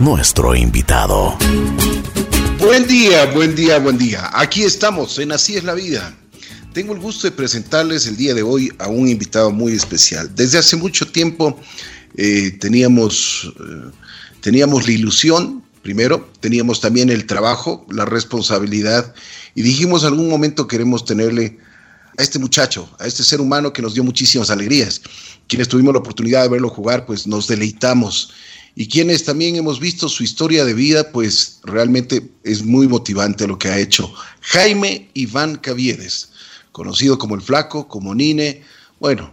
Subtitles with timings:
[0.00, 1.36] nuestro invitado.
[2.58, 4.30] Buen día, buen día, buen día.
[4.32, 6.16] Aquí estamos en Así es la vida.
[6.72, 10.34] Tengo el gusto de presentarles el día de hoy a un invitado muy especial.
[10.34, 11.60] Desde hace mucho tiempo
[12.16, 13.90] eh, teníamos, eh,
[14.40, 19.14] teníamos la ilusión, primero, teníamos también el trabajo, la responsabilidad,
[19.54, 21.58] y dijimos algún momento queremos tenerle
[22.18, 25.00] a este muchacho, a este ser humano que nos dio muchísimas alegrías.
[25.48, 28.32] Quienes tuvimos la oportunidad de verlo jugar, pues nos deleitamos.
[28.74, 33.58] Y quienes también hemos visto su historia de vida, pues realmente es muy motivante lo
[33.58, 36.30] que ha hecho Jaime Iván Caviedes,
[36.72, 38.62] conocido como el Flaco, como Nine,
[38.98, 39.32] bueno,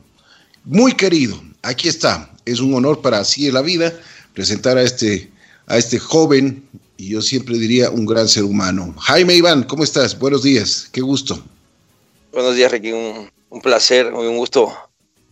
[0.65, 1.41] muy querido.
[1.61, 3.93] Aquí está, es un honor para así en la vida
[4.33, 5.31] presentar a este,
[5.67, 6.63] a este joven
[6.97, 8.93] y yo siempre diría un gran ser humano.
[8.99, 10.19] Jaime Iván, ¿cómo estás?
[10.19, 11.41] Buenos días, qué gusto.
[12.31, 12.91] Buenos días, Ricky.
[12.91, 14.71] Un, un placer, un gusto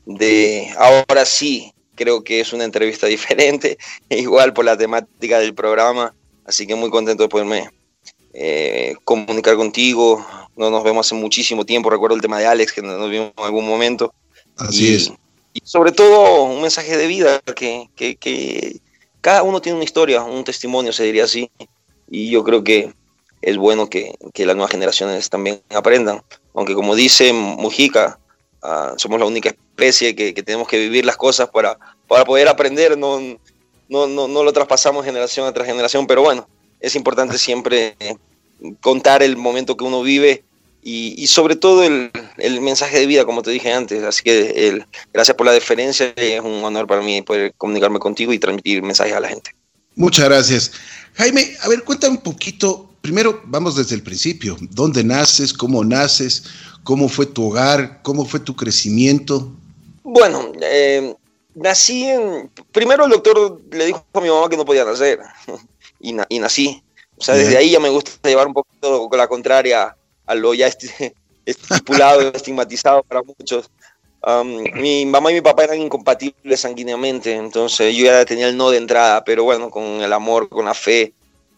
[0.05, 1.71] de ahora sí.
[1.95, 3.77] Creo que es una entrevista diferente,
[4.09, 6.13] igual por la temática del programa.
[6.45, 7.69] Así que muy contento de poderme
[8.33, 10.25] eh, comunicar contigo.
[10.55, 11.89] No nos vemos hace muchísimo tiempo.
[11.89, 14.13] Recuerdo el tema de Alex, que nos vimos en algún momento.
[14.57, 15.11] Así es.
[15.53, 18.79] Y sobre todo un mensaje de vida, que, que, que
[19.21, 21.51] cada uno tiene una historia, un testimonio, se diría así.
[22.09, 22.93] Y yo creo que
[23.41, 26.21] es bueno que, que las nuevas generaciones también aprendan
[26.57, 28.17] aunque como dice Mujica,
[28.63, 31.77] uh, somos la única especie que, que, tenemos que vivir las cosas para,
[32.07, 33.19] para poder aprender, no,
[33.89, 36.49] no, no, no lo traspasamos generación tras generación, pero bueno,
[36.79, 37.95] es importante siempre
[38.81, 40.43] contar el momento que uno vive
[40.81, 44.01] y, y sobre todo el, el, mensaje de vida, como te dije antes.
[44.03, 48.33] Así que el, gracias por la deferencia, es un honor para mí poder comunicarme contigo
[48.33, 49.51] y transmitir mensajes a la gente.
[49.95, 50.71] Muchas gracias.
[51.13, 54.57] Jaime, a ver, cuéntame un poquito primero vamos desde el principio.
[54.59, 55.53] ¿Dónde naces?
[55.53, 56.43] ¿Cómo naces?
[56.83, 58.01] ¿Cómo fue tu hogar?
[58.03, 59.49] ¿Cómo fue tu crecimiento?
[60.03, 61.15] Bueno, eh,
[61.55, 62.51] nací en...
[62.73, 65.19] Primero el doctor le dijo a mi mamá que no podía nacer
[66.01, 66.83] y, na y nací.
[67.17, 69.95] O sea, desde ahí ya me gusta llevar un poquito con la contraria
[70.25, 70.67] a lo ya
[71.45, 73.69] estipulado, estigmatizado para muchos.
[74.21, 78.69] Um, mi mamá y mi papá eran incompatibles sanguíneamente, entonces yo ya tenía el no
[78.69, 81.13] de entrada, pero bueno, con el amor, con la fe,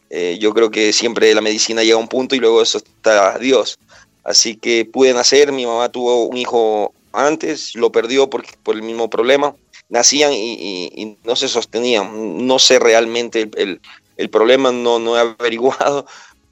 [0.10, 3.38] eh, yo creo que siempre la medicina llega a un punto y luego eso está
[3.38, 3.78] Dios.
[4.24, 8.82] Así que pude nacer, mi mamá tuvo un hijo antes, lo perdió por, por el
[8.82, 9.56] mismo problema.
[9.90, 12.46] Nacían y, y, y, no se sostenían.
[12.46, 13.82] No sé realmente el, el,
[14.18, 16.06] el, problema, no, no he averiguado,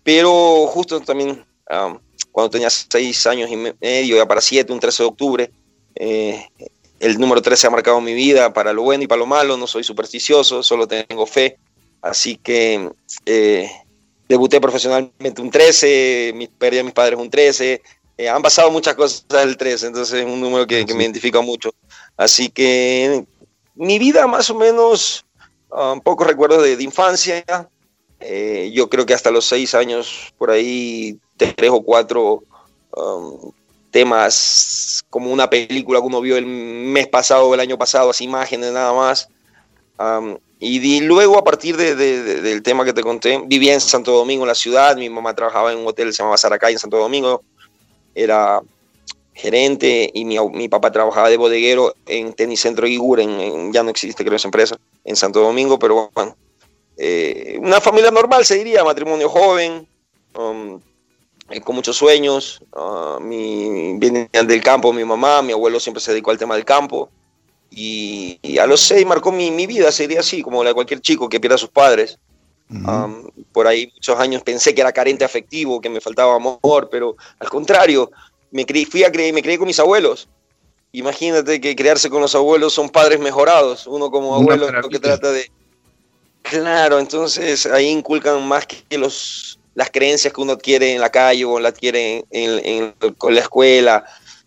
[0.03, 1.99] pero justo también um,
[2.31, 5.51] cuando tenía seis años y medio, ya para siete, un 13 de octubre,
[5.95, 6.47] eh,
[6.99, 9.57] el número 13 ha marcado mi vida para lo bueno y para lo malo.
[9.57, 11.57] No soy supersticioso, solo tengo fe
[12.01, 12.89] Así que
[13.25, 13.69] eh,
[14.27, 17.81] debuté profesionalmente un 13, mi, perdí a mis padres un 13.
[18.17, 21.41] Eh, han pasado muchas cosas el 13, entonces es un número que, que me identifica
[21.41, 21.71] mucho.
[22.15, 23.25] Así que
[23.75, 25.25] mi vida más o menos,
[25.69, 27.43] um, pocos recuerdos de, de infancia.
[28.19, 32.43] Eh, yo creo que hasta los seis años, por ahí, tres o cuatro
[32.95, 33.51] um,
[33.91, 38.23] temas como una película que uno vio el mes pasado o el año pasado, así
[38.23, 39.29] imágenes nada más.
[39.99, 43.73] Um, y di, luego, a partir de, de, de, del tema que te conté, vivía
[43.73, 44.95] en Santo Domingo, en la ciudad.
[44.95, 47.43] Mi mamá trabajaba en un hotel, se llamaba Saracay, en Santo Domingo.
[48.15, 48.61] Era
[49.33, 53.83] gerente y mi, mi papá trabajaba de bodeguero en Tenis Centro Igur, en, en, ya
[53.83, 56.35] no existe, creo, esa empresa, en Santo Domingo, pero bueno.
[56.97, 59.87] Eh, una familia normal, se diría, matrimonio joven,
[60.35, 60.79] um,
[61.51, 62.63] eh, con muchos sueños.
[62.75, 66.65] Uh, mi, venían del campo mi mamá, mi abuelo siempre se dedicó al tema del
[66.65, 67.11] campo.
[67.79, 70.99] Y, y, a los seis marcó mi, mi, vida, sería así, como la de cualquier
[70.99, 72.17] chico que pierde a sus padres.
[72.71, 73.05] Uh -huh.
[73.05, 77.15] um, por ahí muchos años pensé que era carente afectivo, que me faltaba amor, pero
[77.37, 78.09] al contrario,
[78.49, 80.27] me creí, fui a creer, me creí con mis abuelos.
[80.91, 85.31] Imagínate que crearse con los abuelos son padres mejorados, uno como abuelo lo que trata
[85.31, 85.51] de...
[86.41, 91.45] Claro, entonces ahí inculcan más que los, las creencias que uno adquiere en la calle
[91.45, 92.95] o la adquiere en, en,
[93.29, 94.03] la escuela,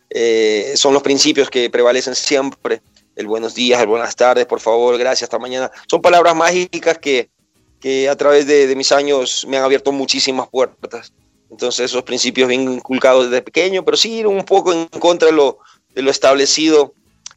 [0.08, 2.82] eh, son los principios que prevalecen siempre
[3.20, 5.70] el buenos días, el buenas tardes, por favor, gracias, hasta mañana.
[5.88, 7.31] Son palabras mágicas que,
[7.78, 11.12] que a través de, de, mis años me han abierto muchísimas puertas.
[11.50, 15.58] Entonces esos principios bien inculcados desde pequeño, pero sí un poco en contra de lo,
[15.94, 16.94] de lo establecido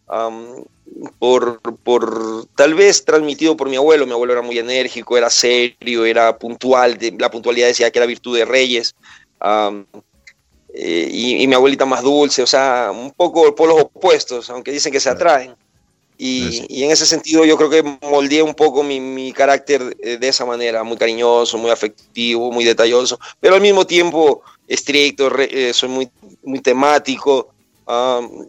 [0.07, 0.63] um,
[1.19, 4.05] por, por tal vez transmitido por mi abuelo.
[4.05, 6.97] Mi abuelo era muy enérgico, era serio, era puntual.
[6.97, 8.95] De, la puntualidad decía que era virtud de reyes.
[9.43, 9.85] Um,
[10.75, 14.71] eh, y, y, mi abuelita más dulce, o sea, un poco por los opuestos, aunque
[14.71, 15.55] dicen que se atraen.
[16.17, 20.27] Y, y, en ese sentido yo creo que moldeé un poco mi, mi, carácter de
[20.27, 25.73] esa manera, muy cariñoso, muy afectivo, muy detalloso, pero al mismo tiempo estricto, re, eh,
[25.73, 26.09] soy muy,
[26.43, 27.49] muy temático.
[27.85, 28.47] Um,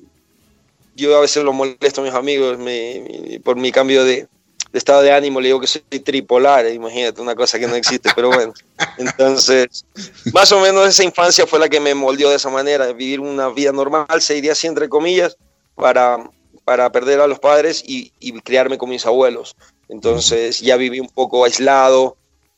[0.97, 4.29] yo a veces lo molesto a mis amigos me, por mi cambio de,
[4.73, 8.29] estado de ánimo le digo que soy tripolar, imagínate, una cosa que no existe, pero
[8.29, 8.53] bueno.
[8.99, 9.85] Entonces,
[10.33, 13.49] más o menos esa infancia fue la que me moldeó de esa manera, vivir una
[13.49, 15.37] vida normal, se diría así entre comillas,
[15.75, 16.31] para,
[16.65, 19.57] para perder a los padres y, criarme con mis abuelos.
[19.89, 22.17] Entonces ya viví un poco aislado,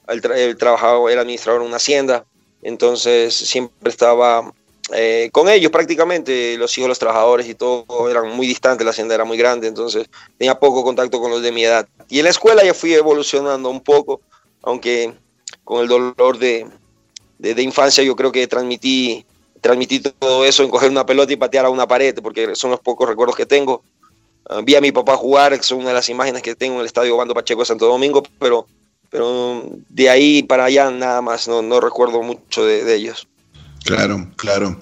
[0.08, 2.24] el, el trabajaba, era administrador en una hacienda,
[2.62, 4.52] entonces siempre estaba
[4.92, 9.16] eh, con ellos prácticamente, los hijos los trabajadores y todo eran muy distantes, la hacienda
[9.16, 11.88] era muy grande, entonces tenía poco contacto con los de mi edad.
[12.08, 14.20] Y en la escuela ya fui evolucionando un poco,
[14.62, 15.12] aunque
[15.64, 16.68] con el dolor de,
[17.38, 19.26] de, infancia yo creo que transmití,
[19.60, 22.80] transmití todo eso en coger una pelota y patear a una pared, porque son los
[22.80, 23.82] pocos recuerdos que tengo.
[24.48, 26.86] Ah, vi a mi papá jugar, son una de las imágenes que tengo en el
[26.86, 28.66] estadio Bando Pacheco de Santo Domingo, pero,
[29.10, 33.26] pero de ahí para allá nada más, no, no recuerdo mucho de ellos.
[33.84, 34.80] Claro, claro.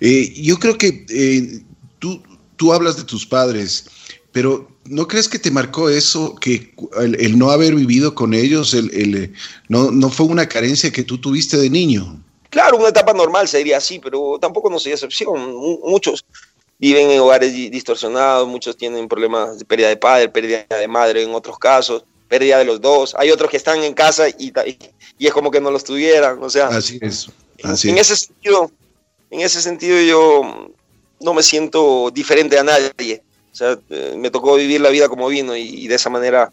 [0.00, 1.62] Eh, yo creo que eh,
[1.98, 2.22] tú,
[2.56, 3.86] tú hablas de tus padres,
[4.30, 8.90] pero ¿no crees que te marcó eso, que el, no haber vivido con ellos, el,
[8.94, 9.34] el,
[9.68, 12.22] no, no fue una carencia que tú tuviste de niño?
[12.50, 15.54] Claro, una etapa normal sería así, pero tampoco no soy excepción.
[15.84, 16.24] Muchos
[16.82, 21.34] viven en hogares distorsionados, muchos tienen problemas de pérdida de padre, pérdida de madre en
[21.34, 23.14] otros casos, pérdida de los dos.
[23.16, 24.52] Hay otros que están en casa y,
[25.18, 26.66] y es como que no los tuvieran, o sea.
[26.66, 27.28] Así es
[27.64, 28.70] en, ese sentido,
[29.30, 30.68] en ese sentido yo
[31.20, 33.22] no me siento diferente a nadie.
[33.52, 36.52] O sea, eh, me tocó vivir la vida como vino y, de esa manera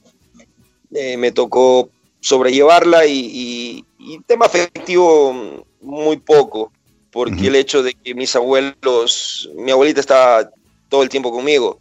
[0.91, 1.89] eh, me tocó
[2.19, 3.85] sobrellevarla y,
[4.25, 6.71] tema afectivo muy poco,
[7.11, 10.49] porque el hecho de que mis abuelos, mi abuelita estaba
[10.89, 11.79] todo el tiempo conmigo,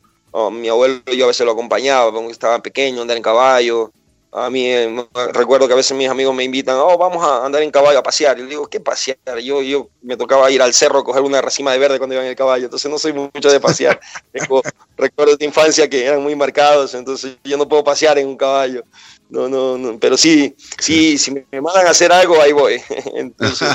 [0.53, 3.91] mi abuelo yo a veces lo acompañaba, cuando estaba pequeño, andar en caballo,
[4.31, 7.63] a mí eh, recuerdo que a veces mis amigos me invitan, oh, vamos a andar
[7.63, 8.37] en caballo a pasear.
[8.39, 9.39] Y yo digo, ¿qué pasear?
[9.43, 12.23] Yo, yo me tocaba ir al cerro a coger una racima de verde cuando iba
[12.23, 13.99] en el caballo, entonces no soy mucho de pasear.
[14.33, 14.63] Tengo
[14.97, 18.85] recuerdos de infancia que eran muy marcados, entonces yo no puedo pasear en un caballo.
[19.31, 22.81] No, no, no, pero sí, sí, si me mandan a hacer algo, ahí voy.
[23.15, 23.69] Entonces,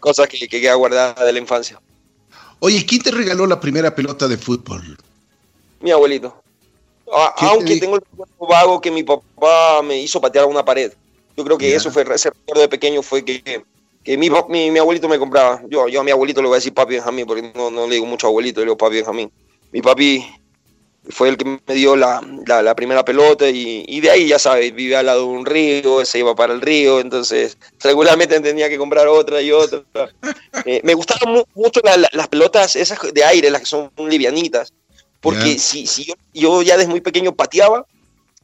[0.00, 1.80] cosas que, que queda guardada de la infancia.
[2.58, 4.96] Oye, ¿quién te regaló la primera pelota de fútbol?
[5.80, 6.42] Mi abuelito.
[7.36, 10.92] Aunque tengo el recuerdo vago que mi papá me hizo patear a una pared.
[11.36, 13.64] Yo creo que eso fue, ese recuerdo de pequeño fue que,
[14.02, 15.62] que mi, mi, mi, abuelito me compraba.
[15.68, 17.94] Yo, yo a mi abuelito le voy a decir papi Benjamín, porque no, no le
[17.94, 19.30] digo mucho abuelito, le digo papi Benjamín.
[19.72, 20.24] Mi papi
[21.08, 24.72] fue el que me dio la, la, primera pelota y, y, de ahí, ya sabes,
[24.72, 28.78] vivía al lado de un río, se iba para el río, entonces regularmente tenía que
[28.78, 29.82] comprar otra y otra.
[30.64, 31.80] Eh, me gustaban mucho
[32.12, 34.72] las pelotas esas de aire, las que son livianitas.
[35.20, 37.86] Porque si, si yo, yo, ya desde muy pequeño pateaba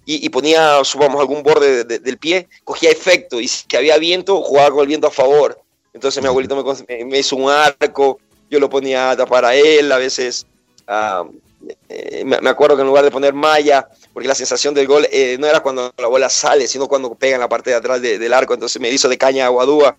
[0.05, 4.40] y, y ponía, subamos algún borde del pie, cogía efecto y si que había viento,
[4.43, 5.60] jugaba con el viento a favor.
[5.93, 6.56] Entonces mi abuelito
[6.88, 10.46] me, me, hizo un arco, yo lo ponía a tapar a él, a veces
[10.87, 11.25] ah,
[11.88, 15.37] eh, me, acuerdo que en lugar de poner malla, porque la sensación del gol eh,
[15.38, 18.32] no era cuando la bola sale, sino cuando pega en la parte de atrás del
[18.32, 19.96] arco, entonces me hizo de caña aguadúa,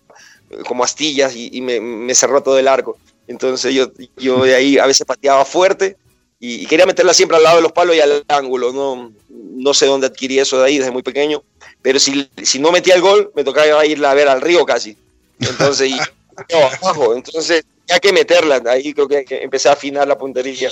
[0.50, 2.96] eh, como astillas, y, y me, me, cerró todo el arco.
[3.26, 5.96] Entonces yo, yo de ahí a veces pateaba fuerte
[6.38, 8.72] y, quería meterla siempre al lado de los palos y al ángulo.
[8.72, 11.42] No, no sé dónde adquirí eso de ahí desde muy pequeño,
[11.82, 14.96] pero si, si no metía el gol, me tocaba ir a ver al río casi.
[15.38, 15.98] Entonces, y,
[16.54, 17.14] abajo.
[17.14, 20.70] Entonces, ya que meterla, ahí creo que empecé a afinar la puntería.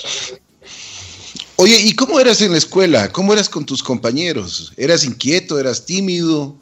[1.61, 3.11] Oye, ¿y cómo eras en la escuela?
[3.11, 4.73] ¿Cómo eras con tus compañeros?
[4.77, 5.59] ¿Eras inquieto?
[5.59, 6.55] ¿Eras tímido?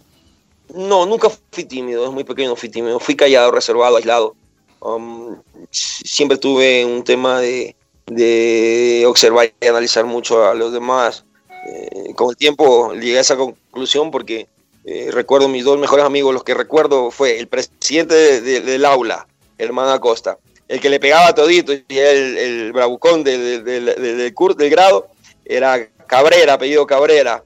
[0.75, 4.35] No, nunca fui tímido, es muy pequeño fui tímido, fui callado, reservado, aislado.
[4.81, 5.37] Um,
[5.71, 7.77] siempre tuve un tema de,
[8.07, 11.27] de observar y analizar mucho a los demás.
[11.69, 14.49] Eh, con el tiempo llegué a esa conclusión porque
[14.87, 19.91] eh, recuerdo mis dos mejores amigos, los que recuerdo fue el presidente del aula, hermano
[19.91, 25.09] Acosta, el que le pegaba todito y el, el bravucón del, del, del, del grado
[25.45, 27.43] era Cabrera, apellido Cabrera.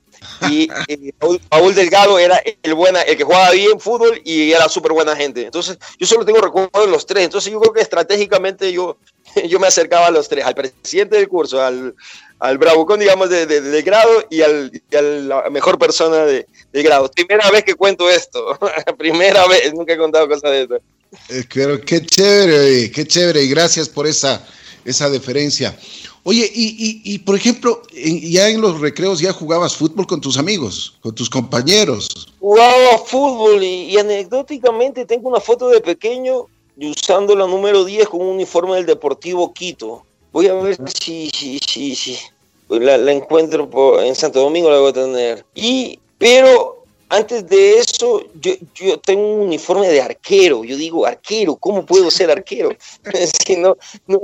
[0.50, 0.68] Y,
[1.48, 5.44] Paul, Delgado era el, buena, el que jugaba bien fútbol y era súper buena gente.
[5.44, 7.24] Entonces, yo solo tengo recuerdo de los tres.
[7.24, 8.98] Entonces, yo creo que estratégicamente yo
[9.48, 11.94] yo me acercaba a los tres, al presidente del curso, al,
[12.38, 17.10] al bravucón, digamos, de, de, grado y, al, a la mejor persona de, de, grado.
[17.10, 18.58] Primera vez que cuento esto,
[18.98, 20.78] primera vez, nunca he contado cosas de esto.
[21.28, 24.46] Eh, pero qué chévere, qué chévere, y gracias por esa,
[24.84, 25.76] esa deferencia.
[26.22, 30.98] Oye, y, y, por ejemplo, ya en los recreos ya jugabas fútbol con tus amigos,
[31.00, 32.08] con tus compañeros.
[32.38, 38.08] Jugaba fútbol y, y anecdóticamente tengo una foto de pequeño y usando la número 10
[38.08, 40.04] con un uniforme del Deportivo Quito.
[40.32, 42.18] Voy a ver si, si, si, si
[42.68, 45.44] la, encuentro en Santo Domingo, la voy a tener.
[45.54, 46.79] Y, pero
[47.10, 50.64] antes de eso, yo, yo tengo un uniforme de arquero.
[50.64, 52.70] Yo digo, arquero, ¿cómo puedo ser arquero?
[53.46, 53.76] si no,
[54.06, 54.18] no,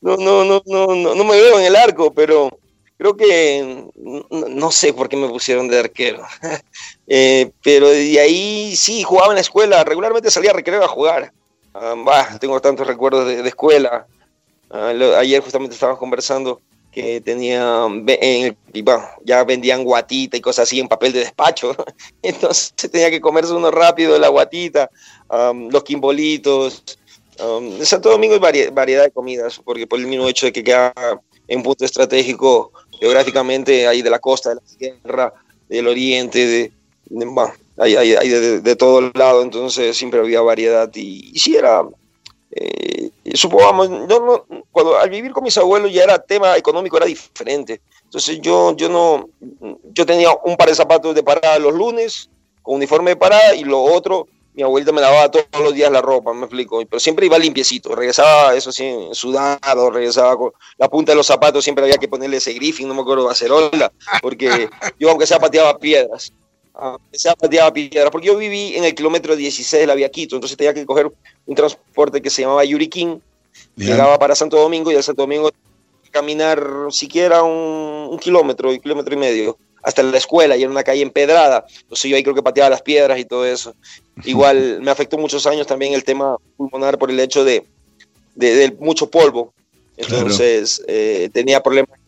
[0.00, 2.56] no, no, no, no, no, me veo en el arco, pero
[2.96, 3.90] creo que
[4.30, 6.22] no, sé por qué me pusieron de arquero.
[7.06, 11.34] Eh, pero de ahí sí, jugaba en la escuela, regularmente salía a recreo a jugar.
[11.74, 14.06] Ah, tengo tantos recuerdos de, escuela.
[14.70, 16.62] Ah, ayer justamente estábamos conversando
[16.94, 18.56] que tenía, en
[19.24, 21.74] ya vendían guatita y cosas así en papel de despacho,
[22.22, 24.88] entonces tenía que comerse uno rápido la guatita,
[25.70, 26.84] los quimbolitos,
[27.82, 30.94] Santo Domingo hay variedad de comidas, porque por el mismo hecho de que queda
[31.48, 32.70] en punto estratégico
[33.00, 35.34] geográficamente, ahí de la costa, de la sierra,
[35.68, 36.72] del oriente, de,
[37.76, 41.82] hay, hay, de, de, todo lado, entonces siempre había variedad y, y sí era,
[42.56, 47.06] eh, supongamos, yo no, cuando al vivir con mis abuelos ya era tema económico, era
[47.06, 47.80] diferente.
[48.04, 49.28] Entonces yo, yo no,
[49.92, 52.30] yo tenía un par de zapatos de parada los lunes,
[52.62, 56.00] con uniforme de parada, y lo otro, mi abuelita me lavaba todos los días la
[56.00, 61.10] ropa, me explico, pero siempre iba limpiecito, regresaba eso sí, sudado, regresaba con la punta
[61.10, 63.92] de los zapatos, siempre había que ponerle ese griffin, no me acuerdo, acerola,
[64.22, 66.32] porque yo aunque sea pateaba piedras,
[66.74, 70.36] aunque sea pateaba piedras, porque yo viví en el kilómetro 16 de la vía Quito,
[70.36, 71.10] entonces tenía que coger
[71.46, 73.22] un transporte que se llamaba Yuriquín,
[73.76, 75.50] llegaba para Santo Domingo y de Santo Domingo
[76.10, 80.82] caminar siquiera un, un kilómetro, un kilómetro y medio hasta la escuela y era una
[80.82, 81.66] calle empedrada.
[81.82, 83.74] Entonces yo ahí creo que pateaba las piedras y todo eso.
[84.24, 87.66] Igual me afectó muchos años también el tema pulmonar por el hecho de,
[88.34, 89.52] de, mucho polvo.
[89.96, 91.98] Entonces eh, tenía problemas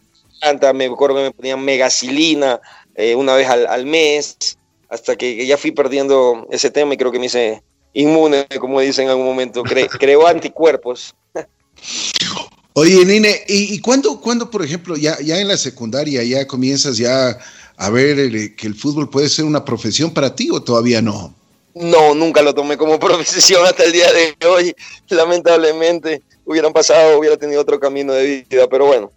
[0.75, 2.61] me acuerdo que me ponían megacilina
[2.97, 7.19] eh, una vez al, mes, hasta que, ya fui perdiendo ese tema y creo que
[7.19, 7.63] me hice
[7.93, 11.15] inmune, como dicen en algún momento, cre creó anticuerpos.
[12.73, 17.39] Oye, Nine, ¿y, y cuándo, por ejemplo, ya, ya en la secundaria ya comienzas ya
[17.79, 21.35] a ver que el fútbol puede ser una profesión para ti o todavía no?
[21.75, 24.75] No, nunca lo tomé como profesión hasta el día de hoy.
[25.09, 29.13] Lamentablemente hubieran pasado, hubiera tenido otro camino de vida, pero bueno.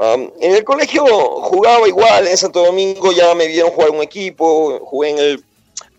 [0.00, 4.80] Um, en el colegio jugaba igual, en Santo Domingo ya me vieron jugar un equipo,
[4.82, 5.44] jugué en el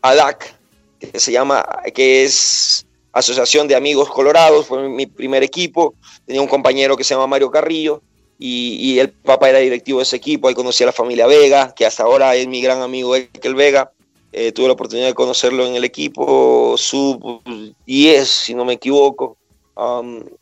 [0.01, 0.55] ADAC,
[0.97, 5.93] que se llama, que es Asociación de Amigos Colorados, fue mi primer equipo.
[6.25, 8.01] Tenía un compañero que se llama Mario Carrillo,
[8.39, 11.85] y, el papá era directivo de ese equipo, ahí conocí a la familia Vega, que
[11.85, 13.91] hasta ahora es mi gran amigo el Vega,
[14.31, 17.43] eh, tuve la oportunidad de conocerlo en el equipo sub
[17.85, 19.37] 10, si no me equivoco.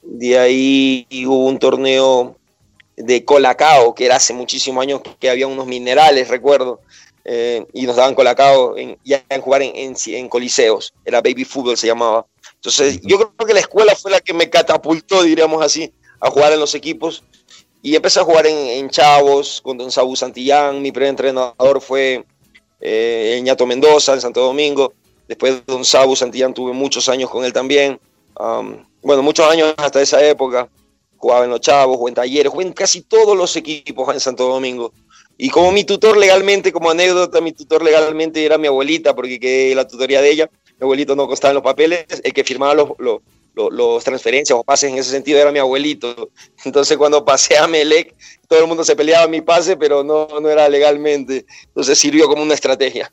[0.02, 2.39] de ahí hubo un torneo
[3.00, 6.82] de Colacao, que era hace muchísimos años que había unos minerales, recuerdo,
[7.24, 11.46] eh, y nos daban Colacao en, ya en jugar en, en, en, coliseos, era baby
[11.46, 12.26] fútbol se llamaba.
[12.56, 16.52] Entonces yo creo que la escuela fue la que me catapultó, diríamos así, a jugar
[16.52, 17.24] en los equipos
[17.82, 20.82] y empecé a jugar en, Chavos con Don Sabu Santillán.
[20.82, 22.26] Mi primer entrenador fue
[22.82, 24.94] eh, Ñato Mendoza en Santo Domingo.
[25.28, 28.00] Después de Don Sabu Santillán tuve muchos años con él también.
[29.02, 30.68] bueno, muchos años hasta esa época.
[31.20, 34.48] Jugaba en los Chavos, jugué en Talleres, jugué en casi todos los equipos en Santo
[34.48, 34.92] Domingo.
[35.38, 39.76] Y como mi tutor legalmente, como anécdota, mi tutor legalmente era mi abuelita, porque quedé
[39.76, 40.50] la tutoría de ella.
[40.80, 43.22] Mi abuelito no costaba en los papeles, el que firmaba los, los
[43.72, 46.30] los transferencias o pases en ese sentido era mi abuelito.
[46.64, 48.16] Entonces cuando pasé a Melec,
[48.48, 51.46] todo el mundo se peleaba mi pase, pero no, no era legalmente.
[51.66, 53.10] Entonces sirvió como una estrategia.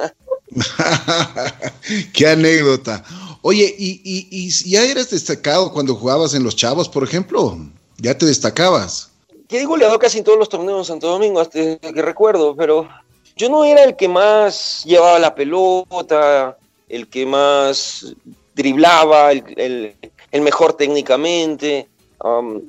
[2.12, 3.04] Qué anécdota.
[3.42, 7.58] Oye, ¿y, y, ya eras destacado cuando jugabas en los Chavos, por ejemplo?
[7.98, 9.10] ¿Ya te destacabas?
[9.48, 12.88] Que he goleado casi en todos los torneos en Santo Domingo, hasta que recuerdo, pero
[13.36, 16.56] yo no era el que más llevaba la pelota,
[16.88, 18.14] el que más
[18.54, 19.94] driblaba, el,
[20.30, 21.88] el mejor técnicamente,
[22.22, 22.60] um,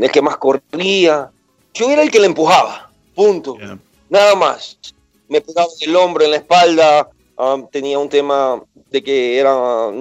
[0.00, 1.30] el que más corría.
[1.74, 3.56] Yo era el que le empujaba, punto.
[4.08, 4.78] Nada más.
[5.28, 9.52] Me pegaba en el hombro, en la espalda, um, tenía un tema de que era,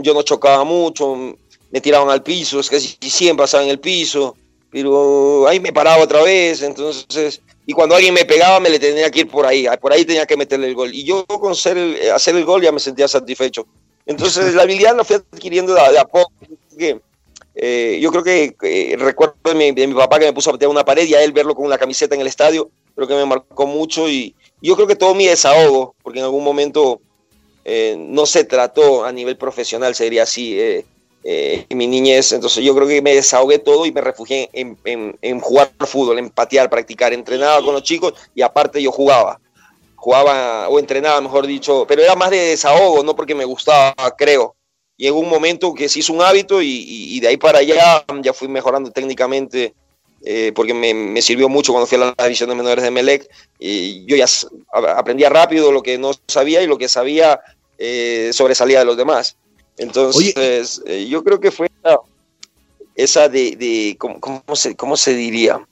[0.01, 1.35] yo no chocaba mucho,
[1.69, 4.35] me tiraban al piso, es que siempre pasaba en el piso,
[4.84, 9.10] pero ahí me paraba otra vez, entonces, y cuando alguien me pegaba me le tenía
[9.10, 11.77] que ir por ahí, por ahí tenía que meterle el gol, y yo con hacer
[11.77, 13.65] el gol ya me sentía satisfecho.
[14.05, 16.31] Entonces la habilidad la fui adquiriendo de a poco,
[17.55, 20.86] eh, yo creo que recuerdo de mi, mi, papá que me puso a patear una
[20.86, 23.65] pared y a él verlo con una camiseta en el estadio, creo que me marcó
[23.65, 24.07] mucho.
[24.07, 27.01] Y yo creo que todo mi desahogo, porque en algún momento
[27.65, 30.84] eh, no se trató a nivel profesional, sería así,
[31.29, 34.77] eh, en mi niñez, entonces yo creo que me desahogué todo y me refugié en,
[34.86, 39.38] en, en jugar fútbol, en patear, practicar, entrenaba con los chicos y aparte yo jugaba.
[39.98, 44.55] Jugaba o entrenaba, mejor dicho, pero era más de desahogo, no porque me gustaba, creo.
[44.96, 48.31] Y en un momento que se hizo un hábito y, de ahí para allá ya
[48.31, 49.74] fui mejorando técnicamente
[50.24, 53.29] eh, porque me, sirvió mucho cuando fui a las divisiones menores de Melec.
[53.60, 54.27] Y yo ya
[54.96, 57.41] aprendía rápido lo que no sabía y lo que sabía
[57.77, 59.36] eh, sobresalía de los demás.
[59.77, 61.69] Entonces, eh, yo creo que fue
[62.96, 65.65] esa, de, ¿cómo, se, ¿cómo, se, diría?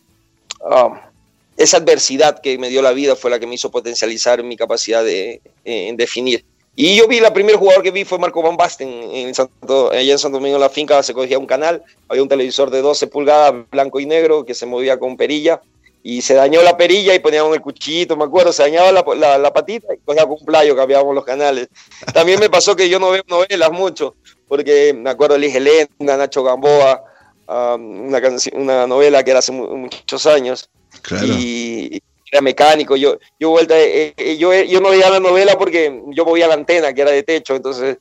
[0.69, 1.11] Ah,
[1.57, 5.03] esa adversidad que me dio la vida fue la que me hizo potencializar mi capacidad
[5.03, 6.45] de en definir.
[6.77, 10.11] Y yo vi, la primer jugador que vi fue Marco Van Basten, en Santo, allá
[10.11, 13.07] en Santo Domingo, en la finca, se cogía un canal, había un televisor de 12
[13.07, 15.61] pulgadas, blanco y negro, que se movía con perilla,
[16.07, 19.51] y se dañó la perilla y poníamos el cuchillito, me acuerdo, se dañaba la, la,
[19.51, 21.67] patita y cogía con un playo, cambiábamos los canales.
[22.13, 24.13] También me pasó que yo no veo novelas mucho,
[24.47, 27.03] porque me acuerdo Liz Helena, Nacho Gamboa,
[27.47, 28.21] una,
[28.53, 30.69] una novela que era hace muchos años.
[31.01, 31.25] Claro.
[31.25, 31.99] Y,
[32.31, 36.23] era mecánico, yo, yo, vuelta, eh, eh, yo, yo no veía la novela porque yo
[36.23, 37.97] movía la antena que era de techo, entonces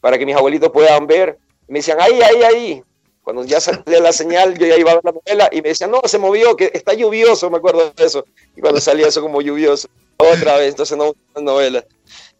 [0.00, 2.82] para que mis abuelitos puedan ver, me decían, ahí, ahí, ahí.
[3.24, 5.90] Cuando ya salía la señal, yo ya iba a ver la novela y me decían,
[5.90, 8.24] no, se movió, que está lluvioso, me acuerdo de eso.
[8.56, 11.84] Y cuando salía eso como lluvioso, otra vez, entonces no novela.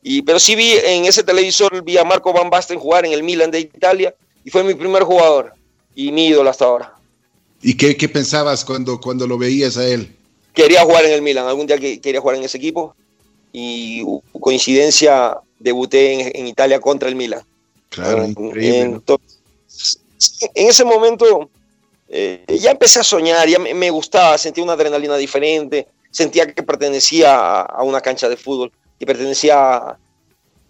[0.02, 3.24] Y, pero sí vi en ese televisor, vi a Marco Van Basten jugar en el
[3.24, 4.14] Milan de Italia
[4.44, 5.54] y fue mi primer jugador
[5.96, 6.94] y mi ídolo hasta ahora.
[7.62, 10.14] ¿Y qué, qué pensabas cuando, cuando lo veías a él?
[10.54, 12.94] quería jugar en el Milan, algún día quería jugar en ese equipo
[13.52, 14.02] y
[14.40, 17.42] coincidencia debuté en, Italia contra el Milan.
[17.90, 18.80] Claro, increíble.
[18.80, 19.02] en
[20.54, 21.50] ese momento
[22.08, 27.60] eh, ya empecé a soñar, ya me, gustaba, sentía una adrenalina diferente, sentía que pertenecía
[27.62, 29.98] a, una cancha de fútbol, que pertenecía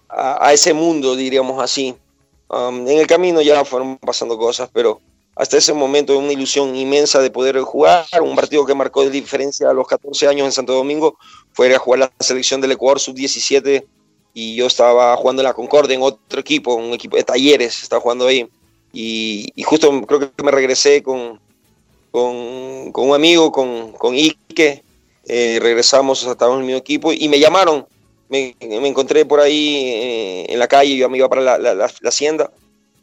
[0.08, 1.94] a, ese mundo, diríamos así.
[2.48, 5.00] Um, en el camino ya fueron pasando cosas, pero
[5.36, 8.06] hasta ese momento una ilusión inmensa de poder jugar.
[8.22, 11.18] Un partido que marcó de diferencia a los 14 años en Santo Domingo
[11.52, 13.84] fue a jugar la selección del Ecuador sub-17
[14.32, 18.00] y yo estaba jugando en la Concordia en otro equipo, un equipo de talleres, estaba
[18.00, 18.48] jugando ahí.
[18.94, 21.38] Y, justo creo que me regresé con,
[22.10, 22.34] con,
[22.94, 24.82] un amigo, con, con Ike,
[25.26, 27.86] eh, regresamos hasta el mismo equipo y me llamaron.
[28.28, 32.50] Me, encontré por ahí eh, en la calle, yo me iba para la, la hacienda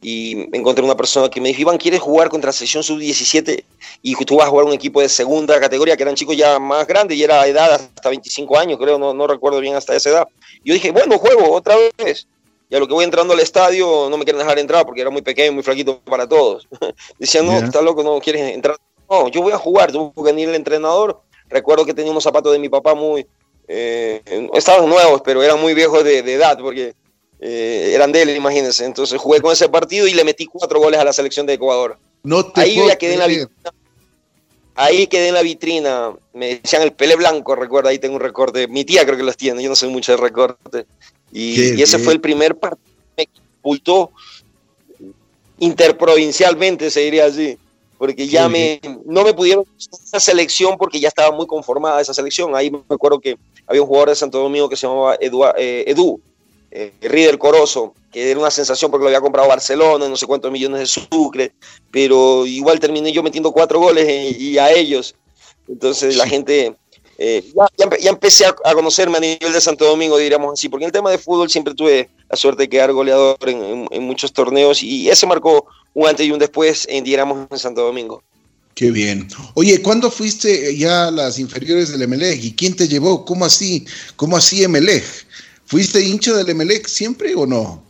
[0.01, 3.63] y encontré una persona que me dijo, Iván, ¿quieres jugar contra la selección sub-17?
[4.01, 6.87] Y tú vas a jugar un equipo de segunda categoría, que eran chicos ya más
[6.87, 10.27] grandes y era edad hasta 25 años, creo, no, no recuerdo bien hasta esa edad.
[10.63, 12.27] Y yo dije, bueno, juego otra vez.
[12.71, 15.09] Y a lo que voy entrando al estadio no me quieren dejar entrar porque era
[15.09, 16.69] muy pequeño, muy flaquito para todos.
[17.19, 18.77] Decían, no, está loco, no quieres entrar.
[19.09, 21.21] No, yo voy a jugar, tuvo que venir el entrenador.
[21.49, 23.27] Recuerdo que tenía unos zapatos de mi papá muy...
[23.67, 24.21] Eh,
[24.53, 26.95] estaban nuevos, pero eran muy viejos de, de edad porque
[27.41, 28.85] eh, eran de él, imagínense.
[28.85, 31.97] Entonces jugué con ese partido y le metí cuatro goles a la selección de Ecuador.
[32.23, 33.71] No te Ahí ya quedé en la vitrina.
[34.75, 36.15] Ahí quedé en la vitrina.
[36.31, 38.69] Me decían el pele blanco, recuerda, ahí tengo un recorte.
[38.69, 40.85] Mi tía creo que los tiene, yo no soy mucho de recorte.
[41.31, 44.11] Y, ese fue el primer partido que me expultó
[45.59, 47.57] interprovincialmente, se diría así.
[47.97, 52.55] Porque ya me, no me pudieron esa selección porque ya estaba muy conformada esa selección.
[52.55, 55.83] Ahí me acuerdo que había un jugador de Santo Domingo que se llamaba Edu, eh,
[55.85, 56.19] Edu
[56.71, 60.79] eh, Corozo, que era una sensación porque lo había comprado Barcelona, no sé cuántos millones
[60.79, 61.53] de sucre,
[61.91, 65.15] pero igual terminé yo metiendo cuatro goles y, a ellos.
[65.67, 66.75] Entonces la gente,
[67.23, 67.43] eh,
[67.77, 71.11] ya, empecé a, conocerme a nivel de Santo Domingo, diríamos así, porque en el tema
[71.11, 75.67] de fútbol siempre tuve la suerte de quedar goleador en, muchos torneos y ese marcó
[75.93, 78.23] un antes y un después, en, diríamos, en Santo Domingo.
[78.73, 79.27] Qué bien.
[79.53, 82.43] Oye, ¿cuándo fuiste ya a las inferiores del Emelec?
[82.43, 83.23] ¿Y quién te llevó?
[83.23, 83.85] ¿Cómo así?
[84.15, 85.03] ¿Cómo así Emelec?
[85.65, 87.83] ¿Fuiste hincha del Emelec siempre o no?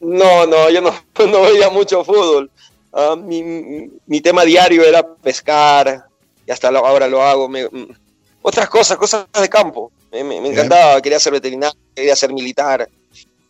[0.00, 0.94] No, no, yo no,
[1.30, 2.50] no veía mucho fútbol.
[2.94, 6.06] Ah, mi, tema diario era pescar,
[6.46, 7.50] y hasta ahora lo hago.
[7.50, 8.05] Mm,
[8.46, 9.90] otras cosas, cosas de campo.
[10.12, 12.88] Me, encantaba, quería ser veterinario, quería ser militar,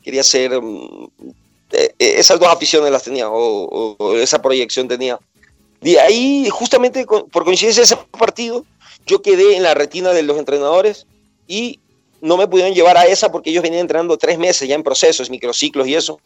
[0.03, 0.59] quería ser...
[0.59, 1.11] Mm,
[1.73, 5.19] eh, eh, esas dos aficiones las tenía, o, o, esa proyección tenía.
[5.83, 8.65] De ahí, justamente por coincidencia de ese partido,
[9.05, 11.07] yo quedé en la retina de los entrenadores
[11.47, 11.79] y
[12.23, 15.29] no me pudieron llevar a esa porque ellos venían entrenando tres meses ya en procesos,
[15.29, 16.19] microciclos y eso.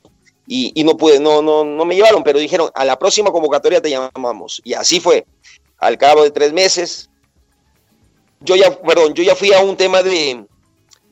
[0.47, 3.91] Y, no pude, no, no, no me llevaron, pero dijeron, a la próxima convocatoria te
[3.91, 4.61] llamamos.
[4.65, 5.27] Y así fue.
[5.79, 7.10] Al cabo de tres meses,
[8.41, 10.45] yo ya, perdón, yo ya fui a un tema de,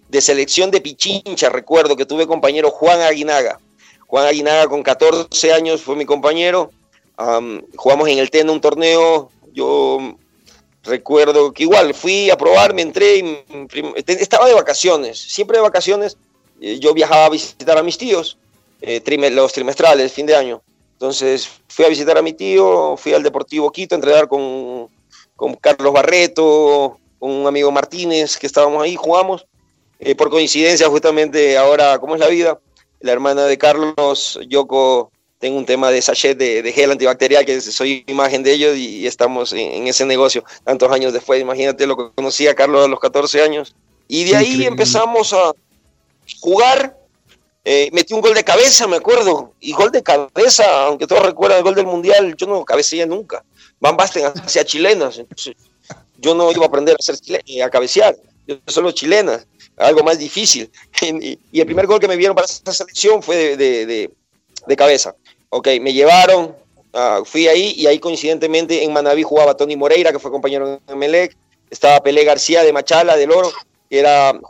[0.09, 3.59] de selección de Pichincha, recuerdo que tuve compañero Juan Aguinaga.
[4.07, 6.71] Juan Aguinaga con 14 años fue mi compañero.
[7.77, 10.17] jugamos en el TEN un torneo, yo
[10.89, 13.43] Recuerdo que igual fui a probar, me entré y
[14.07, 16.17] estaba de vacaciones, siempre de vacaciones.
[16.61, 18.39] Eh, yo viajaba a visitar a mis tíos,
[18.81, 20.63] eh, los trimestrales, fin de año.
[20.93, 24.89] Entonces fui a visitar a mi tío, fui al Deportivo Quito a entrenar con,
[25.37, 29.47] con Carlos Barreto, con un amigo Martínez, que estábamos ahí, jugamos.
[30.01, 32.61] Eh, por coincidencia, justamente ahora, ¿cómo es la vida?
[33.01, 38.05] La hermana de Carlos, Yoko, tengo un tema de sachet de, gel antibacterial, que soy
[38.07, 41.41] imagen de ellos y, estamos en, ese negocio tantos años después.
[41.41, 43.75] Imagínate lo que conocí a Carlos a los 14 años.
[44.09, 45.53] Y de ahí empezamos a
[46.41, 46.97] jugar.
[47.65, 49.53] Eh, metí un gol de cabeza, me acuerdo.
[49.61, 53.45] Y gol de cabeza, aunque todos recuerdan el gol del Mundial, yo no cabeceé nunca.
[53.79, 55.19] Van Basten hacia chilenas.
[55.19, 55.55] Entonces,
[56.19, 59.47] yo no iba a aprender a, hacer eh, a cabecear, yo solo chilenas,
[59.77, 60.71] algo más difícil.
[61.01, 64.11] Y, el primer gol que me vieron para esa selección fue de,
[64.77, 65.15] cabeza.
[65.51, 66.55] Ok, me llevaron,
[66.93, 70.95] ah, fui ahí y ahí coincidentemente en Manaví jugaba Tony Moreira, que fue compañero de
[70.95, 71.37] Melec,
[71.71, 73.51] estaba Pelé García de Machala, del Oro,
[73.89, 74.41] que era de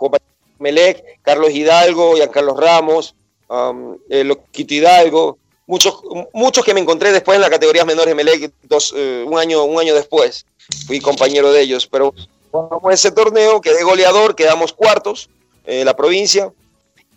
[0.59, 3.15] Melec, Carlos Hidalgo, Carlos Ramos,
[3.49, 6.03] um, Loquito Hidalgo, muchos,
[6.33, 9.79] muchos que me encontré después en las categorías menores Melec, dos, eh, un, año, un
[9.79, 10.45] año después,
[10.87, 12.13] fui compañero de ellos, pero
[12.51, 15.29] jugamos ese torneo, quedé goleador, quedamos cuartos
[15.65, 16.51] en la provincia,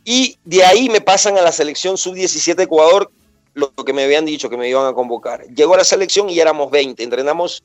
[0.03, 3.09] y de ahí me pasan a la selección sub-17 Ecuador,
[3.53, 5.45] lo que me habían dicho que me iban a convocar.
[5.47, 7.63] Llegó a la selección y éramos 20, entrenamos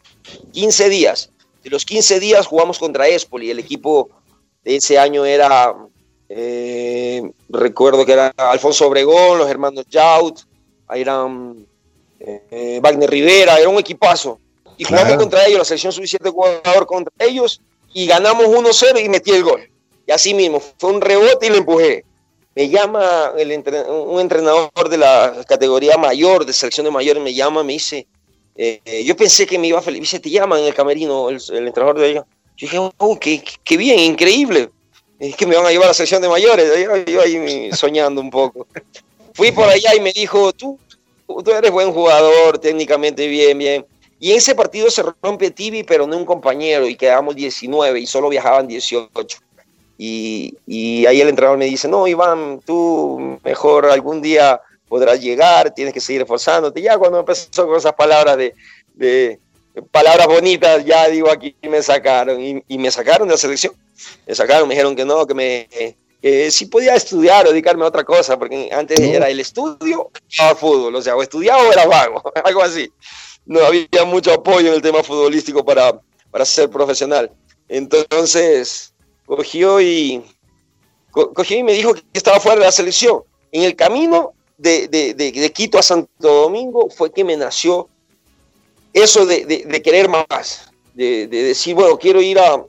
[0.52, 1.30] 15 días.
[1.62, 4.10] De los 15 días jugamos contra Espoli, el equipo
[4.64, 5.74] de ese año era,
[6.28, 10.40] eh, recuerdo que era Alfonso Obregón, los hermanos Jaut,
[10.94, 11.66] eran
[12.20, 14.38] eh, Wagner Rivera, era un equipazo.
[14.78, 17.60] Y jugamos contra ellos, la selección sub-17 Ecuador contra ellos,
[17.92, 19.68] y ganamos 1-0 y metí el gol.
[20.06, 22.04] Y así mismo, fue un rebote y lo empujé.
[22.54, 23.50] Me llama el
[23.88, 28.06] un entrenador de la categoría mayor, de selección de mayores, me llama, me dice,
[28.56, 31.40] eh, yo pensé que me iba a feliz, dice, te llaman en el camerino, el,
[31.50, 32.26] entrenador de ella.
[32.56, 34.70] Yo dije, oh, qué, qué, bien, increíble.
[35.18, 36.72] Es que me van a llevar a la selección de mayores.
[37.06, 38.66] Yo, ahí soñando un poco.
[39.36, 40.78] Fui por allá y me dijo, tú,
[41.26, 43.86] tú eres buen jugador, técnicamente bien, bien.
[44.18, 48.06] Y en ese partido se rompe Tibi, pero no un compañero, y quedamos 19 y
[48.06, 49.38] solo viajaban 18.
[49.98, 55.74] Y, y, ahí el entrenador me dice, no, Iván, tú mejor algún día podrás llegar,
[55.74, 56.80] tienes que seguir esforzándote.
[56.80, 58.54] Ya cuando empezó con esas palabras de,
[58.94, 59.38] de
[59.90, 62.40] palabras bonitas, ya digo, aquí me sacaron.
[62.40, 63.74] Y, y, me sacaron de la selección.
[64.26, 65.68] Me sacaron, me dijeron que no, que me
[66.20, 70.54] que sí podía estudiar o dedicarme a otra cosa, porque antes era el estudio o
[70.54, 72.90] fútbol, o sea, o estudiaba o era vago, algo así
[73.46, 75.98] no había mucho apoyo en el tema futbolístico para,
[76.30, 77.30] para ser profesional.
[77.68, 78.92] Entonces,
[79.24, 80.22] cogió y,
[81.10, 83.22] cogió y me dijo que estaba fuera de la selección.
[83.52, 87.88] En el camino de, de, de, Quito a Santo Domingo fue que me nació
[88.92, 92.64] eso de, querer más, de, decir, bueno, quiero ir a...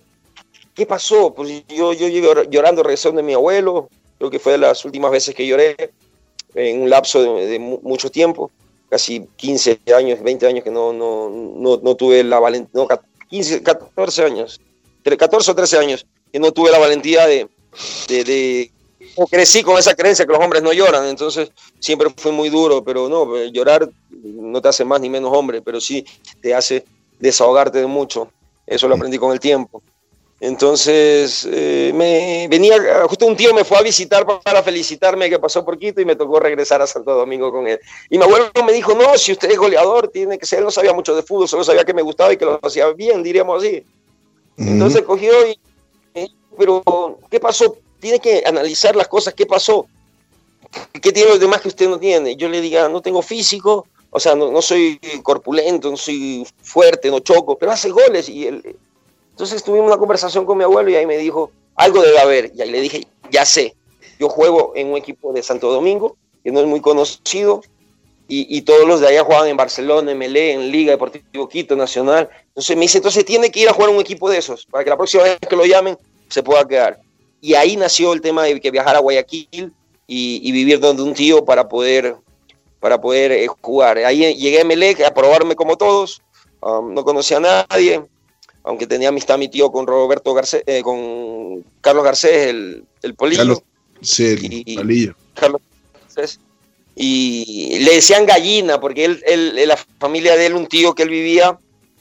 [0.78, 1.34] ¿Qué pasó?
[1.34, 5.10] Pues yo, yo llegué llorando regresando de mi abuelo, creo que fue de las últimas
[5.10, 5.76] veces que lloré,
[6.54, 8.52] en un lapso de mucho tiempo
[8.88, 12.88] casi 15 años, 20 años que no, no, no, no tuve la valentía, no,
[13.28, 14.62] 15, 14 años,
[15.04, 17.50] 14 o 13 años que no tuve la valentía de,
[18.08, 18.72] de, de
[19.16, 22.84] o crecí con esa creencia que los hombres no lloran, entonces siempre fue muy duro,
[22.84, 26.06] pero no, eh, llorar no te hace más ni menos hombre, pero sí
[26.40, 26.86] te hace
[27.20, 28.32] desahogarte de mucho,
[28.68, 29.82] eso lo aprendí con el tiempo.
[30.39, 35.65] Entonces, eh, me venía, justo un tío me fue a visitar para felicitarme que pasó
[35.65, 37.80] por Quito y me tocó regresar a Santo Domingo con él.
[38.10, 40.93] Y mi abuelo me dijo, no, si usted es goleador, tiene que ser, no sabía
[40.93, 43.84] mucho de fútbol, solo sabía que me gustaba y que lo hacía bien, diríamos así.
[44.58, 45.60] Entonces cogió y,
[46.56, 46.84] pero,
[47.32, 47.78] ¿qué pasó?
[48.00, 49.88] Tiene que analizar las cosas, ¿qué pasó?
[51.02, 52.36] ¿Qué tiene los demás que usted no tiene?
[52.36, 57.10] Yo le diga, no tengo físico, o sea, no, no soy corpulento, no soy fuerte,
[57.10, 58.78] no choco, pero hace goles y él
[59.38, 62.52] entonces tuvimos una conversación con mi abuelo y ahí me dijo, algo debe haber.
[62.56, 63.76] Y ahí le dije, ya sé,
[64.19, 67.62] yo juego en un equipo de Santo Domingo, que no es muy conocido,
[68.28, 72.28] y, todos los de allá juegan en Barcelona, en Melé, en Liga Deportivo Quito, Nacional.
[72.47, 74.89] Entonces me dice, entonces tiene que ir a jugar un equipo de esos, para que
[74.89, 75.95] la próxima vez que lo llamen
[76.30, 77.00] se pueda quedar.
[77.39, 79.71] Y ahí nació el tema de que viajar a Guayaquil
[80.08, 82.15] y, vivir donde un tío para poder,
[82.80, 84.00] para poder eh, jugar.
[84.00, 86.23] Ahí llegué a Melé a probarme como todos,
[86.62, 88.02] um, no conocía a nadie,
[88.67, 93.39] aunque tenía amistad mi tío con Roberto Garcés, eh, con Carlos Garcés, el, el polillo.
[93.39, 93.63] Carlos,
[94.01, 95.15] sí, el polillo.
[95.34, 95.62] Carlos
[96.15, 96.39] Garcés,
[96.95, 101.10] y le decían gallina, porque él, él, la familia de él, un tío que él
[101.10, 101.58] vivía,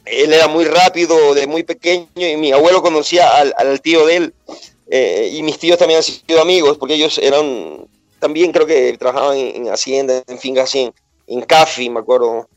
[0.07, 4.17] él era muy rápido, de muy pequeño, y mi abuelo conocía al, al tío de
[4.17, 4.35] él,
[4.91, 7.87] eh, y mis tíos también han sido amigos, porque ellos eran,
[8.19, 10.95] también creo que trabajaban en, Hacienda, en finca así, en,
[11.29, 12.49] en Cafi, me acuerdo,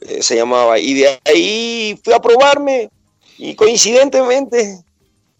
[0.00, 2.90] eh, se llamaba, y de ahí fui a probarme,
[3.38, 4.82] y coincidentemente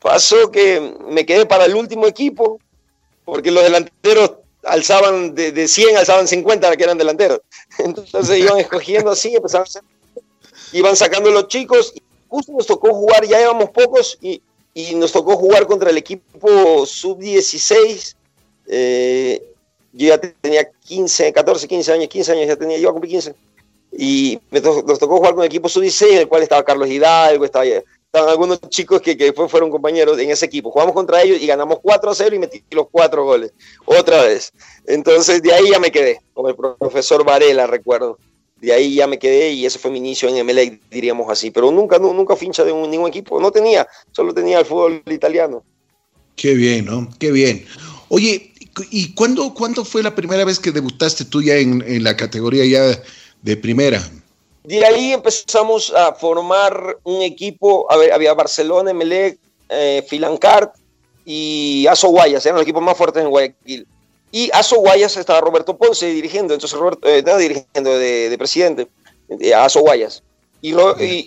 [0.01, 2.59] pasó que me quedé para el último equipo,
[3.25, 4.33] porque los delanteros
[4.65, 7.41] alzaban de, de 100, alzaban 50 que eran delanteros.
[7.79, 9.81] Entonces iban escogiendo así, empezaban a
[10.73, 11.93] iban sacando los chicos.
[11.95, 14.43] Y justo nos tocó jugar, ya éramos pocos, y,
[14.75, 18.17] y nos tocó jugar contra el equipo sub-16.
[18.67, 19.43] Eh,
[19.93, 23.35] yo ya tenía 15, 14, 15 años, 15 años ya tenía, yo a cumplir 15
[23.97, 27.65] y nos tocó jugar con el equipo sub-16, en el cual estaba Carlos Hidalgo, estaba,
[27.65, 30.71] estaban algunos chicos que, que fueron compañeros en ese equipo.
[30.71, 33.53] Jugamos contra ellos y ganamos 4 a 0 y metí los cuatro goles,
[33.85, 34.53] otra vez.
[34.87, 38.19] Entonces de ahí ya me quedé, con el profesor Varela, recuerdo.
[38.61, 41.51] de ahí ya me quedé y ese fue mi inicio en MLA, diríamos así.
[41.51, 45.63] Pero nunca, nunca fui hincha de ningún equipo, no tenía, solo tenía el fútbol italiano.
[46.37, 47.09] Qué bien, ¿no?
[47.19, 47.65] Qué bien.
[48.09, 48.53] Oye,
[48.91, 52.65] ¿y cuándo, cuándo fue la primera vez que debutaste tú ya en, en la categoría
[52.65, 53.01] ya
[53.45, 54.03] de primera?
[54.65, 60.75] De ahí empezamos a formar un equipo, a ver, había Barcelona, Emelec, eh, Filancart
[61.27, 63.87] y Aso Guayas, eran los equipos más fuertes en Guayaquil.
[64.33, 68.89] Y Aso Guayas estaba Roberto Ponce dirigiendo, entonces Roberto, eh, estaba dirigiendo de, presidente,
[69.29, 70.23] de Aso Guayas.
[70.63, 70.75] Y,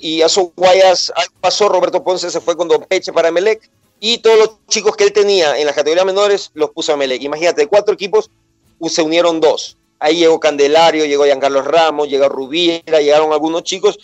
[0.01, 4.39] y, Aso Guayas pasó, Roberto Ponce se fue con Don Peche para Emelec y todos
[4.39, 7.21] los chicos que él tenía en las categorías menores los puso a Emelec.
[7.21, 8.32] Imagínate, de cuatro equipos
[8.89, 9.77] se unieron dos.
[10.00, 13.98] Ahí llegó Candelario, llegó Giancarlos Ramos, llegó Rubiera, llegaron algunos chicos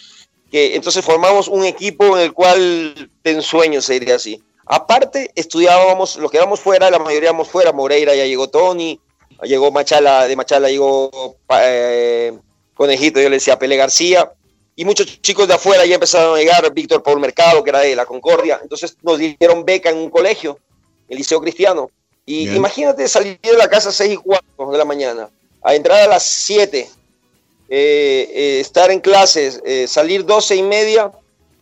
[0.51, 4.41] que entonces formamos un equipo en el cual de ensueño se diría así.
[4.65, 8.99] Aparte, estudiábamos, los que éramos fuera, la mayoría éramos fuera, Moreira ya llegó Tony,
[9.41, 12.37] llegó Machala, de Machala llegó eh,
[12.75, 14.31] Conejito, yo le decía Pele García,
[14.75, 17.95] y muchos chicos de afuera ya empezaron a llegar, Víctor Paul Mercado, que era de
[17.95, 20.59] la Concordia, entonces nos dieron beca en un colegio,
[21.09, 21.89] el Liceo Cristiano,
[22.25, 25.29] y imagínate salir de la casa a 6 y 4 de la mañana,
[25.63, 26.89] a entrar a las 7,
[27.69, 31.11] eh, eh, estar en clases, eh, salir 12 y media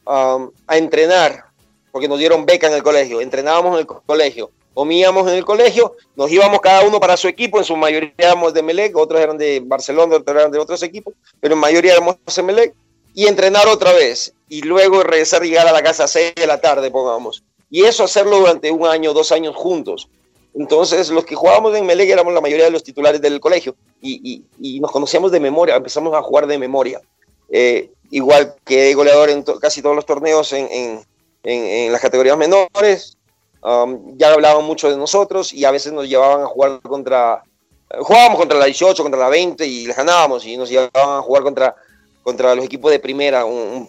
[0.05, 1.45] um, a entrenar,
[1.91, 5.95] porque nos dieron beca en el colegio, entrenábamos en el colegio, comíamos en el colegio,
[6.15, 9.37] nos íbamos cada uno para su equipo, en su mayoría éramos de Melec, otros eran
[9.37, 12.73] de Barcelona, otros eran de otros equipos, pero en mayoría éramos de Melec,
[13.13, 16.47] y entrenar otra vez, y luego regresar y llegar a la casa a 6 de
[16.47, 17.43] la tarde, pongamos.
[17.69, 20.09] Y eso hacerlo durante un año, dos años juntos.
[20.53, 24.43] Entonces, los que jugábamos en Melec éramos la mayoría de los titulares del colegio y,
[24.81, 27.01] nos conocíamos de memoria, empezamos a jugar de memoria.
[27.49, 31.01] Eh, igual que goleador en casi todos los torneos en,
[31.91, 33.17] las categorías menores,
[33.63, 37.43] um, ya hablaban mucho de nosotros y a veces nos llevaban a jugar contra,
[37.99, 41.43] jugábamos contra la 18, contra la 20 y les ganábamos y nos llevaban a jugar
[41.43, 41.75] contra,
[42.21, 43.43] contra los equipos de primera.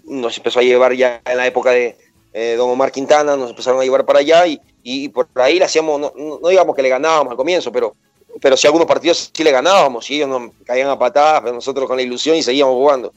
[0.04, 1.96] nos empezó a llevar ya en la época de
[2.32, 5.64] eh, Don Omar Quintana, nos empezaron a llevar para allá y, y por ahí le
[5.64, 7.94] hacíamos, no, no, digamos que le ganábamos al comienzo, pero,
[8.40, 11.86] pero si algunos partidos sí le ganábamos, y ellos nos caían a patadas, pero nosotros
[11.86, 13.12] con la ilusión y seguíamos jugando.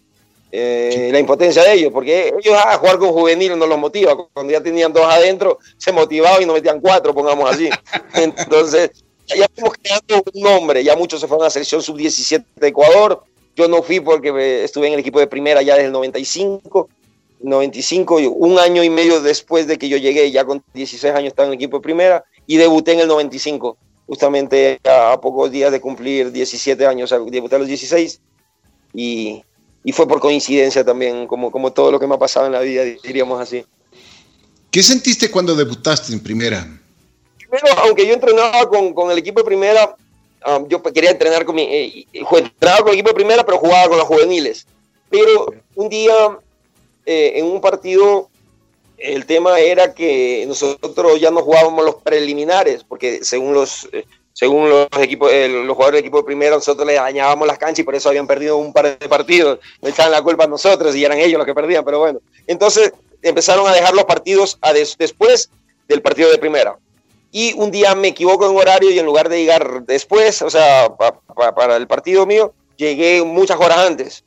[0.51, 4.15] Eh, la impotencia de ellos, porque ellos a ah, jugar con juveniles no los motiva,
[4.31, 7.69] cuando ya tenían dos adentro, se motivaban y nos metían cuatro, pongamos así.
[8.13, 8.91] Entonces,
[9.27, 13.23] ya fuimos creando un nombre, ya muchos se fueron a la selección sub-17 de Ecuador,
[13.55, 16.89] yo no fui porque estuve en el equipo de primera ya desde el 95,
[17.41, 21.47] 95, un año y medio después de que yo llegué, ya con 16 años estaba
[21.47, 25.81] en el equipo de primera y debuté en el 95, justamente a, pocos días de
[25.81, 28.21] cumplir 17 años, o sea, debuté a los 16
[28.93, 29.43] y,
[29.83, 32.61] y, fue por coincidencia también, como, como todo lo que me ha pasado en la
[32.61, 33.65] vida, diríamos así.
[34.71, 36.67] ¿Qué sentiste cuando debutaste en primera?
[37.37, 39.95] Primero, aunque yo entrenaba con, con el equipo de primera,
[40.47, 43.87] um, yo quería entrenar con mi, eh, entrenaba con el equipo de primera, pero jugaba
[43.87, 44.65] con los juveniles.
[45.09, 46.13] Pero un día
[47.05, 48.29] eh, en un partido
[48.97, 54.69] el tema era que nosotros ya no jugábamos los preliminares, porque según los, eh, según
[54.69, 57.83] los equipos, eh, los jugadores del equipo de primera, nosotros les dañábamos las canchas y
[57.83, 59.59] por eso habían perdido un par de partidos.
[59.81, 62.19] No echaban la culpa a nosotros y eran ellos los que perdían, pero bueno.
[62.47, 65.49] Entonces empezaron a dejar los partidos a después
[65.87, 66.77] del partido de primera.
[67.31, 70.89] Y un día me equivoco en horario y en lugar de llegar después, o sea,
[71.35, 74.23] para el partido mío, llegué muchas horas antes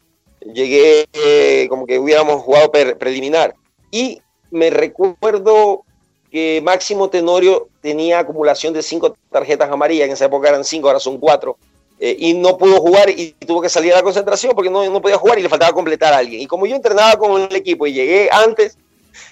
[0.52, 3.54] llegué eh, como que hubiéramos jugado preliminar.
[3.90, 5.84] Y me recuerdo
[6.30, 11.00] que Máximo Tenorio tenía acumulación de cinco tarjetas amarillas, en esa época eran cinco, ahora
[11.00, 11.56] son cuatro,
[12.00, 15.00] eh, y no pudo jugar y tuvo que salir a la concentración porque no, no
[15.00, 16.40] podía jugar y le faltaba completar a alguien.
[16.40, 18.76] Y como yo entrenaba con el equipo y llegué antes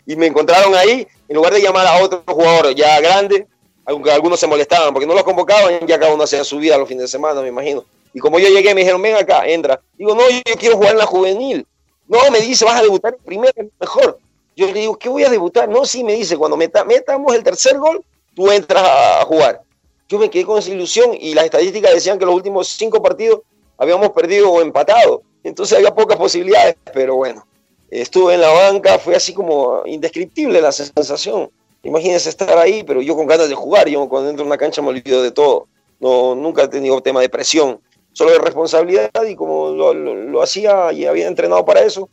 [0.07, 3.47] y me encontraron ahí, en lugar de llamar a otro jugador ya grande,
[3.85, 6.89] aunque algunos se molestaban porque no los convocaban, ya cada uno hacía su vida los
[6.89, 7.85] fines de semana, me imagino.
[8.17, 9.79] Y como yo llegué, me dijeron, ven acá, entra.
[9.99, 11.67] Digo, no, yo quiero jugar en la juvenil.
[12.09, 14.19] No, me dice, vas a debutar en primera, mejor.
[14.57, 15.69] Yo le digo, ¿qué voy a debutar?
[15.69, 18.03] No, sí, me dice, cuando metamos el tercer gol,
[18.35, 19.61] tú entras a jugar.
[20.09, 23.41] Yo me quedé con esa ilusión y las estadísticas decían que los últimos cinco partidos
[23.77, 25.21] habíamos perdido o empatado.
[25.45, 27.47] Entonces había pocas posibilidades, pero bueno,
[27.91, 31.51] estuve en la banca, fue así como indescriptible la sensación.
[31.83, 34.81] Imagínense estar ahí, pero yo con ganas de jugar, yo cuando entro en una cancha
[34.81, 35.67] me olvido de todo.
[36.01, 37.79] No, nunca he tenido tema de presión
[38.17, 42.09] solo de responsabilidad y como lo, hacía y había entrenado para eso,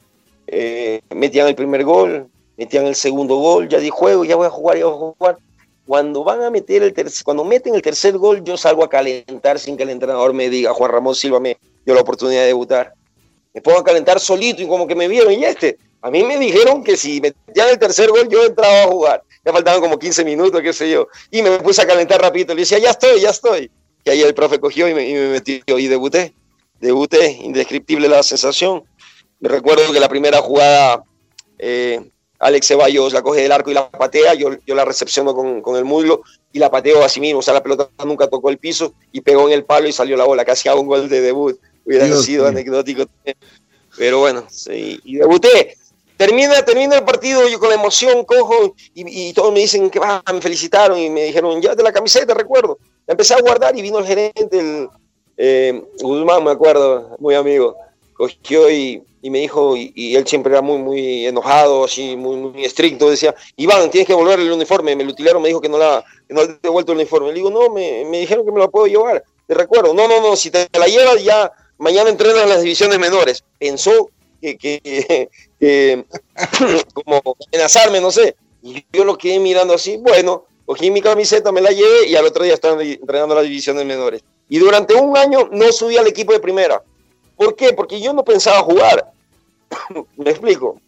[0.48, 4.50] eh, metían el primer gol, metían el segundo gol, ya di juego, ya voy a
[4.50, 5.38] jugar, ya voy a jugar.
[5.88, 9.58] Cuando van a meter el tercer, cuando meten el tercer gol, yo salgo a calentar
[9.60, 12.94] sin que el entrenador me diga, Juan Ramón Silva me dio la oportunidad de debutar.
[13.54, 16.38] Me pongo a calentar solito y como que me vieron, y este, a mí me
[16.38, 19.24] dijeron que si metían el tercer gol, yo entraba a jugar.
[19.46, 21.08] Ya faltaban como 15 minutos, qué sé yo.
[21.32, 22.54] Y me puse a calentar rapidito.
[22.54, 23.72] Le decía, ya estoy, ya estoy.
[24.06, 26.34] Y ahí el profe cogió y me, metió y debuté.
[26.80, 28.84] debuté, indescriptible la sensación.
[29.39, 31.04] Me recuerdo que la primera jugada,
[31.58, 32.02] eh,
[32.39, 35.78] Alex Ceballos la coge del arco y la patea, yo, yo la recepciono con, con,
[35.78, 38.94] el muslo y la pateo así mismo, o sea, la pelota nunca tocó el piso
[39.12, 41.58] y pegó en el palo y salió la bola, casi hago un gol de debut,
[41.86, 43.06] hubiera sido anecdótico.
[43.98, 45.78] Pero bueno, sí, y debuté.
[46.18, 50.00] Termina, termina el partido, yo con la emoción cojo y, y todos me dicen que
[50.00, 52.78] va, me felicitaron y me dijeron, de la camiseta, recuerdo.
[53.08, 54.89] La empecé a guardar y vino el gerente, el
[55.38, 57.76] eh, Guzmán, me acuerdo, muy amigo,
[58.13, 62.66] cogió y, y me dijo, y, él siempre era muy, muy enojado, así, muy, muy
[62.66, 65.78] estricto, decía, Iván, tienes que volver el uniforme, me lo utilaron, me dijo que no,
[65.78, 67.30] la, que no le devuelto el uniforme.
[67.30, 70.22] Le digo, no, me, me dijeron que me lo puedo llevar, te recuerdo, no, no,
[70.22, 73.44] no, si te la llevas ya, mañana entrenas en las divisiones menores.
[73.60, 74.10] Pensó
[74.42, 76.06] que, que, que
[76.94, 78.36] como amenazarme, no sé.
[78.62, 82.26] Y yo lo quedé mirando así, bueno, cogí mi camiseta, me la llevé y al
[82.26, 84.21] otro día estaba entrenando las divisiones menores.
[84.49, 86.82] Y durante un año no subí al equipo de primera.
[87.36, 87.73] ¿Por qué?
[87.73, 89.12] Porque yo no pensaba jugar.
[90.17, 90.80] me explico.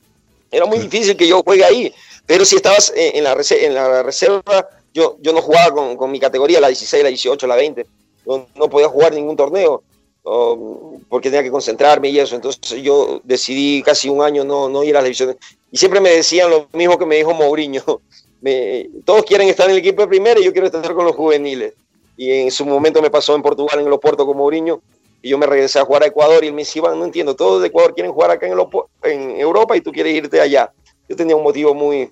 [0.51, 1.93] Era muy difícil que yo juegue ahí.
[2.25, 6.19] Pero si estabas en la, en la reserva, yo, yo no jugaba con, con, mi
[6.19, 7.85] categoría, la 16, la 18, la 20.
[8.25, 9.83] No, no podía jugar ningún torneo
[10.23, 12.35] um, porque tenía que concentrarme y eso.
[12.35, 15.38] Entonces yo decidí casi un año no, no ir a las divisiones.
[15.71, 18.01] Y siempre me decían lo mismo que me dijo Mourinho.
[18.45, 21.15] Me, todos quieren estar en el equipo de primera y yo quiero estar con los
[21.15, 21.73] juveniles.
[22.15, 24.84] Y en su momento me pasó en Portugal, en el Oporto con Mourinho,
[25.23, 27.60] y yo me regresé a jugar a Ecuador y él me decía, no entiendo, todos
[27.60, 28.60] de Ecuador quieren jugar acá en, el
[29.01, 30.71] en Europa y tú quieres irte allá.
[31.10, 32.12] Yo tenía un motivo muy,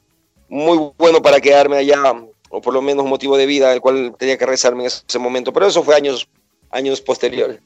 [0.50, 2.02] muy bueno para quedarme allá,
[2.50, 5.20] o por lo menos un motivo de vida, el cual tenía que rezarme en ese
[5.20, 6.28] momento, pero eso fue años,
[6.72, 7.60] años posteriores.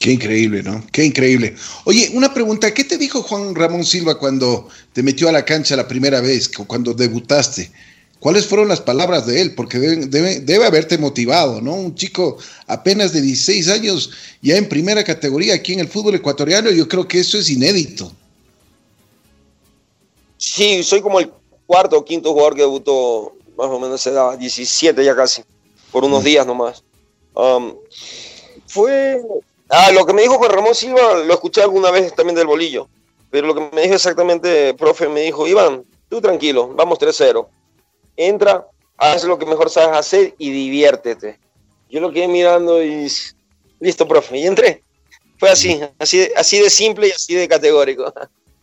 [0.00, 0.82] Qué increíble, ¿no?
[0.90, 1.54] Qué increíble.
[1.84, 5.76] Oye, una pregunta, ¿qué te dijo Juan Ramón Silva cuando te metió a la cancha
[5.76, 7.70] la primera vez, cuando debutaste?
[8.20, 9.54] ¿Cuáles fueron las palabras de él?
[9.54, 11.72] Porque debe, debe, debe, haberte motivado, ¿no?
[11.72, 14.10] Un chico apenas de 16 años,
[14.42, 18.12] ya en primera categoría aquí en el fútbol ecuatoriano, yo creo que eso es inédito.
[20.36, 21.32] Sí, soy como el
[21.64, 25.42] cuarto o quinto jugador que debutó, más o menos se daba 17 ya casi,
[25.90, 26.84] por unos días nomás.
[27.34, 27.74] Um,
[28.66, 29.18] fue...
[29.70, 32.88] Ah, lo que me dijo Juan Ramón Silva, lo escuché alguna vez también del bolillo,
[33.30, 37.46] pero lo que me dijo exactamente, profe, me dijo, Iván, tú tranquilo, vamos 3-0
[38.26, 41.38] entra, haz lo que mejor sabes hacer y diviértete.
[41.90, 43.10] Yo lo quedé mirando y
[43.80, 44.82] listo, profe, y entré.
[45.38, 48.12] Fue así, así de, así de simple y así de categórico.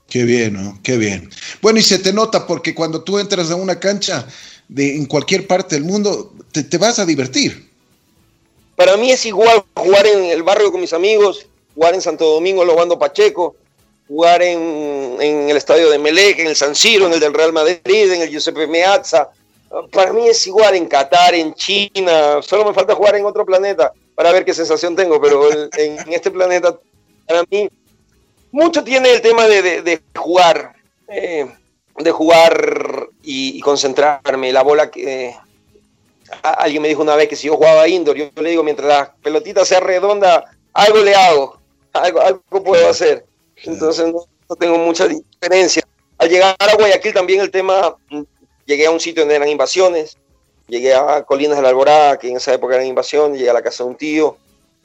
[0.07, 0.79] Qué bien, ¿no?
[0.83, 1.29] Qué bien.
[1.61, 4.25] Bueno, y se te nota porque cuando tú entras a una cancha
[4.69, 7.69] de, en cualquier parte del mundo, te, te vas a divertir.
[8.75, 12.63] Para mí es igual jugar en el barrio con mis amigos, jugar en Santo Domingo,
[12.63, 13.55] Lobando Pacheco,
[14.07, 17.51] jugar en, en, el estadio de Melec, en el San Siro, en el del Real
[17.51, 19.29] Madrid, en el Giuseppe Meazza,
[19.91, 23.91] para mí es igual en Qatar, en China, solo me falta jugar en otro planeta
[24.15, 26.77] para ver qué sensación tengo, pero en, este planeta,
[27.27, 27.69] para mí,
[28.51, 30.75] mucho tiene el tema de, de, jugar,
[31.07, 31.47] eh,
[31.97, 34.51] de jugar y, y, concentrarme.
[34.51, 35.27] La bola que...
[35.27, 35.35] Eh,
[36.41, 39.13] alguien me dijo una vez que si yo jugaba indoor, yo, le digo, mientras la
[39.21, 41.59] pelotita sea redonda, algo le hago,
[41.93, 43.25] algo, algo puedo hacer.
[43.63, 45.83] Entonces no, no tengo mucha diferencia.
[46.17, 47.95] Al llegar a Guayaquil también el tema
[48.67, 50.17] llegué a un sitio donde eran invasiones,
[50.67, 53.63] llegué a Colinas de la Alborada, que en esa época eran invasiones, llegué a la
[53.63, 54.37] casa de un tío,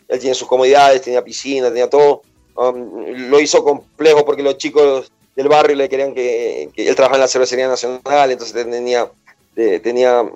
[0.09, 2.23] él tenía sus comodidades, tenía piscina, tenía todo.
[2.55, 7.17] Um, lo hizo complejo porque los chicos del barrio le querían que, que él trabajaba
[7.17, 9.11] en la cervecería nacional, entonces tenía,
[9.55, 10.31] tenía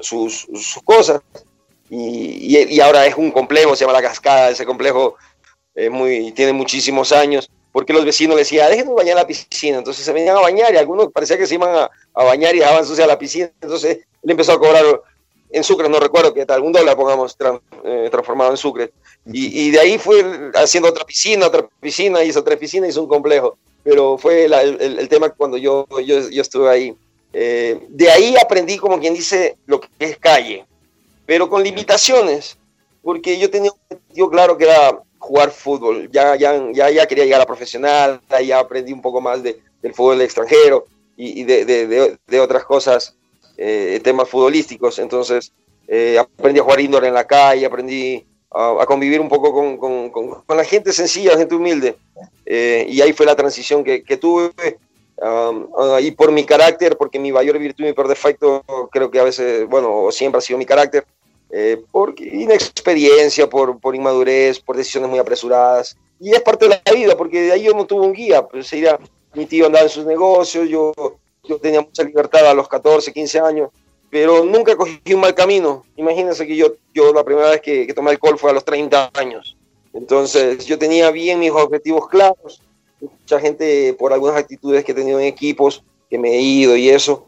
[0.00, 1.22] sus, sus cosas.
[1.88, 5.16] Y, y, y, ahora es un complejo, se llama La Cascada, ese complejo
[5.74, 9.78] es muy, tiene muchísimos años porque los vecinos decían, déjenos bañar la piscina.
[9.78, 12.58] Entonces se venían a bañar y algunos parecía que se iban a, a bañar y
[12.58, 13.50] dejaban sucia la piscina.
[13.60, 14.84] Entonces él empezó a cobrar
[15.52, 17.36] en sucre, no recuerdo que algún dólar pongamos
[17.84, 18.92] eh, transformado en sucre.
[19.26, 23.08] Y, y, de ahí fue haciendo otra piscina, otra piscina, hizo otra piscina, hizo un
[23.08, 23.58] complejo.
[23.82, 26.94] Pero fue la, el, el, tema cuando yo, yo, yo estuve ahí.
[27.32, 30.66] Eh, de ahí aprendí, como quien dice, lo que es calle,
[31.26, 32.58] pero con limitaciones,
[33.02, 36.10] porque yo tenía un objetivo claro que era jugar fútbol.
[36.12, 39.94] Ya, ya, ya, ya quería llegar a profesional, ya aprendí un poco más de, del
[39.94, 40.86] fútbol extranjero
[41.20, 43.14] y, y de, de, de, otras cosas,
[43.58, 44.98] eh, temas futbolísticos.
[44.98, 45.52] Entonces,
[45.86, 49.76] eh, aprendí a jugar indoor en la calle, aprendí a, a convivir un poco con,
[49.76, 51.96] con, con, con, la gente sencilla, gente humilde.
[52.46, 54.50] Eh, y ahí fue la transición que, que tuve.
[55.22, 55.68] Um,
[56.00, 59.24] y por mi carácter, porque mi mayor virtud y mi peor defecto, creo que a
[59.24, 61.04] veces, bueno, siempre ha sido mi carácter,
[61.50, 65.98] eh, por inexperiencia, por, por inmadurez, por decisiones muy apresuradas.
[66.18, 68.46] Y es parte de la vida, porque de ahí yo no tuve un guía.
[68.46, 68.98] Pues ya,
[69.34, 70.92] mi tío andaba en sus negocios, yo,
[71.44, 73.70] yo tenía mucha libertad a los 14, 15 años,
[74.10, 75.84] pero nunca cogí un mal camino.
[75.96, 79.10] Imagínense que yo, yo la primera vez que, que tomé alcohol fue a los 30
[79.14, 79.56] años.
[79.92, 82.60] Entonces yo tenía bien mis objetivos claros.
[83.00, 86.90] Mucha gente por algunas actitudes que he tenido en equipos, que me he ido y
[86.90, 87.26] eso,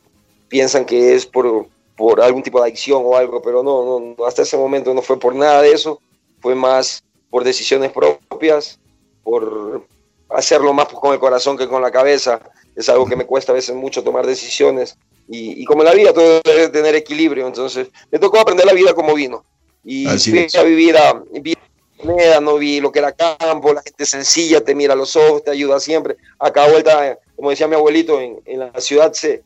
[0.49, 4.43] piensan que es por, por algún tipo de adicción o algo, pero no, no, hasta
[4.43, 6.01] ese momento no fue por nada de eso,
[6.41, 8.79] fue más por decisiones propias,
[9.23, 9.87] por
[10.35, 12.41] hacerlo más con el corazón que con la cabeza.
[12.75, 14.97] Es algo que me cuesta a veces mucho tomar decisiones
[15.29, 18.95] y, como en la vida todo debe tener equilibrio, entonces me tocó aprender la vida
[18.95, 19.45] como vino.
[19.85, 21.23] Y fui a vivir a,
[22.41, 25.51] no vi lo que era campo, la gente sencilla te mira a los ojos, te
[25.51, 26.17] ayuda siempre.
[26.39, 29.43] Acá vuelta, como decía mi abuelito, en, en la ciudad se,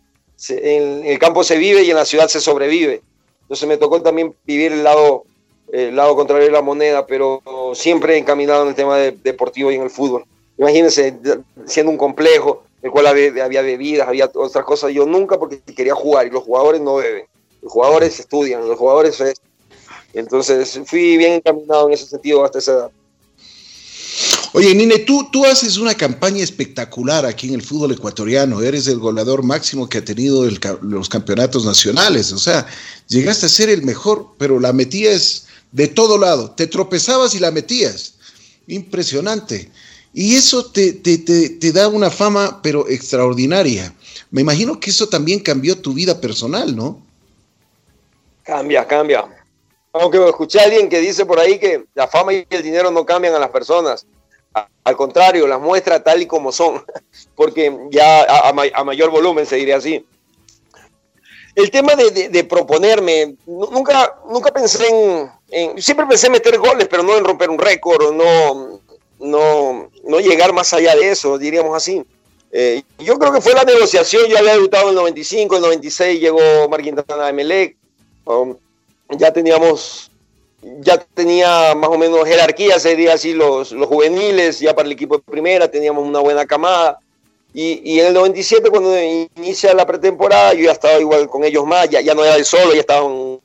[0.49, 3.03] en el campo se vive y en la ciudad se sobrevive.
[3.43, 5.25] Entonces me tocó también vivir el lado,
[5.73, 7.43] el lado contrario de la moneda, pero
[7.75, 10.25] siempre encaminado en el tema deportivo y en el fútbol.
[10.59, 11.19] Imagínense,
[11.67, 14.93] siendo un complejo, el cual había, había bebidas, había otras cosas.
[14.93, 17.27] Yo nunca porque quería jugar y los jugadores no beben.
[17.63, 19.23] Los jugadores estudian, los jugadores...
[20.15, 22.91] Entonces fui bien encaminado en ese sentido hasta esa edad.
[24.53, 28.63] Oye, Nine, tú, tú haces una campaña espectacular aquí en el fútbol ecuatoriano.
[28.63, 30.49] Eres el goleador máximo que ha tenido
[30.81, 32.33] los campeonatos nacionales.
[32.33, 32.67] O sea,
[33.09, 36.53] llegaste a ser el mejor, pero la metías de todo lado.
[36.53, 38.15] Te tropezabas y la metías.
[38.67, 39.71] Impresionante.
[40.19, 43.95] Y eso te, te, da una fama, pero extraordinaria.
[44.31, 47.03] Me imagino que eso también cambió tu vida personal, ¿no?
[48.43, 49.27] Cambia, cambia.
[49.93, 53.05] Aunque escuché a alguien que dice por ahí que la fama y el dinero no
[53.05, 54.07] cambian a las personas.
[54.85, 56.83] Al contrario, las muestra tal y como son,
[57.37, 60.03] porque ya a, mayor volumen se diría así.
[61.55, 64.87] El tema de, proponerme, nunca, nunca pensé
[65.51, 68.81] en, siempre pensé en meter goles, pero no en romper un récord, no,
[69.19, 72.03] no, no llegar más allá de eso, diríamos así.
[72.53, 75.69] Eh, yo creo que fue la negociación, yo había debutado en el 95, en el
[75.69, 76.41] 96 llegó
[76.71, 77.77] Marquintana de Melec,
[78.25, 78.57] um,
[79.11, 80.11] ya teníamos
[80.81, 85.17] ya tenía más o menos jerarquía, sería así, los, los juveniles, ya para el equipo
[85.17, 86.99] de primera teníamos una buena camada.
[87.55, 88.95] Y, y, en el 97, cuando
[89.37, 92.45] inicia la pretemporada, yo ya estaba igual con ellos más, ya, ya no era de
[92.45, 93.41] solo, ya estaban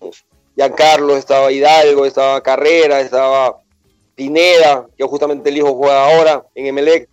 [0.55, 3.60] Giancarlo, estaba Hidalgo, estaba Carrera, estaba
[4.15, 7.09] Pineda, que justamente el hijo juega ahora en Emelec.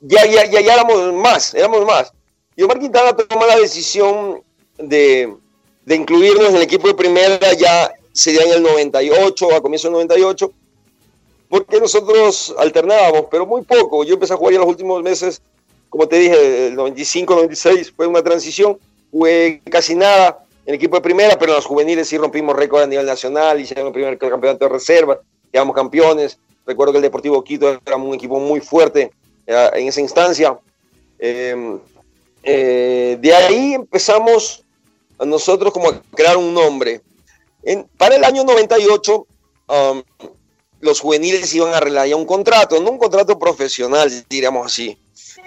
[0.00, 2.12] ya, ya, ya, ya éramos más, éramos más.
[2.56, 4.42] Y Omar Quintana tomó la decisión
[4.78, 5.34] de,
[5.84, 9.94] de incluirnos en el equipo de primera ya sería en el 98, a comienzo del
[9.94, 10.52] 98,
[11.48, 14.04] porque nosotros alternábamos, pero muy poco.
[14.04, 15.42] Yo empecé a jugar ya los últimos meses,
[15.88, 18.78] como te dije, el 95, 96 fue una transición,
[19.10, 22.86] jugué casi nada en equipo de primera, pero en los juveniles sí rompimos récord a
[22.86, 25.20] nivel nacional, hicimos el primer campeonato de reserva,
[25.52, 26.38] quedamos campeones.
[26.64, 29.10] Recuerdo que el Deportivo Quito era un equipo muy fuerte
[29.46, 30.56] en esa instancia.
[31.18, 31.80] Em,
[32.44, 34.64] eh, de ahí empezamos
[35.18, 37.02] nosotros como a crear un nombre
[37.96, 39.26] para el año 98,
[39.68, 40.02] um,
[40.80, 44.96] los juveniles iban a arreglar un contrato, no un contrato profesional, diríamos así,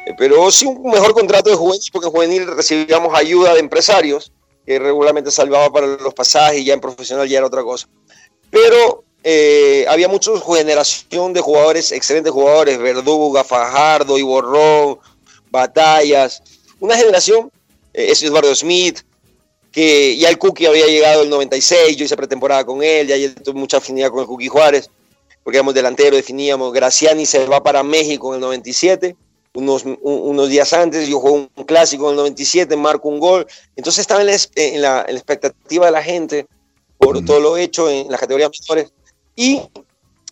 [0.06, 4.32] eh, pero sí un mejor contrato de juvenil, porque en juvenil recibíamos ayuda de empresarios,
[4.66, 7.88] que regularmente salvaba para los pasajes, y ya en profesional ya era otra cosa.
[8.49, 14.99] Pero eh, había mucha generación de jugadores, excelentes jugadores, Verduga, Fajardo, Iborrón,
[15.49, 16.41] Batallas,
[16.80, 17.49] una generación,
[17.93, 18.99] eh, es Eduardo Smith,
[19.72, 23.59] que ya el Cookie había llegado el 96, yo hice pretemporada con él, ya tuve
[23.59, 24.89] mucha afinidad con el Cookie Juárez,
[25.43, 29.16] porque éramos delantero, definíamos, Graciani se va para México en el 97,
[29.56, 33.45] unos, unos días antes, yo jugué un clásico en el 97, marco un gol,
[33.76, 36.47] entonces estaba en la, expectativa de la gente
[36.97, 38.91] por todo lo hecho en las categorías menores,
[39.36, 39.62] y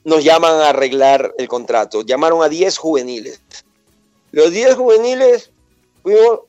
[0.03, 3.41] nos llaman a arreglar el contrato, llamaron a 10 juveniles.
[4.32, 5.51] Los 10 juveniles
[6.01, 6.39] fuimos,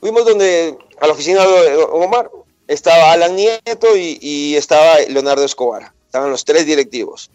[0.00, 2.30] fuimos donde a la oficina de Omar
[2.66, 5.92] estaba Alan Nieto y, estaba Leonardo Escobar.
[6.06, 7.30] Estaban los tres directivos.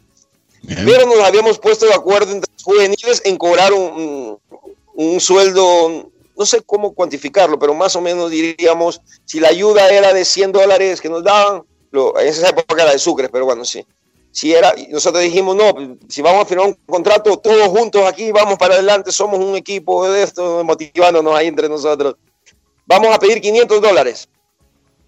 [0.67, 4.39] Pero nos habíamos puesto de acuerdo entre los juveniles en cobrar un,
[5.19, 10.23] sueldo, no sé cómo cuantificarlo, pero más o menos diríamos, si la ayuda era de
[10.23, 13.85] 100 dólares que nos daban, lo, en esa época era de Sucre, pero bueno, sí.
[14.31, 18.57] Si era, nosotros dijimos, no, si vamos a firmar un contrato todos juntos aquí, vamos
[18.57, 22.15] para adelante, somos un equipo de esto, motivándonos ahí entre nosotros
[22.91, 24.29] vamos a pedir 500 dólares.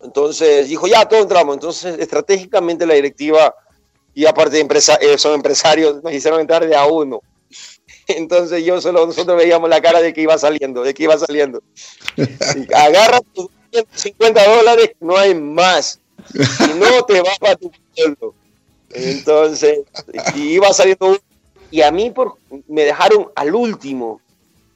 [0.01, 1.55] Entonces dijo, ya, todos entramos.
[1.55, 3.53] Entonces, estratégicamente la directiva
[4.13, 7.21] y aparte empresa, eh, son empresarios, nos hicieron entrar de a uno.
[8.07, 11.61] Entonces yo solo, nosotros veíamos la cara de que iba saliendo, de que iba saliendo.
[12.75, 13.47] Agarra tus
[13.93, 15.99] 50 dólares, no hay más.
[16.33, 18.35] Y no te vas para tu pueblo.
[18.89, 19.79] Entonces,
[20.35, 21.17] iba saliendo
[21.71, 22.37] y a mí por,
[22.67, 24.21] me dejaron al último.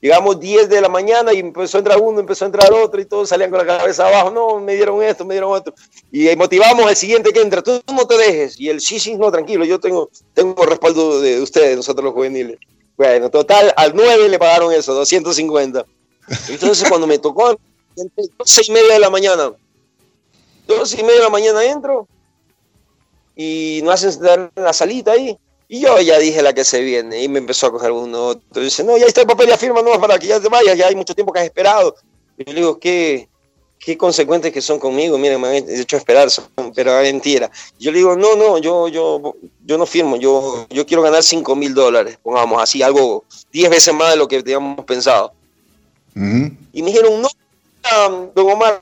[0.08, 3.04] Llegamos 10 de la mañana y empezó a entrar uno, empezó a entrar otro y
[3.04, 4.32] todos salían con la cabeza abajo.
[4.32, 5.74] No, me dieron esto, me dieron esto.
[6.10, 7.62] Y motivamos al siguiente que entra.
[7.62, 8.58] Tú no te dejes.
[8.58, 12.58] Y el sí, sí, no, tranquilo, yo tengo, tengo respaldo de ustedes, nosotros los juveniles.
[12.96, 15.86] Bueno, total, al 9 le pagaron eso, 250.
[16.48, 17.60] Entonces cuando me tocó,
[18.46, 19.52] seis y media de la mañana,
[20.68, 22.08] dos y media de la mañana entro
[23.36, 24.18] y no hacen
[24.56, 25.38] la salita ahí.
[25.70, 28.64] Y yo ya dije la que se viene y me empezó a coger uno otro.
[28.64, 30.88] dice, no, ya está el papel, ya firma, no, para que ya te vayas, ya
[30.88, 31.96] hay mucho tiempo que has esperado.
[32.38, 33.28] Y yo le digo, ¿qué,
[33.78, 35.18] qué consecuentes que son conmigo?
[35.18, 36.30] Miren, me han hecho esperar,
[36.74, 37.52] pero es mentira.
[37.80, 41.54] Yo le digo, no, no, yo, yo, yo no firmo, yo, yo quiero ganar 5
[41.56, 45.34] mil dólares, pongamos así, algo 10 veces más de lo que teníamos pensado.
[46.16, 47.30] Y me dijeron, no,
[48.34, 48.82] don Omar,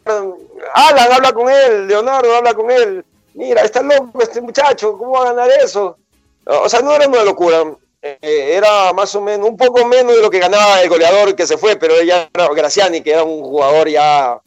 [0.74, 3.04] Alan, habla con él, Leonardo, habla con él.
[3.34, 5.98] Mira, está loco este muchacho, ¿cómo va a ganar eso?
[6.46, 7.64] O sea, no era una locura.
[8.02, 11.48] Eh, era más o menos, un poco menos de lo que ganaba el goleador que
[11.48, 14.40] se fue, pero ella era Graciani, que era un jugador ya,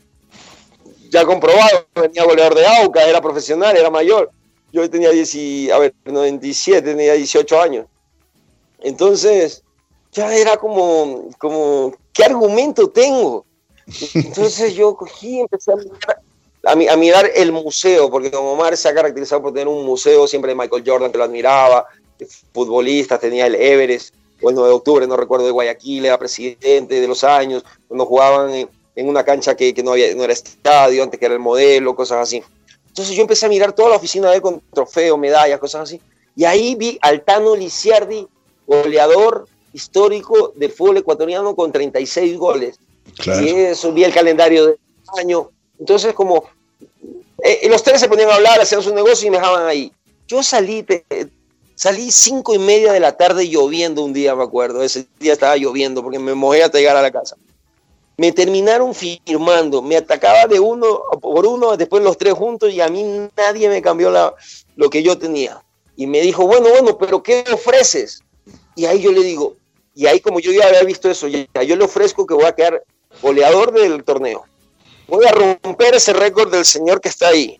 [1.11, 4.30] ya comprobado, venía goleador de AUCA, era profesional, era mayor.
[4.72, 7.86] Yo tenía 10, a ver, 97, tenía 18 años.
[8.80, 9.64] Entonces,
[10.12, 13.44] ya era como, como, ¿qué argumento tengo?
[14.14, 16.20] Entonces yo cogí empecé a mirar
[16.68, 20.52] a, mirar el museo, porque Don Omar se ha caracterizado por tener un museo siempre
[20.52, 21.86] de Michael Jordan, que lo admiraba,
[22.52, 27.00] futbolistas, tenía el Everest, o el 9 de octubre, no recuerdo, de Guayaquil, era presidente
[27.00, 28.68] de los años, cuando jugaban en,
[29.08, 32.42] una cancha que, no, había, no era estadio, antes que era el modelo, cosas así.
[32.88, 36.00] Entonces yo empecé a mirar toda la oficina de él con trofeos, medallas, cosas así,
[36.34, 38.26] y ahí vi al Tano Lisiardi,
[38.66, 42.78] goleador histórico del fútbol ecuatoriano con 36 goles.
[43.24, 44.78] Y eso, vi el calendario del
[45.18, 45.50] año.
[45.78, 46.44] Entonces, como
[47.43, 49.93] eh, los tres se ponían a hablar, hacían su negocio y me dejaban ahí.
[50.26, 50.84] Yo salí,
[51.74, 54.82] salí cinco y media de la tarde lloviendo un día, me acuerdo.
[54.82, 57.36] Ese día estaba lloviendo porque me mojé hasta llegar a la casa.
[58.16, 62.89] Me terminaron firmando, me atacaba de uno por uno, después los tres juntos y a
[62.89, 64.34] mí nadie me cambió la,
[64.74, 65.62] lo que yo tenía.
[65.95, 68.24] Y me dijo, bueno, bueno, pero ¿qué ofreces?
[68.74, 69.55] Y ahí yo le digo,
[69.95, 72.55] y ahí como yo ya había visto eso, ya, yo le ofrezco que voy a
[72.55, 72.82] quedar
[73.22, 74.47] goleador del torneo
[75.09, 77.59] voy a romper ese récord del señor que está ahí.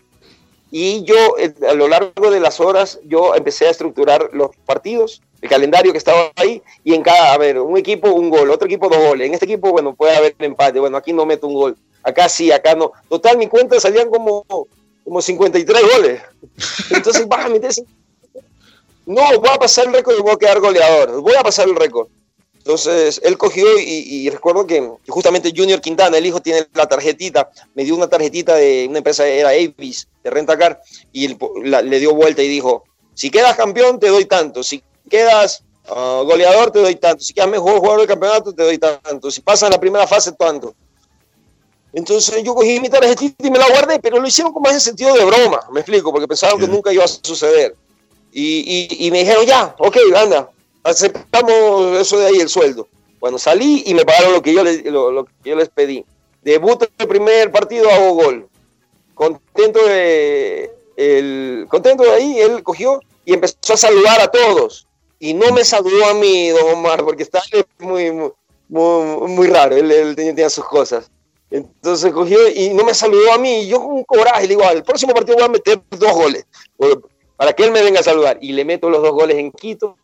[0.71, 5.21] Y yo, eh, a lo largo de las horas, yo empecé a estructurar los partidos,
[5.41, 8.67] el calendario que estaba ahí, y en cada, a ver, un equipo un gol, otro
[8.67, 9.27] equipo dos goles.
[9.27, 12.51] En este equipo, bueno, puede haber empate, bueno, aquí no meto un gol, acá sí,
[12.51, 12.91] acá no.
[13.09, 14.45] Total, mi cuenta salían como,
[15.03, 16.21] como 53 goles.
[16.91, 17.71] Entonces, vas a meter...
[19.07, 21.75] No, voy a pasar el récord y voy a quedar goleador, voy a pasar el
[21.75, 22.09] récord.
[22.59, 27.83] Entonces, él cogió y, recuerdo que, justamente Junior Quintana, el hijo, tiene la tarjetita, me
[27.83, 30.81] dio una tarjetita de una empresa, era Avis, de Rentacar,
[31.13, 32.83] y le dio vuelta y dijo,
[33.13, 37.49] si quedas campeón te doy tanto, si quedas ah, goleador te doy tanto, si quedas
[37.49, 40.75] mejor jugador del campeonato te doy tanto, si pasas la primera fase tanto.
[41.91, 44.81] Entonces yo cogí mi tarjetita y me la guardé, pero lo hicieron con más en
[44.81, 47.75] sentido de broma, me explico, porque pensaban que nunca iba a suceder.
[48.31, 50.51] Y, y me dijeron, ya, ok, anda,
[50.83, 52.87] aceptamos eso de ahí, el sueldo.
[53.19, 56.05] Bueno, salí y me pagaron lo que yo les, lo, que yo les pedí.
[56.41, 58.47] Debuto el primer partido, hago gol.
[59.13, 64.87] Contento de, el, contento de ahí, él cogió y empezó a saludar a todos.
[65.19, 67.41] Y no me saludó a mí, don Omar, porque está
[67.79, 68.31] muy, muy,
[68.69, 71.11] muy, raro, él, tenía, sus cosas.
[71.51, 73.63] Entonces cogió y no me saludó a mí.
[73.63, 76.45] Y yo con un coraje le digo, al próximo partido voy a meter dos goles
[77.39, 78.37] para que él me venga a saludar.
[78.41, 79.95] Y le meto los dos goles en Quito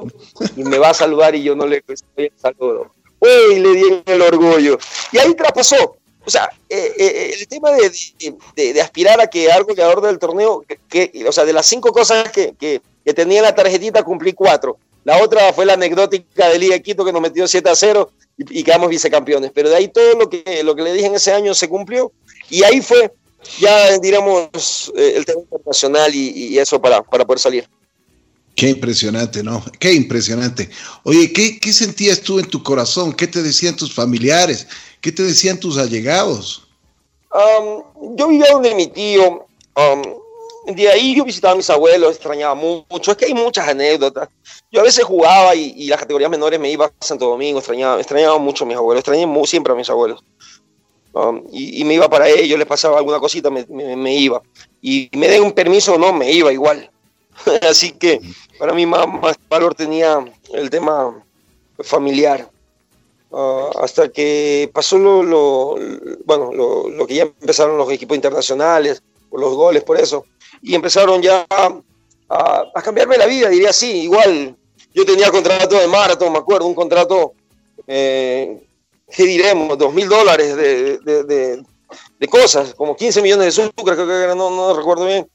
[0.56, 1.84] y me va a saludar y yo no le
[2.16, 2.94] el saludo.
[3.20, 4.78] Uy, le di el orgullo.
[5.12, 5.98] Y ahí traspasó.
[6.26, 11.26] O sea, eh, eh, el tema de, aspirar a que algo goleador del torneo, que,
[11.28, 12.82] o sea, de las cinco cosas que, que,
[13.14, 14.78] tenía en la tarjetita, cumplí cuatro.
[15.04, 18.60] La otra fue la anecdótica de Liga Quito que nos metió 7 a 0 y,
[18.60, 19.52] y, quedamos vicecampeones.
[19.54, 22.14] Pero de ahí todo lo que, lo que le dije en ese año se cumplió.
[22.50, 23.12] Y ahí fue
[23.60, 27.70] ya digamos eh, el tema internacional y, eso para, para poder salir.
[28.56, 29.64] Qué impresionante, ¿no?
[29.80, 30.70] Qué impresionante.
[31.04, 33.12] Oye, ¿qué, ¿qué, sentías tú en tu corazón?
[33.12, 34.66] ¿Qué te decían tus familiares?
[35.02, 36.66] ¿Qué te decían tus allegados?
[38.16, 39.46] yo vivía donde mi tío.
[40.68, 43.12] de ahí yo visitaba a mis abuelos, extrañaba mucho.
[43.12, 44.30] Es que hay muchas anécdotas.
[44.72, 48.38] Yo a veces jugaba y, las categorías menores me iba a Santo Domingo, extrañaba, extrañaba
[48.38, 50.24] mucho a mis abuelos, extrañé siempre a mis abuelos.
[51.52, 54.42] Y, me iba para ellos, les pasaba alguna cosita, me, iba.
[54.82, 56.90] Y me den un permiso o no, me iba igual.
[57.62, 58.20] Así que
[58.60, 59.06] para mí más,
[59.50, 61.24] valor tenía el tema
[61.80, 62.50] familiar.
[63.32, 65.76] Uh, hasta que pasó lo,
[66.26, 70.26] bueno, lo, que ya empezaron los equipos internacionales, por los goles, por eso,
[70.62, 71.82] y empezaron ya a,
[72.30, 74.56] a, cambiarme la vida, diría así, igual
[74.94, 77.34] yo tenía contrato de maratón, me acuerdo, un contrato
[77.88, 78.66] eh,
[79.10, 79.78] ¿qué diremos?
[79.78, 81.64] Dos mil dólares de, de,
[82.20, 85.30] de, cosas, como 15 millones de sucre, creo que era, no, no recuerdo bien.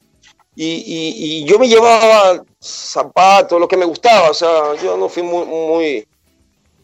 [0.55, 5.23] Y, y, yo me llevaba zapatos, lo que me gustaba, o sea, yo no fui
[5.23, 6.07] muy, muy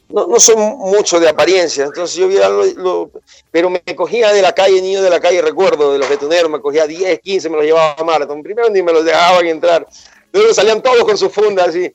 [0.09, 3.11] no, no soy mucho de apariencia, entonces yo vi algo,
[3.51, 6.61] pero me cogía de la calle, niño de la calle, recuerdo, de los betuneros, me
[6.61, 9.85] cogía 10, 15, me los llevaba a Marathon, primero ni me los dejaban entrar,
[10.31, 11.91] luego salían todos con sus fundas así,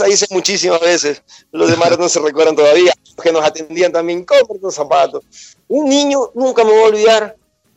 [0.00, 1.22] ahí hice muchísimas veces,
[1.52, 4.24] los de Marathon se recuerdan todavía, que nos atendían también,
[4.60, 5.22] los zapatos.
[5.68, 7.36] Un niño, nunca me voy a olvidar,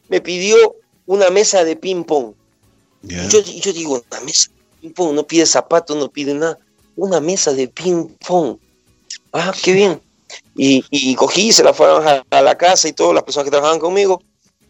[0.10, 2.34] me pidió una mesa de ping-pong.
[3.04, 6.58] Yo, yo digo, una mesa de ping-pong, no pide zapatos, no pide nada,
[6.96, 8.58] una mesa de ping-pong
[9.34, 10.02] ah, qué bien.
[10.56, 13.80] Y, y cogí, se la fueron a, la casa y todas las personas que trabajaban
[13.80, 14.22] conmigo.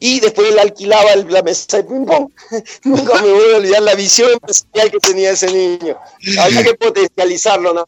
[0.04, 2.28] Y después él alquilaba la mesa de ping-pong.
[2.84, 5.96] Nunca me voy a olvidar la visión empresarial que tenía ese niño.
[6.40, 7.88] Había que potencializarlo, ¿no?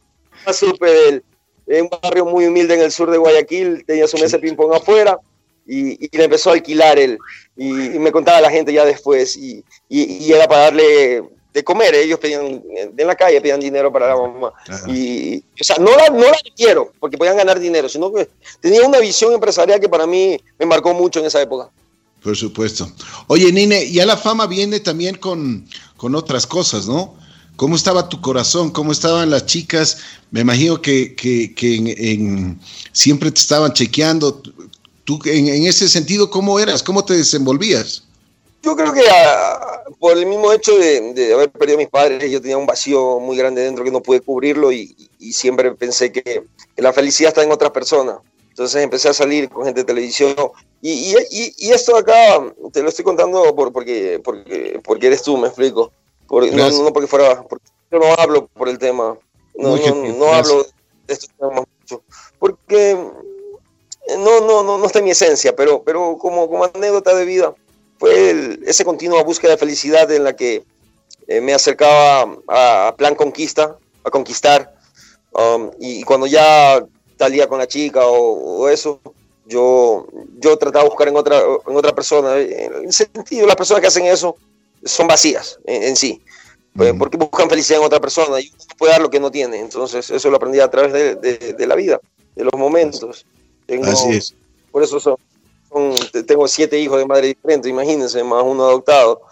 [0.52, 1.24] supe de él.
[1.66, 4.74] En un barrio muy humilde en el sur de Guayaquil, tenía su mesa de ping-pong
[4.74, 5.18] afuera
[5.66, 7.18] y, y, le empezó a alquilar él.
[7.56, 9.36] Y, me contaba la gente ya después.
[9.36, 11.96] Y, y, era para darle de comer.
[11.96, 12.62] Ellos pedían,
[12.96, 14.52] en la calle pedían dinero para la mamá.
[14.86, 18.28] Y, o sea, no la, no la quiero porque podían ganar dinero, sino que
[18.60, 21.72] tenía una visión empresarial que para mí me marcó mucho en esa época.
[22.24, 22.90] Por supuesto.
[23.26, 25.68] Oye, Nine, ya la fama viene también con,
[25.98, 27.14] con otras cosas, ¿no?
[27.56, 28.70] ¿Cómo estaba tu corazón?
[28.70, 29.98] ¿Cómo estaban las chicas?
[30.30, 32.56] Me imagino que, que, que
[32.92, 34.42] siempre te estaban chequeando.
[35.04, 36.82] Tú, en, en, ese sentido, ¿cómo eras?
[36.82, 38.04] ¿Cómo te desenvolvías?
[38.62, 42.40] Yo creo que ah, por el mismo hecho de, haber perdido a mis padres, yo
[42.40, 44.96] tenía un vacío muy grande dentro que no pude cubrirlo y,
[45.30, 46.42] siempre pensé que,
[46.78, 48.16] la felicidad está en otras personas.
[48.54, 50.32] Entonces empecé a salir con gente de televisión
[50.80, 51.12] y,
[51.58, 52.40] y, esto acá
[52.72, 55.90] te lo estoy contando por, porque, porque, porque eres tú, me explico.
[56.30, 59.18] no, no, porque fuera, porque yo no hablo por el tema,
[59.56, 60.62] no, no, hablo
[61.04, 62.04] de estos temas mucho,
[62.38, 62.94] porque
[64.18, 67.52] no, no, no, no está en mi esencia, pero, pero como, como anécdota de vida
[67.98, 70.64] fue esa continua búsqueda de felicidad en la que
[71.26, 74.76] eh, me acercaba a, Plan Conquista, a conquistar,
[75.32, 76.86] um, y, cuando ya
[77.18, 79.00] salía con la chica o, eso,
[79.46, 80.06] yo,
[80.38, 82.38] yo trataba de buscar en otra, en otra persona.
[82.38, 84.36] En el sentido, las personas que hacen eso
[84.84, 86.22] son vacías en, sí,
[86.76, 89.60] pues, porque buscan felicidad en otra persona y uno puede dar lo que no tiene.
[89.60, 92.00] Entonces, eso lo aprendí a través de, de, la vida,
[92.34, 93.24] de los momentos.
[93.84, 94.34] Así es.
[94.70, 95.16] Por eso son,
[96.26, 99.22] tengo siete hijos de madre diferente, imagínense, más uno adoptado.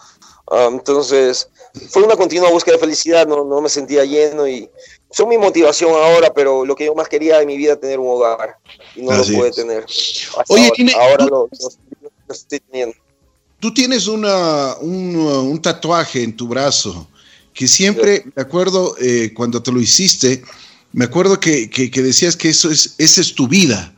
[0.50, 1.48] Ah, entonces,
[1.90, 4.68] fue una continua búsqueda de felicidad, no, no me sentía lleno y
[5.12, 8.08] son mi motivación ahora, pero lo que yo más quería de mi vida tener un
[8.08, 8.56] hogar
[8.96, 9.86] y no lo pude tener.
[10.48, 11.48] Oye, ahora, lo,
[12.28, 12.96] estoy teniendo.
[13.60, 17.06] Tú tienes una, un, tatuaje en tu brazo
[17.54, 20.42] que siempre, me acuerdo, eh, cuando te lo hiciste,
[20.92, 23.94] me acuerdo que, que, que, decías que eso es, esa es tu vida.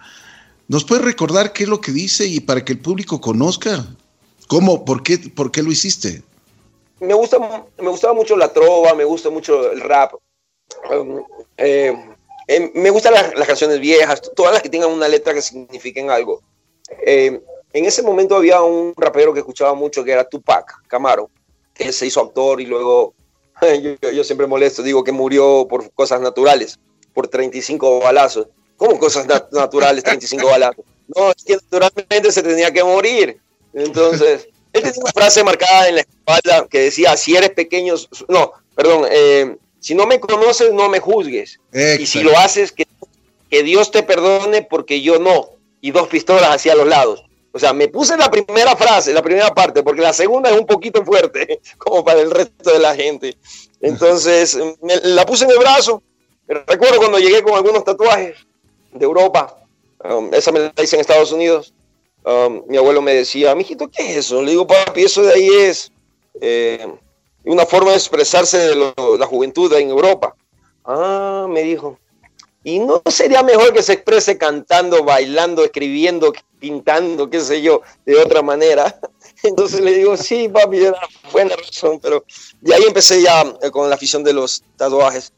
[0.69, 3.87] ¿Nos puedes recordar qué es lo que dice y para que el público conozca?
[4.49, 4.85] ¿Cómo?
[4.85, 6.23] ¿Por qué, por qué lo hiciste?
[7.01, 7.39] Me, gusta,
[7.79, 10.13] me gustaba mucho la trova, me gusta mucho el rap.
[10.91, 11.25] Um,
[11.57, 11.95] eh,
[12.47, 16.43] eh, me gustan las, canciones viejas, todas las que tengan una letra que signifiquen algo.
[17.07, 17.41] Eh,
[17.73, 21.31] en ese momento había un rapero que escuchaba mucho que era Tupac Camaro,
[21.73, 23.15] que se hizo actor y luego,
[24.03, 26.79] yo, yo siempre molesto, digo que murió por cosas naturales,
[27.13, 28.49] por 35 balazos.
[28.77, 30.85] ¿Cómo cosas naturales, 35 balazos?
[31.15, 33.41] No, es que naturalmente se tenía que morir.
[33.73, 37.95] Entonces, él tenía una frase marcada en la espalda que decía, si eres pequeño,
[38.29, 41.61] no, perdón, eh, si no me conoces, no me juzgues.
[42.01, 42.87] Y si lo haces, que,
[43.51, 45.51] que Dios te perdone porque yo no.
[45.83, 47.23] Y dos pistolas hacia los lados.
[47.53, 50.65] O sea, me puse la primera frase, la primera parte, porque la segunda es un
[50.65, 53.37] poquito fuerte, como para el resto de la gente.
[53.83, 56.03] Entonces, me, la puse en el brazo.
[56.49, 58.39] Recuerdo cuando llegué con algunos tatuajes
[58.91, 59.55] de Europa.
[60.03, 61.75] Um, esa me la hice en Estados Unidos.
[62.25, 64.41] Um, mi abuelo me decía, mijito, ¿qué es eso?
[64.41, 65.93] Le digo, papi, eso de ahí es
[66.41, 66.87] eh,
[67.45, 70.35] una forma de expresarse de la juventud en Europa.
[70.85, 71.99] Ah, me dijo.
[72.63, 78.17] ¿Y no sería mejor que se exprese cantando, bailando, escribiendo, pintando, qué sé yo, de
[78.17, 78.99] otra manera?
[79.43, 80.99] Entonces le digo, sí, papi, era
[81.31, 82.25] buena razón, pero
[82.63, 85.33] de ahí empecé ya eh, con la afición de los tatuajes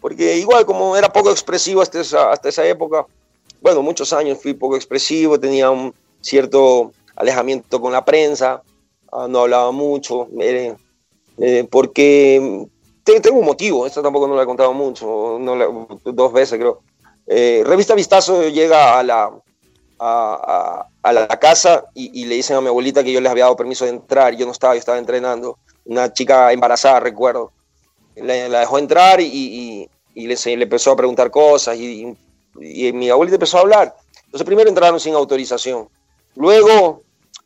[0.00, 3.06] porque igual como era poco expresivo hasta esa, hasta esa época,
[3.60, 8.62] bueno, muchos años fui poco expresivo, tenía un cierto alejamiento con la prensa,
[9.12, 10.28] ah, no hablaba mucho,
[11.40, 12.66] eh, porque
[13.04, 16.80] tengo un motivo, esto tampoco no lo he contado mucho, no dos veces creo.
[17.26, 19.30] Eh, Revista Vistazo llega a la,
[19.98, 23.44] a, a, la casa y, y, le dicen a mi abuelita que yo les había
[23.44, 27.52] dado permiso de entrar, yo no estaba, yo estaba entrenando, una chica embarazada, recuerdo
[28.16, 32.16] la, dejó entrar y, y, le, le, empezó a preguntar cosas y,
[32.54, 33.96] mi abuelita empezó a hablar.
[34.24, 35.88] Entonces primero entraron sin autorización.
[36.34, 37.02] Luego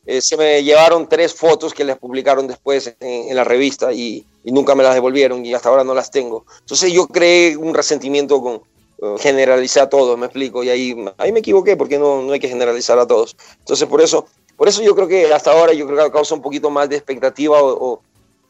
[0.06, 4.74] eh, se me llevaron tres fotos que les publicaron después en, la revista y, nunca
[4.74, 6.44] me las devolvieron y hasta ahora no las tengo.
[6.60, 8.62] Entonces yo creé un resentimiento con,
[8.98, 12.40] uh, generalicé a todos, me explico, y ahí, ahí me equivoqué porque no, no hay
[12.40, 13.34] que generalizar a todos.
[13.60, 14.26] Entonces por eso,
[14.56, 16.96] por eso yo creo que hasta ahora yo creo que causa un poquito más de
[16.96, 18.02] expectativa o,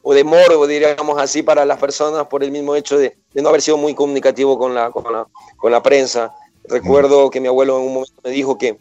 [0.03, 3.47] o, de morbo, diríamos así, para las personas por el mismo hecho de, de no
[3.49, 5.25] haber sido muy comunicativo con la, con la,
[5.55, 6.35] con la prensa.
[6.65, 8.77] Recuerdo que mi abuelo en un momento me dijo que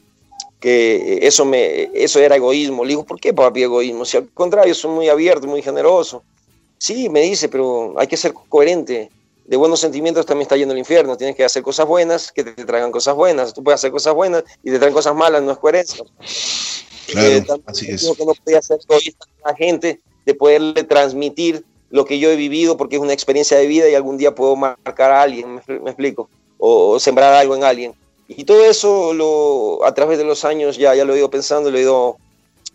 [0.64, 2.84] que eso, me, eso era egoísmo.
[2.84, 4.06] Le digo, ¿por qué papi egoísmo?
[4.06, 6.22] Si al contrario, soy muy abierto, muy generoso.
[6.78, 9.10] Sí, me dice, pero hay que ser coherente.
[9.44, 11.18] De buenos sentimientos también está yendo al infierno.
[11.18, 13.52] Tienes que hacer cosas buenas que te traigan cosas buenas.
[13.52, 16.02] Tú puedes hacer cosas buenas y te traen cosas malas, no es coherencia.
[17.08, 18.10] Claro, eh, así es.
[18.16, 22.36] que no podía ser egoísta a la gente, de poderle transmitir lo que yo he
[22.36, 25.90] vivido, porque es una experiencia de vida y algún día puedo marcar a alguien, me,
[25.90, 27.94] explico, o sembrar algo en alguien.
[28.28, 31.70] Y todo eso lo, a través de los años ya, ya lo he ido pensando,
[31.70, 32.16] lo he ido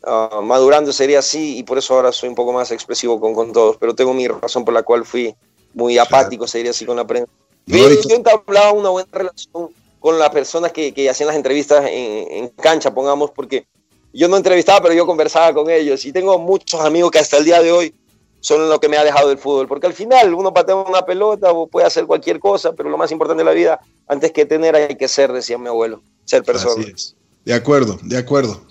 [0.06, 3.52] uh, madurando, sería así, y por eso ahora soy un poco más expresivo con, con
[3.52, 5.36] todos, pero tengo mi razón por la cual fui
[5.74, 7.32] muy apático, sería así con la prensa.
[7.66, 9.70] yo, yo entablaba una buena relación
[10.00, 13.66] con las personas que, que hacían las entrevistas en, en, cancha, pongamos, porque
[14.14, 17.46] yo no entrevistaba, pero yo conversaba con ellos, y tengo muchos amigos que hasta el
[17.46, 17.94] día de hoy
[18.40, 21.52] son lo que me ha dejado del fútbol, porque al final uno patea una pelota
[21.52, 24.76] o puede hacer cualquier cosa, pero lo más importante de la vida, antes que tener,
[24.76, 26.86] hay que ser, decía mi abuelo, ser persona.
[27.46, 28.62] De acuerdo, de acuerdo.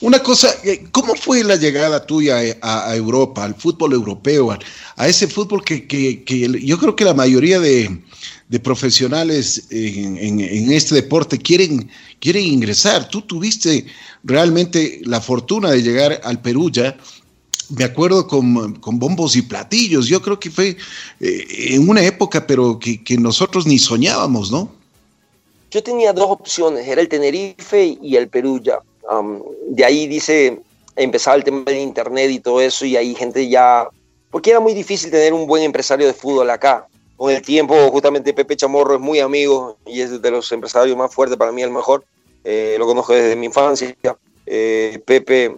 [0.00, 4.50] Una cosa, eh, ¿cómo fue la llegada tuya a, Europa, al fútbol europeo,
[4.96, 6.24] a, ese fútbol que, que,
[6.62, 8.02] yo creo que la mayoría de,
[8.48, 11.88] de profesionales en, en, en, este deporte quieren,
[12.20, 13.08] quieren ingresar?
[13.08, 13.86] Tú tuviste
[14.22, 16.96] realmente la fortuna de llegar al Perú ya
[17.70, 20.06] me acuerdo con, con, bombos y platillos.
[20.06, 20.76] Yo creo que fue
[21.20, 24.70] eh, en una época, pero que, que, nosotros ni soñábamos, ¿no?
[25.70, 28.78] Yo tenía dos opciones, era el Tenerife y el Perú ya.
[29.68, 30.60] de ahí dice,
[30.94, 33.88] empezaba el tema de internet y todo eso, y ahí gente ya,
[34.30, 36.86] porque era muy difícil tener un buen empresario de fútbol acá.
[37.16, 41.12] Con el tiempo, justamente Pepe Chamorro es muy amigo y es de los empresarios más
[41.14, 42.04] fuertes, para mí el mejor.
[42.44, 43.96] Eh, lo conozco desde mi infancia.
[44.46, 45.56] Eh, Pepe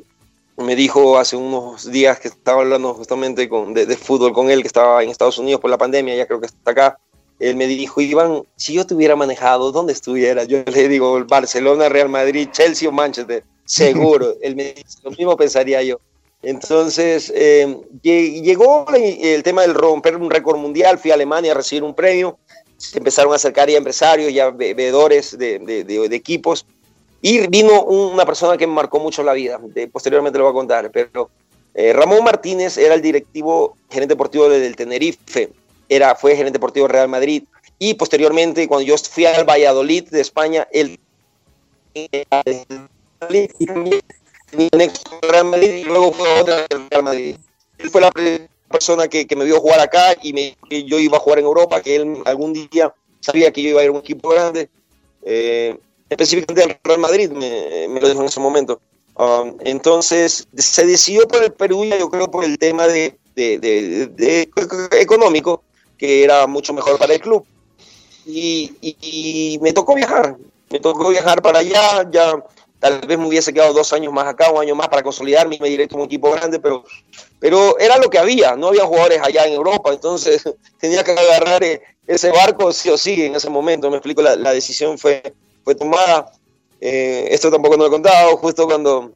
[0.59, 4.66] me dijo hace unos días que estaba hablando justamente con, de, fútbol con él, que
[4.66, 6.98] estaba en Estados Unidos por la pandemia, ya creo que está acá.
[7.38, 10.42] Él me dijo, Iván, si yo te hubiera manejado, ¿dónde estuviera?
[10.44, 13.44] Yo le digo, Barcelona, Real Madrid, Chelsea o Manchester.
[13.64, 14.34] Seguro.
[14.42, 16.00] él me dice, lo mismo pensaría yo.
[16.42, 21.82] Entonces, eh, llegó el tema del romper un récord mundial, fui a Alemania a recibir
[21.82, 22.38] un premio,
[22.76, 26.64] se empezaron a acercar ya empresarios, ya veedores de, de, de equipos,
[27.20, 29.60] y vino una persona que me marcó mucho la vida,
[29.92, 31.30] posteriormente lo voy a contar, pero
[31.74, 35.50] eh, Ramón Martínez era el directivo gerente deportivo del Tenerife,
[35.88, 37.44] era, fue gerente deportivo de Real Madrid,
[37.78, 40.98] y posteriormente cuando yo fui al Valladolid de España, él
[45.22, 47.36] Real Madrid y luego fue otra Real Madrid.
[47.78, 48.12] Él fue la
[48.68, 51.44] persona que, que, me vio jugar acá y me, que yo iba a jugar en
[51.44, 54.68] Europa, que él algún día sabía que yo iba a ir a un equipo grande.
[55.22, 55.78] Eh,
[56.11, 58.80] específicamente el Real Madrid, me, lo dijo en ese momento.
[59.16, 63.18] Um, entonces, se decidió por el Perú, yo creo, por el tema de,
[64.92, 65.62] económico,
[65.96, 67.44] que era mucho mejor para el club.
[68.26, 70.36] Y, me tocó viajar,
[70.70, 72.44] me tocó viajar para allá, ya
[72.78, 75.61] tal vez me hubiese quedado dos años más acá, un año más para consolidarme y
[75.61, 76.84] me directo a un equipo grande, pero,
[77.40, 80.44] pero era lo que había, no había jugadores allá en Europa, entonces
[80.78, 84.52] tenía que agarrar eh, ese barco sí o sí en ese momento, me explico, la
[84.52, 85.34] decisión fue,
[85.68, 86.32] fue tomada.
[86.80, 89.12] Eh, esto tampoco no lo he contado, justo cuando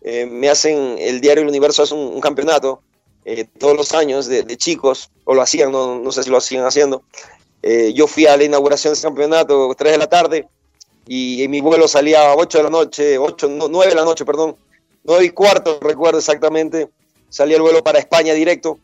[0.00, 2.80] eh, me hacen, el diario El Universo hace un, campeonato
[3.26, 6.64] eh, todos los años de, chicos, o lo hacían, no, no sé si lo siguen
[6.64, 7.02] haciendo.
[7.92, 10.48] yo fui a la inauguración de ese campeonato 3 de la tarde
[11.06, 14.56] y, mi vuelo salía a 8 de la noche, 8, 9 de la noche, perdón,
[15.04, 16.88] 9 y cuarto, recuerdo exactamente.
[17.28, 18.78] Salía el vuelo para España directo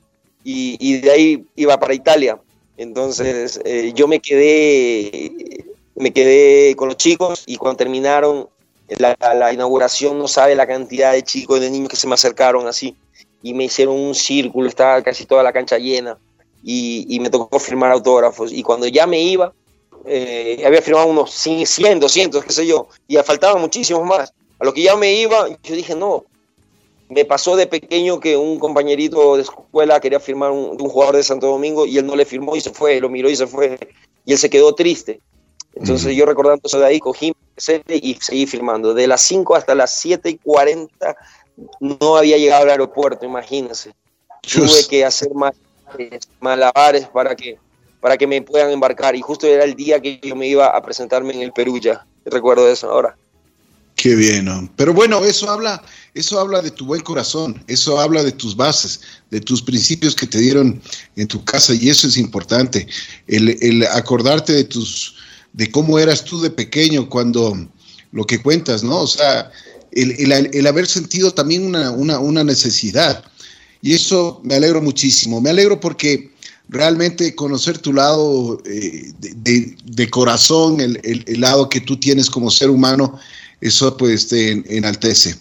[0.44, 2.38] y, y de ahí iba para Italia.
[2.76, 3.60] Entonces
[3.94, 5.71] yo me quedé
[6.02, 8.48] me quedé con los chicos y cuando terminaron
[8.98, 12.66] la, inauguración no sabe la cantidad de chicos y de niños que se me acercaron
[12.66, 12.96] así.
[13.42, 16.18] Y me hicieron un círculo, estaba casi toda la cancha llena.
[16.64, 18.52] Y, me tocó firmar autógrafos.
[18.52, 19.52] Y cuando ya me iba,
[20.04, 24.32] eh, había firmado unos 100, 200, qué sé yo, y faltaban muchísimos más.
[24.58, 26.24] A lo que ya me iba, yo dije, no,
[27.08, 31.24] me pasó de pequeño que un compañerito de escuela quería firmar un, un jugador de
[31.24, 33.78] Santo Domingo y él no le firmó y se fue, lo miró y se fue,
[34.24, 35.20] y él se quedó triste.
[35.74, 37.32] Entonces yo recordando eso de ahí, cogí
[37.88, 38.94] y seguí filmando.
[38.94, 41.16] De las 5 hasta las 7 y 40
[41.80, 43.94] no había llegado al aeropuerto, imagínense.
[44.42, 45.30] Tuve que hacer
[46.40, 47.58] malabares para que,
[48.00, 49.14] para que me puedan embarcar.
[49.14, 52.04] Y justo era el día que yo me iba a presentarme en el Perú ya.
[52.24, 53.16] Recuerdo eso ahora.
[54.02, 55.80] Qué bien, pero bueno, eso habla,
[56.14, 59.00] eso habla de tu buen corazón, eso habla de tus bases,
[59.30, 60.82] de tus principios que te dieron
[61.14, 62.88] en tu casa y eso es importante.
[63.28, 65.16] El, acordarte de tus,
[65.52, 67.68] de cómo eras tú de pequeño cuando
[68.12, 69.00] lo que cuentas, ¿no?
[69.00, 69.50] O sea,
[69.92, 73.24] el, haber sentido también una, necesidad.
[73.80, 75.40] Y eso me alegro muchísimo.
[75.40, 76.30] Me alegro porque
[76.68, 82.70] realmente conocer tu lado eh, de, corazón, el, el, lado que tú tienes como ser
[82.70, 83.18] humano,
[83.60, 85.36] eso pues te enaltece.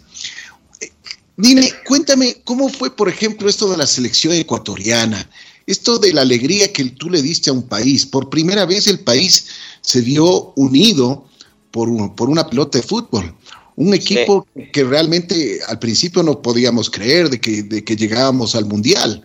[1.37, 5.29] Dime, cuéntame, ¿cómo fue, por ejemplo, esto de la selección ecuatoriana?
[5.65, 8.05] Esto de la alegría que tú le diste a un país.
[8.05, 9.47] Por primera vez el país
[9.81, 11.25] se vio unido
[11.71, 13.35] por, por una pelota de fútbol.
[13.75, 18.65] Un equipo que realmente al principio no podíamos creer de que, de que llegábamos al
[18.65, 19.23] Mundial.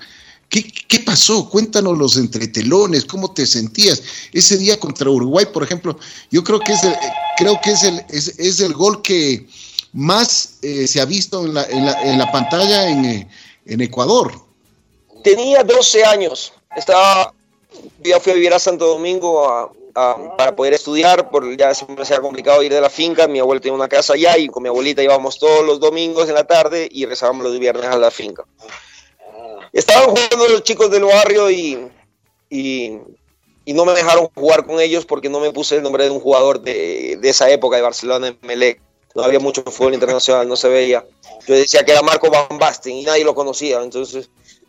[0.49, 1.51] ¿Qué, ¿Qué, pasó?
[1.51, 4.03] Cuéntanos los entretelones, cómo te sentías.
[4.33, 5.99] Ese día contra Uruguay, por ejemplo,
[6.31, 6.95] yo creo que es el,
[7.37, 9.47] creo que es el, es, el gol que
[9.93, 13.29] más eh, se ha visto en la, en la, pantalla en, eh,
[13.67, 14.33] en, Ecuador.
[15.25, 17.35] Tenía 12 años, estaba,
[18.05, 19.75] ya fui a vivir a Santo Domingo
[20.37, 23.63] para poder estudiar, por, ya se me hacía complicado ir de la finca, mi abuelo
[23.63, 26.87] tenía una casa allá y con mi abuelita íbamos todos los domingos en la tarde
[26.91, 28.45] y rezábamos los viernes a la finca.
[29.73, 31.89] Estaban jugando los chicos del barrio y,
[32.51, 32.99] y,
[33.73, 36.61] no me dejaron jugar con ellos porque no me puse el nombre de un jugador
[36.61, 38.81] de, de esa época de Barcelona en Melec.
[39.15, 41.05] No había mucho fútbol internacional, no se veía.
[41.47, 43.83] Yo decía que era Marco Van Basten y nadie lo conocía.
[43.83, 44.29] Entonces,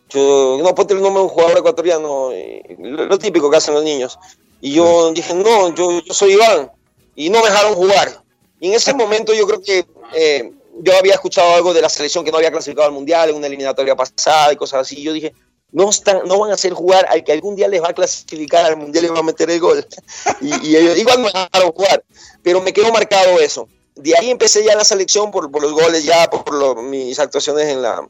[0.10, 2.32] yo, no, ponte el nombre de un jugador ecuatoriano,
[2.80, 4.18] lo, típico que hacen los niños.
[4.62, 6.72] Y yo dije, no, yo, yo soy Iván.
[7.16, 8.24] Y no me dejaron jugar.
[8.60, 10.52] Y en ese momento yo creo que eh,
[10.82, 13.48] yo había escuchado algo de la selección que no había clasificado al mundial en una
[13.48, 15.02] eliminatoria pasada y cosas así.
[15.02, 15.34] Yo dije,
[15.72, 18.66] no, están, no van a hacer jugar al que algún día les va a clasificar
[18.66, 19.86] al mundial y va a meter el gol.
[20.42, 22.04] y, ellos igual me dejaron jugar,
[22.44, 23.68] pero me quedó marcado eso.
[23.96, 27.82] De ahí empecé ya la selección por, por los goles, ya por, mis actuaciones en,
[27.82, 28.08] la,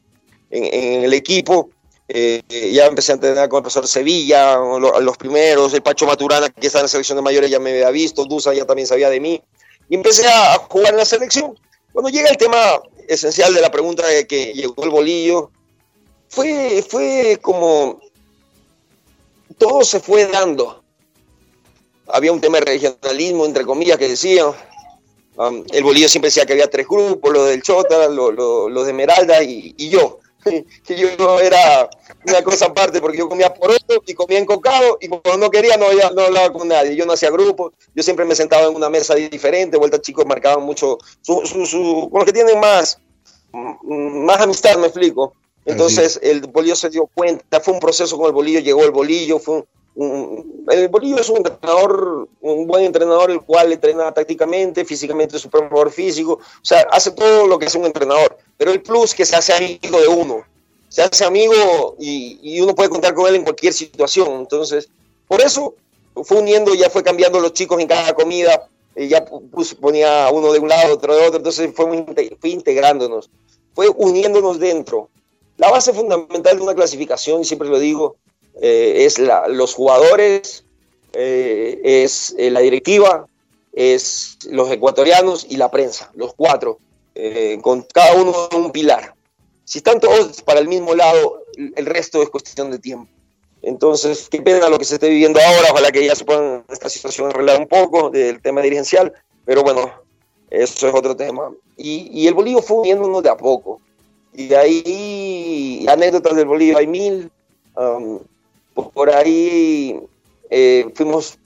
[0.50, 1.70] en, el equipo.
[2.10, 2.42] Eh,
[2.72, 6.78] ya empecé a entrenar con el profesor Sevilla, los, primeros, el Pacho Maturana, que está
[6.78, 9.42] en la selección de mayores, ya me había visto, Dusa ya también sabía de mí.
[9.90, 11.54] Y empecé a jugar en la selección
[11.92, 15.50] cuando llega el tema esencial de la pregunta de que llegó el bolillo,
[16.28, 18.00] fue, fue como
[19.58, 20.82] todo se fue dando.
[22.06, 24.46] Había un tema de regionalismo, entre comillas, que decía.
[25.36, 29.42] Um, el bolillo siempre decía que había tres grupos, los del Chota, los, de Esmeralda
[29.42, 30.17] y yo.
[30.84, 31.88] que yo era
[32.26, 35.76] una cosa aparte porque yo comía por otro y comía encocado y cuando no quería
[35.76, 36.96] no, no hablaba con nadie.
[36.96, 40.64] Yo no hacía grupo, yo siempre me sentaba en una mesa diferente, vueltas chicos marcaban
[40.64, 43.00] mucho, su, su, con los que tienen más,
[43.52, 45.34] más amistad, me explico.
[45.64, 49.38] Entonces el bolillo se dio cuenta, fue un proceso con el bolillo, llegó el bolillo,
[49.38, 49.64] fue
[49.98, 55.90] el bolillo es un entrenador, un buen entrenador, el cual entrena tácticamente, físicamente es un
[55.90, 59.34] físico, o sea, hace todo lo que hace un entrenador, pero el plus que se
[59.34, 60.44] hace amigo de uno,
[60.88, 64.88] se hace amigo y, uno puede contar con él en cualquier situación, entonces,
[65.26, 65.74] por eso
[66.22, 69.24] fue uniendo, ya fue cambiando los chicos en cada comida, y ya
[69.80, 72.04] ponía uno de un lado, otro de otro, entonces fue,
[72.40, 73.30] fue integrándonos,
[73.74, 75.08] fue uniéndonos dentro.
[75.56, 78.16] La base fundamental de una clasificación, siempre lo digo,
[78.60, 80.64] eh, es los jugadores,
[81.12, 83.26] eh, es eh, la directiva,
[83.72, 86.78] es los ecuatorianos y la prensa, los cuatro,
[87.62, 89.14] con cada uno un pilar.
[89.64, 93.10] Si están todos para el mismo lado, el resto es cuestión de tiempo.
[93.60, 96.88] Entonces, qué pena lo que se esté viviendo ahora, ojalá que ya se puedan esta
[96.88, 99.12] situación arreglar un poco del tema dirigencial,
[99.44, 99.90] pero bueno,
[100.50, 101.50] eso es otro tema.
[101.76, 103.80] Y, el Bolívar fue uniéndonos de a poco.
[104.32, 107.30] Y de ahí, anécdotas del Bolívar hay mil.
[107.76, 108.20] Um,
[108.86, 109.98] por ahí
[110.50, 111.38] eh, fuimos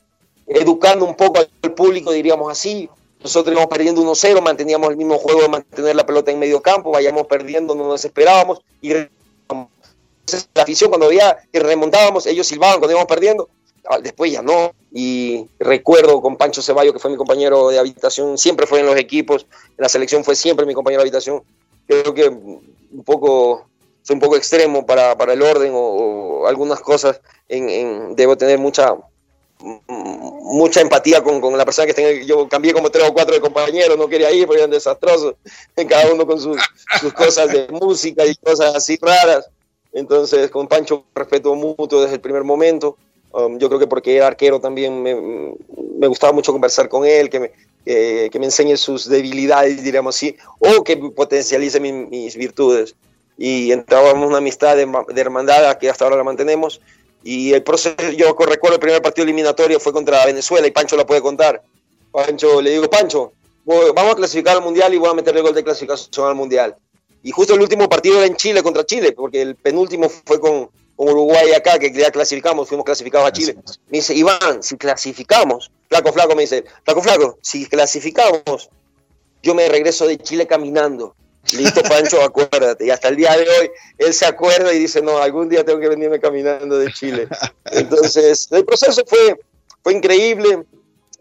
[0.47, 2.89] educando un poco al público, diríamos así.
[3.23, 6.91] Nosotros íbamos perdiendo 1-0, manteníamos el mismo juego de mantener la pelota en medio campo,
[6.91, 8.93] vayamos perdiendo, no nos desesperábamos y
[10.55, 13.49] la afición cuando veía que remontábamos, ellos silbaban cuando íbamos perdiendo,
[13.89, 14.73] ah, después ya no.
[14.93, 18.97] Y recuerdo con Pancho Ceballo, que fue mi compañero de habitación, siempre fue en los
[18.97, 21.43] equipos, en la selección fue siempre mi compañero de habitación.
[21.87, 23.67] Creo que un poco
[24.03, 26.12] soy un poco extremo para, para el orden o,
[26.47, 28.95] algunas cosas, en, debo tener mucha
[29.63, 33.41] mucha empatía con, con la persona que tenga, yo cambié como tres o cuatro de
[33.41, 35.35] compañeros, no quería ir porque eran desastrosos,
[35.89, 36.57] cada uno con sus,
[37.01, 39.49] sus cosas de música y cosas así raras.
[39.93, 42.97] Entonces, con Pancho respeto mutuo desde el primer momento.
[43.33, 47.31] Um, yo creo que porque era arquero también me, me gustaba mucho conversar con él,
[47.31, 47.51] que me,
[47.85, 52.95] que me enseñe sus debilidades, diríamos así, o que potencialice mis virtudes
[53.37, 56.81] y entrábamos una amistad de, hermandad que hasta ahora la mantenemos.
[57.25, 61.07] Y el proceso, yo recuerdo el primer partido eliminatorio fue contra Venezuela y Pancho la
[61.07, 61.63] puede contar.
[62.11, 63.33] Pancho, le digo, Pancho,
[63.65, 66.77] vamos a clasificar al Mundial y voy a meter el gol de clasificación al Mundial.
[67.23, 70.69] Y justo el último partido era en Chile contra Chile, porque el penúltimo fue con,
[70.97, 73.57] Uruguay acá, que ya clasificamos, fuimos clasificados a Chile.
[73.89, 78.71] Me dice, Iván, si clasificamos, flaco, flaco, me dice, flaco, flaco, si clasificamos,
[79.43, 81.15] yo me regreso de Chile caminando.
[81.51, 82.87] Listo, Pancho, acuérdate.
[82.87, 85.81] Y hasta el día de hoy, él se acuerda y dice, no, algún día tengo
[85.81, 87.29] que venirme caminando de Chile.
[87.73, 89.39] Entonces, el proceso fue,
[89.83, 90.65] fue increíble.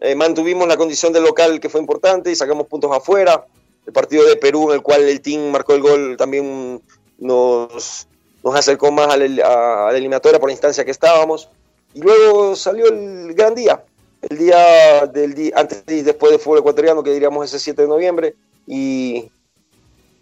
[0.00, 3.44] Eh, mantuvimos la condición de local que fue importante y sacamos puntos afuera.
[3.86, 6.80] El partido de Perú, en el cual el team marcó el gol, también
[7.18, 8.06] nos,
[8.44, 11.48] nos acercó más a la, eliminatoria por la instancia que estábamos.
[11.94, 13.84] Y luego salió el gran día,
[14.22, 17.88] el día del día, antes y después del fútbol ecuatoriano, que diríamos ese 7 de
[17.88, 18.34] noviembre.
[18.66, 19.30] Y,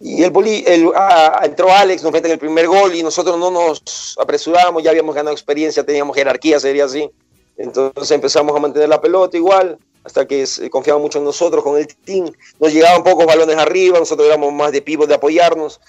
[0.01, 0.33] y el,
[0.65, 4.81] el ah, entró Alex, nos mete en el primer gol y nosotros no nos apresuramos,
[4.81, 7.09] ya habíamos ganado experiencia, teníamos jerarquía, sería así.
[7.55, 11.87] Entonces empezamos a mantener la pelota igual, hasta que confiaban mucho en nosotros con el
[11.87, 12.31] team.
[12.59, 15.79] Nos llegaban pocos balones arriba, nosotros éramos más de pivos de apoyarnos.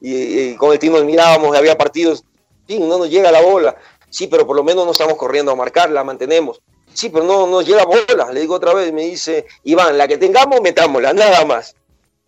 [0.00, 2.24] Y, con el team nos mirábamos, había partidos,
[2.66, 3.76] team, no nos llega la bola.
[4.08, 6.60] Sí, pero por lo menos no estamos corriendo a marcar, la mantenemos.
[6.92, 8.32] Sí, pero no nos llega bola.
[8.32, 11.76] Le digo otra vez, me dice, Iván, la que tengamos, metámosla, nada más.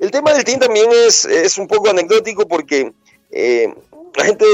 [0.02, 2.92] El tema del team también es, es un poco anecdótico porque
[3.30, 3.72] eh,
[4.16, 4.44] la gente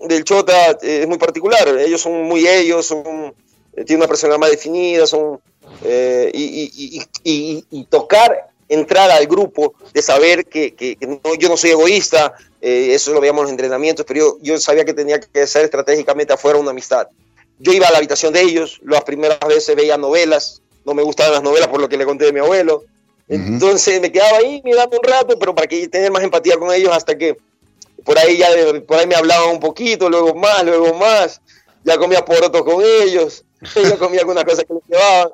[0.00, 1.68] del Chota eh, es muy particular.
[1.78, 3.32] Ellos son muy ellos, son
[3.76, 5.40] eh, tiene una personalidad más definida, son,
[5.84, 10.98] eh, y, tocar, entrar al grupo, de saber que,
[11.38, 15.20] yo no soy egoísta, eso lo veíamos en los entrenamientos, pero yo, sabía que tenía
[15.20, 17.06] que ser estratégicamente afuera una amistad.
[17.60, 21.34] Yo iba a la habitación de ellos, las primeras veces veía novelas, no me gustaban
[21.34, 22.82] las novelas por lo que le conté de mi abuelo,
[23.28, 26.92] entonces me quedaba ahí mirando un rato, pero para que tener más empatía con ellos
[26.94, 27.36] hasta que
[28.04, 28.48] por ahí ya
[28.86, 31.40] por ahí me hablaban un poquito, luego más, luego más,
[31.84, 35.30] ya comía porotos con ellos, yo comía alguna cosa que les llevaba,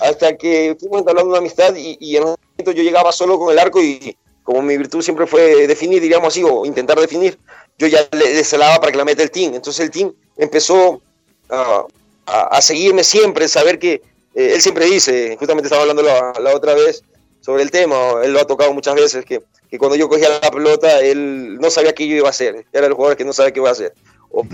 [0.00, 3.52] hasta que fuimos entablando una amistad y, y en un momento yo llegaba solo con
[3.52, 4.16] el arco y
[4.46, 7.36] como mi virtud siempre fue definir, diríamos así, o intentar definir,
[7.78, 9.54] yo ya le desalaba para que la meta el team.
[9.54, 11.02] Entonces el team empezó
[11.50, 11.84] a,
[12.26, 13.94] a, seguirme siempre, saber que
[14.34, 17.02] eh, él siempre dice, justamente estaba hablando la, la, otra vez
[17.46, 19.40] sobre el tema, él lo ha tocado muchas veces, que,
[19.70, 22.88] que, cuando yo cogía la pelota, él no sabía qué yo iba a hacer, era
[22.88, 23.94] el jugador que no sabía qué iba a hacer.
[24.32, 24.44] O, o,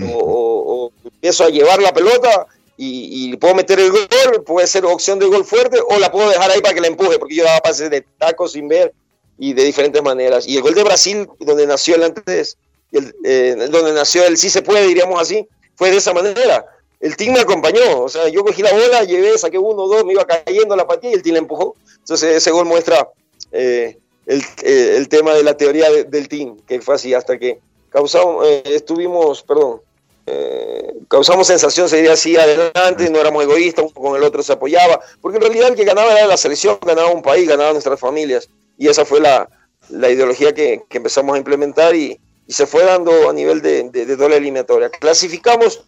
[0.85, 2.45] o empiezo a llevar la pelota
[2.77, 6.51] y, puedo meter el gol, puede ser opción de gol fuerte, o la puedo dejar
[6.51, 8.93] ahí para que la empuje, porque yo daba pases de tacos sin ver
[9.39, 10.45] y de diferentes maneras.
[10.47, 12.57] Y el gol de Brasil, donde nació el antes,
[12.91, 16.63] el, eh, donde nació el sí se puede, diríamos así, fue de esa manera.
[16.99, 20.13] El team me acompañó, o sea, yo cogí la bola, llevé, saqué uno, dos, me
[20.13, 21.75] iba cayendo la patilla y el team la empujó.
[22.03, 23.09] Entonces ese gol muestra
[23.51, 27.59] eh, el, eh, el, tema de la teoría del team, que fue así, hasta que
[27.89, 29.81] causamos, estuvimos, perdón,
[30.25, 34.99] eh, causamos sensación, se así adelante, no éramos egoístas, uno con el otro se apoyaba,
[35.21, 38.49] porque en realidad el que ganaba era la selección, ganaba un país, ganaba nuestras familias,
[38.77, 39.49] y esa fue la,
[39.89, 43.89] la ideología que, que, empezamos a implementar y, y, se fue dando a nivel de,
[43.89, 44.89] de, doble eliminatoria.
[44.89, 45.83] Clasificamos,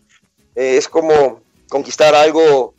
[0.56, 2.75] eh, es como conquistar algo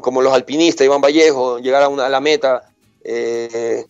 [0.00, 2.70] como los alpinistas, Iván Vallejo, llegar a, una, la meta.
[3.04, 3.84] Eh,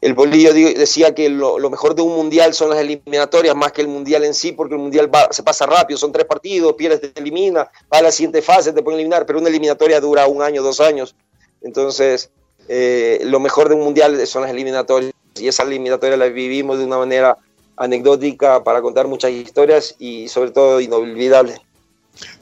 [0.00, 3.88] el Bolillo decía que lo, mejor de un mundial son las eliminatorias más que el
[3.88, 7.68] mundial en sí, porque el mundial se pasa rápido, son tres partidos, pierdes, te elimina,
[7.92, 10.80] va a la siguiente fase, te pueden eliminar, pero una eliminatoria dura un año, dos
[10.80, 11.16] años.
[11.62, 12.30] Entonces,
[12.68, 16.84] eh, lo mejor de un mundial son las eliminatorias, y esa eliminatoria la vivimos de
[16.84, 17.36] una manera
[17.76, 21.60] anecdótica para contar muchas historias y sobre todo inolvidable.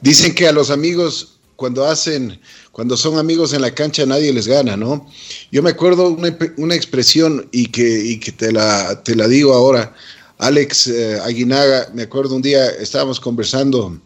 [0.01, 2.39] Dicen que a los amigos cuando hacen,
[2.77, 5.07] cuando son amigos en la cancha nadie les gana, ¿no?
[5.51, 9.51] Yo me acuerdo una, una expresión y que, y que te, la, te la digo
[9.55, 9.95] ahora.
[10.37, 13.99] Alex eh, Aguinaga, me acuerdo un día estábamos conversando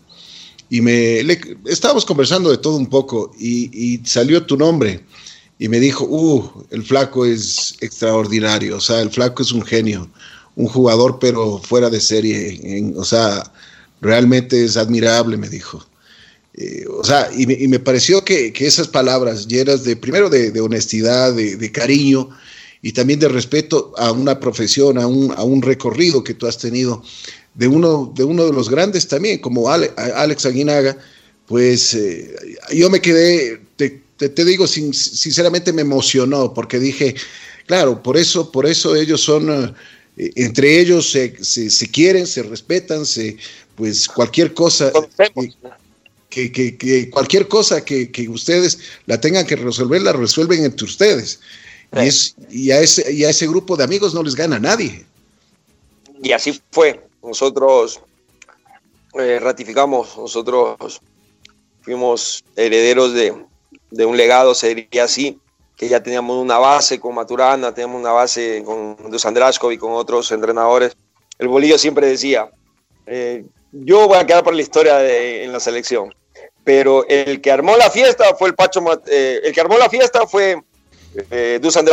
[0.69, 1.19] y me
[1.65, 5.03] estábamos conversando de todo un poco y, y, salió tu nombre
[5.59, 10.09] y me dijo, uh, el flaco es extraordinario, o sea, el flaco es un genio,
[10.55, 13.51] un jugador pero fuera de serie, o sea,
[13.99, 15.90] realmente es admirable, me dijo.
[16.53, 21.71] Eh, o sea, y me, pareció que, esas palabras llenas de, primero de, honestidad, de,
[21.71, 22.29] cariño
[22.81, 26.57] y también de respeto a una profesión, a un, a un recorrido que tú has
[26.57, 27.03] tenido,
[27.53, 30.97] de uno, de uno de los grandes también, como Alex Aguinaga,
[31.47, 32.35] pues eh,
[32.73, 37.15] yo me quedé, te, te, digo, sinceramente me emocionó, porque dije,
[37.65, 39.75] claro, por eso, por eso ellos son,
[40.17, 43.37] eh, entre ellos se, se, quieren, se respetan, se,
[43.75, 44.91] pues cualquier cosa
[46.31, 51.39] que, cualquier cosa que, ustedes la tengan que resolver, la resuelven entre ustedes.
[51.93, 55.05] Y, es, y, a ese, y a ese grupo de amigos no les gana nadie.
[56.23, 57.01] Y así fue.
[57.21, 57.99] Nosotros
[59.13, 61.01] eh, ratificamos, nosotros
[61.81, 65.39] fuimos herederos de, un legado, sería así,
[65.75, 69.35] que ya teníamos una base con Maturana, teníamos una base con Dusan
[69.71, 70.95] y con otros entrenadores.
[71.37, 72.49] El Bolillo siempre decía,
[73.05, 75.03] eh, yo voy a quedar por la historia
[75.43, 76.13] en la selección,
[76.63, 80.27] pero el que armó la fiesta fue el Pacho, eh, el que armó la fiesta
[80.27, 80.61] fue
[81.29, 81.85] eh, Dusan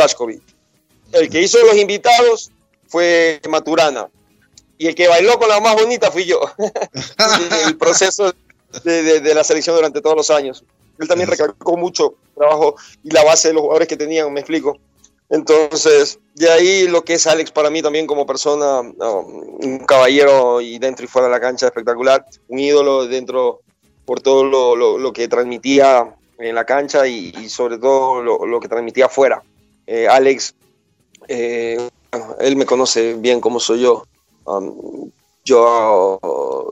[1.11, 2.51] El que hizo los invitados
[2.87, 4.09] fue Maturana.
[4.77, 6.39] Y el que bailó con la más bonita fui yo.
[7.67, 8.33] el proceso
[8.83, 10.63] de, de, la selección durante todos los años.
[10.99, 14.77] Él también recalcó mucho trabajo y la base de los jugadores que tenían, me explico.
[15.29, 20.79] Entonces, de ahí lo que es Alex para mí también como persona, un caballero y
[20.79, 23.61] dentro y fuera de la cancha espectacular, un ídolo dentro
[24.09, 28.59] por todo lo, lo, lo que transmitía en la cancha y, sobre todo lo, lo,
[28.59, 29.43] que transmitía afuera.
[29.85, 30.55] Eh, Alex,
[31.27, 31.77] eh,
[32.39, 34.07] él me conoce bien como soy yo.
[34.45, 35.11] Um,
[35.45, 36.19] yo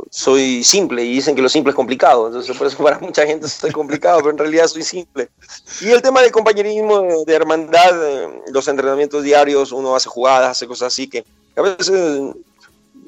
[0.09, 3.45] soy simple y dicen que lo simple es complicado, entonces por eso para mucha gente
[3.45, 5.29] estoy complicado, pero en realidad soy simple.
[5.81, 10.65] Y el tema del compañerismo, de hermandad, eh, los entrenamientos diarios, uno hace jugadas, hace
[10.65, 11.23] cosas así que
[11.55, 12.33] a veces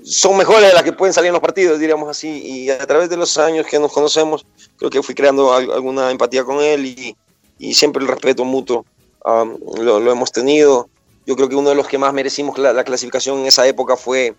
[0.10, 3.10] son mejores de las que pueden salir en los partidos, diríamos así, y a través
[3.10, 4.46] de los años que nos conocemos,
[4.78, 7.16] creo que fui creando alguna empatía con él y,
[7.60, 8.86] y siempre el respeto mutuo
[9.24, 10.90] um, lo, lo, hemos tenido.
[11.28, 13.96] Yo creo que uno de los que más merecimos la, la clasificación en esa época
[13.96, 14.34] fue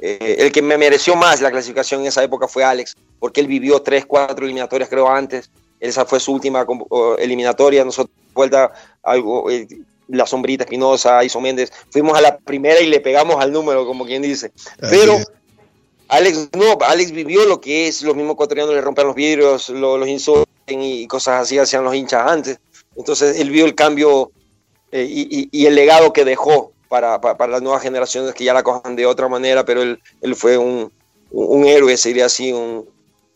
[0.00, 3.46] eh, el que me mereció más la clasificación en esa época fue Alex, porque él
[3.46, 5.50] vivió tres, cuatro eliminatorias, creo, antes.
[5.78, 6.66] Esa fue su última
[7.18, 7.84] eliminatoria.
[7.84, 9.66] Nosotros, vuelta, algo, eh,
[10.10, 14.04] la sombrita Espinosa, Iso Méndez, fuimos a la primera y le pegamos al número, como
[14.04, 14.52] quien dice.
[14.80, 15.18] Pero
[16.08, 20.08] Alex no, Alex vivió lo que es, los mismos ecuatorianos le rompen los vidrios, los
[20.08, 22.58] insulten y cosas así hacían los hinchas antes.
[22.96, 24.32] Entonces él vio el cambio
[24.92, 28.64] eh, y, y, el legado que dejó para, para, las nuevas generaciones que ya la
[28.64, 30.92] cojan de otra manera, pero él, él fue un,
[31.30, 32.88] un héroe, sería así, un,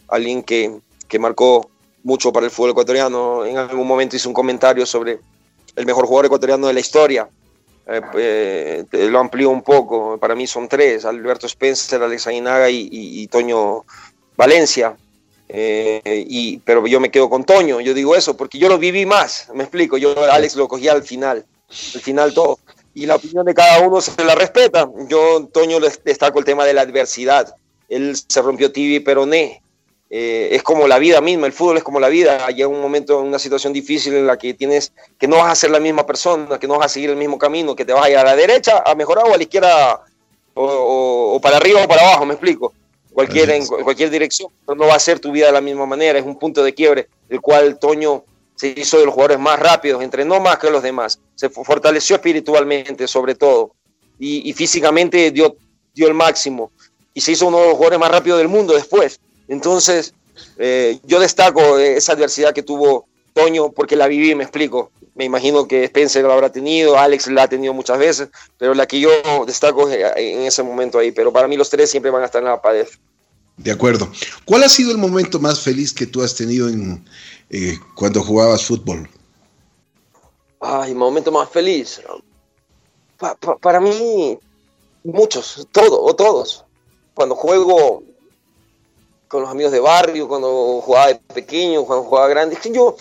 [0.09, 1.71] alguien que, que marcó
[2.03, 3.45] mucho para el fútbol ecuatoriano.
[3.45, 5.21] En algún momento hizo un comentario sobre
[5.77, 7.29] el mejor jugador ecuatoriano de la historia.
[7.87, 13.27] Eh, eh, lo amplió un poco, para mí son tres, Alberto Spencer, Alex Aguinaga y,
[13.29, 13.85] Toño
[14.37, 14.97] Valencia.
[15.49, 19.05] Eh, y, pero yo me quedo con Toño, yo digo eso, porque yo lo viví
[19.05, 22.59] más, me explico, yo Alex lo cogí al final, al final todo
[22.95, 24.89] y la opinión de cada uno se la respeta.
[25.09, 25.51] Yo,
[25.81, 27.55] le destaco el tema de la adversidad.
[27.89, 29.63] Él se rompió tibia y peroné.
[30.11, 32.49] Eh, es como la vida misma, el fútbol es como la vida.
[32.49, 35.71] Llega un momento, una situación difícil en la que tienes que no vas a ser
[35.71, 38.11] la misma persona, que no vas a seguir el mismo camino, que te vas a
[38.11, 40.01] ir a la derecha a mejorar o a la izquierda
[40.55, 42.73] o, para arriba o para abajo, me explico.
[43.13, 46.19] Cualquier, en cualquier dirección, pero no va a ser tu vida de la misma manera.
[46.19, 48.25] Es un punto de quiebre, el cual Toño
[48.57, 53.09] se hizo de los jugadores más rápidos, entrenó más que los demás, se fortaleció espiritualmente
[53.09, 53.73] sobre todo
[54.19, 55.57] y, físicamente dio,
[55.93, 56.71] dio el máximo
[57.13, 59.21] y se hizo uno de los jugadores más rápidos del mundo después.
[59.49, 60.15] Entonces,
[60.59, 64.91] eh, yo destaco esa adversidad que tuvo Toño porque la viví, me explico.
[65.15, 68.29] Me imagino que Spencer la habrá tenido, Alex la ha tenido muchas veces,
[68.59, 69.11] pero la que yo
[69.47, 71.13] destaco en ese momento ahí.
[71.13, 72.87] Pero para mí los tres siempre van a estar en la pared.
[73.57, 74.11] De acuerdo.
[74.45, 77.05] ¿Cuál ha sido el momento más feliz que tú has tenido en,
[77.51, 79.09] eh, cuando jugabas fútbol?
[80.61, 82.01] Ay, momento más feliz.
[83.61, 84.39] para mí,
[85.05, 86.65] muchos, todos, o todos.
[87.15, 88.03] Cuando juego
[89.29, 92.97] con los amigos de barrio, cuando jugaba de pequeño, cuando jugaba grande, es que yo,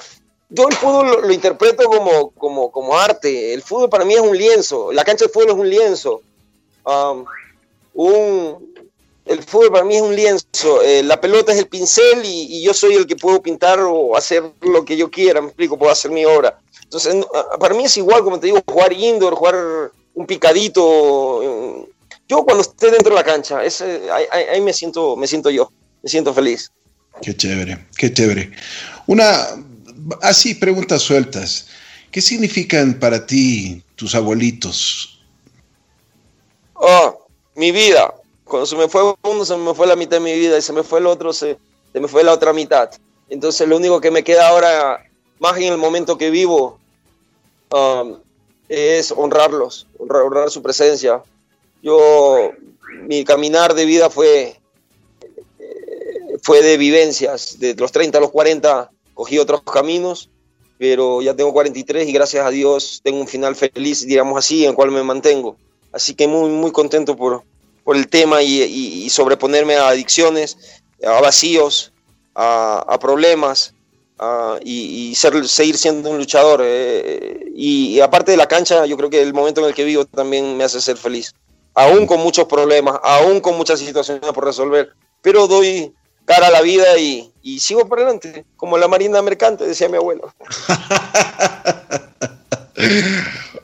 [0.49, 3.53] yo el fútbol lo, interpreto como, como, como, arte.
[3.53, 6.21] El fútbol para mí es un lienzo, la cancha de fútbol es un lienzo.
[6.85, 7.25] Um,
[7.93, 8.73] un,
[9.25, 12.73] el fútbol para mí es un lienzo, eh, la pelota es el pincel y, yo
[12.73, 16.11] soy el que puedo pintar o hacer lo que yo quiera, me explico, puedo hacer
[16.11, 16.59] mi obra.
[16.83, 17.25] Entonces,
[17.59, 21.87] para mí es igual, como te digo, jugar indoor, jugar un picadito.
[22.27, 25.71] Yo cuando esté dentro de la cancha, ese, ahí, me, siento, me siento yo,
[26.03, 26.71] me siento feliz.
[27.21, 28.51] Qué chévere, qué chévere.
[29.07, 29.47] Una,
[30.21, 31.67] así, preguntas sueltas.
[32.11, 35.19] ¿Qué significan para ti tus abuelitos?
[36.75, 38.13] Oh, mi vida,
[38.43, 40.73] cuando se me fue uno, se me fue la mitad de mi vida y se
[40.73, 41.57] me fue el otro, se,
[41.91, 42.91] se me fue la otra mitad.
[43.29, 45.03] Entonces lo único que me queda ahora,
[45.39, 46.79] más en el momento que vivo,
[47.71, 48.19] um,
[48.69, 51.21] es honrarlos, honrar, su presencia.
[51.81, 52.51] Yo,
[53.07, 54.59] mi caminar de vida fue,
[56.43, 57.57] fue de vivencias.
[57.59, 60.29] De los 30 a los 40 cogí otros caminos,
[60.77, 64.71] pero ya tengo 43 y gracias a Dios tengo un final feliz, digamos así, en
[64.71, 65.55] el cual me mantengo.
[65.91, 67.43] Así que muy, muy contento por,
[67.83, 71.93] por el tema y, sobreponerme a adicciones, a vacíos,
[72.35, 73.73] a, problemas
[74.63, 76.61] y, ser, seguir siendo un luchador.
[76.63, 80.05] Eh, y, aparte de la cancha, yo creo que el momento en el que vivo
[80.05, 81.33] también me hace ser feliz.
[81.75, 84.89] Aún con muchos problemas, aún con muchas situaciones por resolver,
[85.21, 85.93] pero doy
[86.25, 90.33] cara a la vida y, sigo por adelante, como la marina mercante, decía mi abuelo.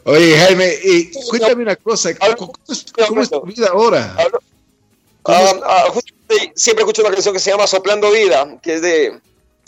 [0.06, 4.16] Oye, Jaime, eh, cuéntame una cosa, ¿cómo es, tu vida ahora?
[5.26, 5.86] Ah, ah,
[6.56, 9.20] siempre escucho una canción que se llama Soplando Vida, que es de,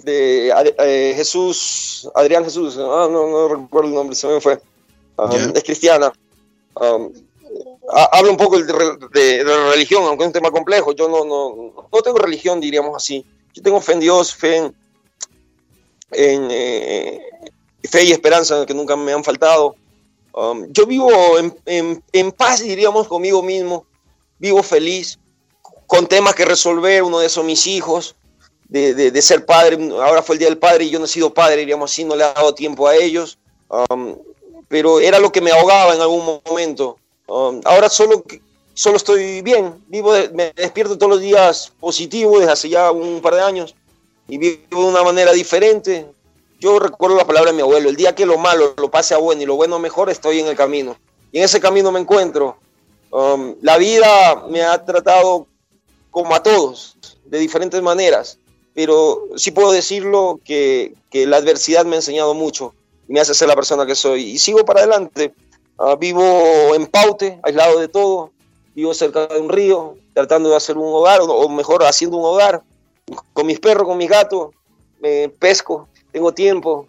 [0.04, 4.60] de eh, Jesús, Adrián Jesús, ah, no, no recuerdo el nombre, se me fue.
[5.56, 6.12] Es cristiana.
[7.92, 10.94] Habla un poco de, la religión, aunque es un tema complejo.
[10.94, 13.26] Yo no, no, no tengo religión, diríamos así.
[13.54, 14.72] Yo tengo fe en Dios, fe
[16.12, 17.20] en, eh,
[17.84, 19.76] fe y esperanza que nunca me han faltado.
[20.34, 21.12] Um, yo vivo
[21.66, 23.86] en, en, paz, diríamos, conmigo mismo.
[24.40, 25.20] Vivo feliz,
[25.86, 27.04] con temas que resolver.
[27.04, 28.16] Uno de esos, mis hijos,
[28.70, 29.78] de, de, ser padre.
[30.02, 32.16] Ahora fue el día del padre y yo no he sido padre, diríamos así, no
[32.16, 33.38] le he dado tiempo a ellos.
[33.68, 34.16] Um,
[34.70, 36.98] pero era lo que me ahogaba en algún momento.
[37.32, 38.26] Um, ahora solo,
[38.74, 39.82] solo estoy bien.
[39.88, 43.74] Vivo, me despierto todos los días positivo desde hace ya un par de años
[44.28, 46.08] y vivo de una manera diferente.
[46.60, 49.18] Yo recuerdo la palabra de mi abuelo, el día que lo malo lo pase a
[49.18, 50.98] bueno y lo bueno mejor, estoy en el camino.
[51.32, 52.58] Y en ese camino me encuentro.
[53.12, 55.48] Um, la vida me ha tratado
[56.12, 58.40] como a todos, de diferentes maneras,
[58.74, 62.74] pero sí puedo decirlo que, que la adversidad me ha enseñado mucho
[63.08, 64.32] y me hace ser la persona que soy.
[64.32, 65.34] Y sigo para adelante.
[65.84, 68.30] Uh, vivo en Paute, aislado de todo,
[68.76, 72.62] vivo cerca de un río, tratando de hacer un hogar, o mejor, haciendo un hogar
[73.34, 74.52] con mis perros, con mis gatos,
[75.00, 76.86] me pesco, tengo tiempo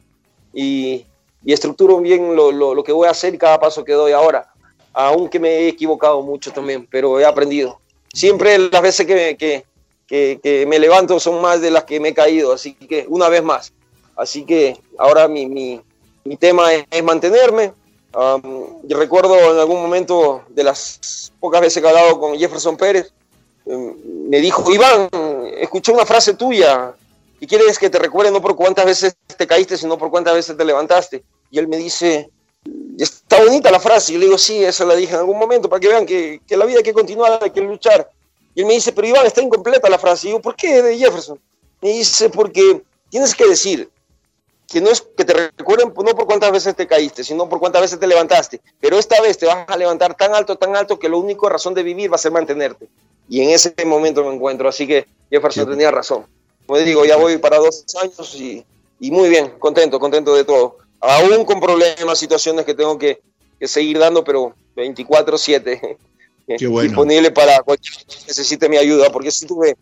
[0.53, 1.07] y,
[1.47, 4.53] estructuro bien lo, que voy a hacer y cada paso que doy ahora.
[4.93, 7.81] Aunque me he equivocado mucho también, pero he aprendido.
[8.13, 9.65] Siempre las veces que,
[10.07, 13.43] que, me levanto son más de las que me he caído, así que una vez
[13.43, 13.73] más.
[14.17, 15.81] Así que ahora mi
[16.39, 17.73] tema es, mantenerme.
[18.13, 23.13] Yo recuerdo en algún momento de las pocas veces que he hablado con Jefferson Pérez,
[23.67, 23.95] em,
[24.29, 25.09] me dijo, Iván,
[25.59, 26.95] escuché una frase tuya
[27.41, 30.57] y quieres que te recuerde no por cuántas veces te caíste, sino por cuántas veces
[30.57, 31.25] te levantaste.
[31.51, 32.31] Y él me dice,
[32.99, 34.13] está bonita la frase.
[34.13, 36.57] Y le digo, sí, eso la dije en algún momento, para que vean que, que
[36.57, 38.09] la vida hay que continuar, hay que luchar.
[38.55, 40.29] Y él me dice, pero Iván, está incompleta la frase.
[40.29, 41.41] Y yo, ¿por qué de Jefferson?
[41.81, 43.91] Me dice, porque tienes que decir
[44.73, 47.83] que no es que te recuerden no por cuántas veces te caíste, sino por cuántas
[47.83, 48.61] veces te levantaste.
[48.81, 51.75] Pero esta vez te vas a levantar tan alto, tan alto, que la única razón
[51.75, 52.89] de vivir va a ser mantenerte.
[53.29, 54.69] Y en ese momento me encuentro.
[54.69, 56.25] Así que Jefferson tenía razón.
[56.67, 58.65] Como digo, ya voy para dos años y,
[58.99, 60.79] y, muy bien, contento, contento de todo.
[61.01, 63.21] Aún con problemas, situaciones que tengo que,
[63.59, 65.99] que seguir dando, pero 24-7
[66.83, 69.77] disponible para cualquier que necesite mi ayuda, porque sí tuve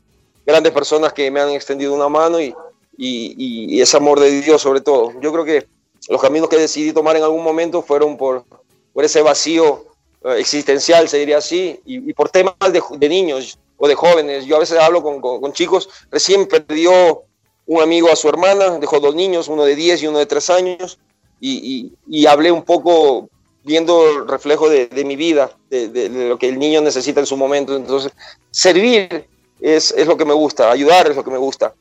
[0.44, 2.54] grandes personas que me han extendido una mano y,
[2.96, 5.12] y, y, ese amor de Dios sobre todo.
[5.20, 5.66] Yo creo que
[6.08, 8.44] los caminos que decidí tomar en algún momento fueron por,
[8.92, 9.86] por ese vacío
[10.24, 14.44] eh, existencial, se diría así, y, por temas de, niños o de jóvenes.
[14.44, 17.22] Yo a veces hablo con, con, chicos, recién perdió
[17.66, 20.50] un amigo a su hermana, dejó dos niños, uno de 10 y uno de 3
[20.50, 20.98] años,
[21.40, 23.30] y, y, hablé un poco
[23.64, 27.26] viendo el reflejo de, de mi vida, de, de, lo que el niño necesita en
[27.26, 27.74] su momento.
[27.74, 28.12] Entonces,
[28.50, 29.26] servir
[29.60, 31.74] es, es lo que me gusta, ayudar es lo que me gusta.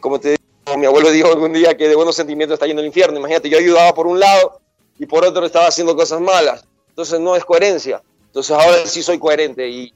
[0.00, 2.86] Como te digo, mi abuelo dijo algún día que de buenos sentimientos está yendo al
[2.86, 3.18] infierno.
[3.18, 4.60] Imagínate, yo ayudaba por un lado
[4.98, 6.64] y por otro estaba haciendo cosas malas.
[6.88, 8.02] Entonces no es coherencia.
[8.26, 9.92] Entonces ahora sí soy coherente y,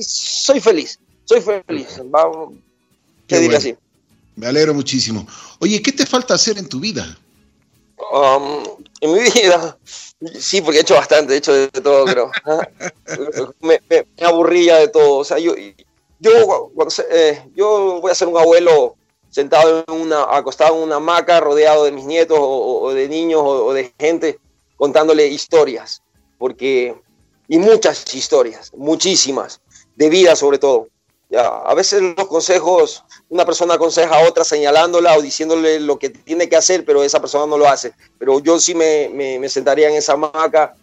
[0.00, 0.98] soy feliz.
[1.24, 2.00] Soy feliz.
[2.04, 2.54] Vamos,
[3.26, 3.58] ¿qué bueno.
[3.58, 3.76] así?
[4.36, 5.26] Me alegro muchísimo.
[5.58, 7.18] Oye, ¿qué te falta hacer en tu vida?
[8.12, 8.62] Um,
[9.00, 9.76] en mi vida,
[10.38, 12.30] sí, porque he hecho bastante, he hecho de todo, creo.
[13.60, 13.80] me,
[14.24, 15.16] aburría de todo.
[15.18, 15.54] O sea, yo,
[16.20, 16.70] yo,
[17.10, 18.96] eh, yo voy a ser un abuelo
[19.30, 23.72] sentado en una, acostado en una hamaca, rodeado de mis nietos o, de niños o,
[23.72, 24.38] de gente
[24.76, 26.02] contándole historias,
[26.38, 26.94] porque,
[27.48, 29.60] y muchas historias, muchísimas,
[29.96, 30.88] de vida sobre todo.
[31.30, 36.08] Ya, a veces los consejos, una persona aconseja a otra señalándola o diciéndole lo que
[36.08, 37.92] tiene que hacer, pero esa persona no lo hace.
[38.18, 40.74] Pero yo sí me, me, sentaría en esa hamaca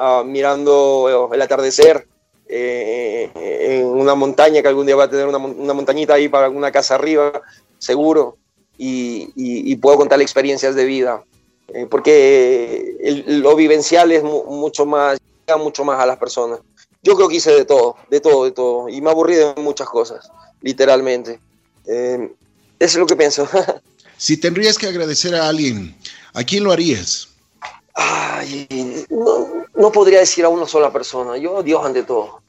[0.00, 2.08] uh, mirando el atardecer
[2.54, 3.30] eh,
[3.78, 6.70] en una montaña que algún día va a tener una, una montañita ahí para una
[6.70, 7.40] casa arriba,
[7.78, 8.36] seguro,
[8.76, 11.22] y, y, y puedo contarle experiencias de vida.
[11.74, 16.60] Eh, porque lo vivencial es mucho más, llega mucho más a las personas.
[17.02, 19.88] Yo creo que hice de todo, de todo, de todo, y me aburrí de muchas
[19.88, 20.30] cosas,
[20.60, 21.40] literalmente.
[21.86, 22.30] Eh,
[22.78, 23.48] eso es lo que pienso.
[24.18, 25.96] si tendrías que agradecer a alguien,
[26.34, 27.28] ¿a quién lo harías?
[27.94, 32.41] Ay, no, no, podría decir a una sola persona, yo Dios ante todo.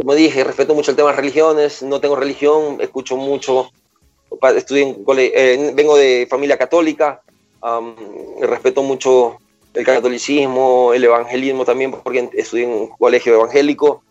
[0.00, 3.70] Como dije, respeto mucho el tema de religiones, no tengo religión, escucho mucho,
[4.56, 7.20] estudié en, eh, vengo de familia católica,
[8.40, 9.36] respeto mucho
[9.74, 14.02] el catolicismo, el evangelismo también, porque estudié en un colegio evangélico.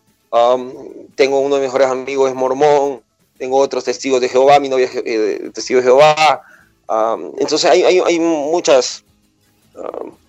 [1.16, 3.02] tengo uno de mis mejores amigos, es mormón.
[3.36, 6.40] Tengo otros testigos de Jehová, mi novia es eh, testigo de Jehová.
[7.36, 9.02] entonces hay, hay, hay muchas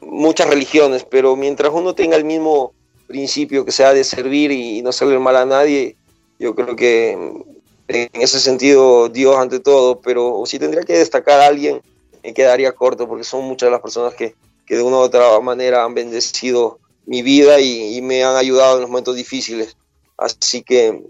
[0.01, 2.73] muchas religiones, pero mientras uno tenga el mismo
[3.11, 5.95] principio que sea de servir y, no hacerle mal a nadie,
[6.39, 7.11] yo creo que
[7.88, 11.81] en ese sentido Dios ante todo, pero si tendría que destacar a alguien,
[12.23, 14.35] me quedaría corto porque son muchas las personas que,
[14.65, 18.81] que de una u otra manera han bendecido mi vida y, me han ayudado en
[18.81, 19.75] los momentos difíciles.
[20.17, 21.01] Así que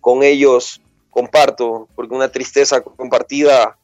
[0.00, 0.80] con ellos
[1.10, 3.78] comparto, porque una tristeza compartida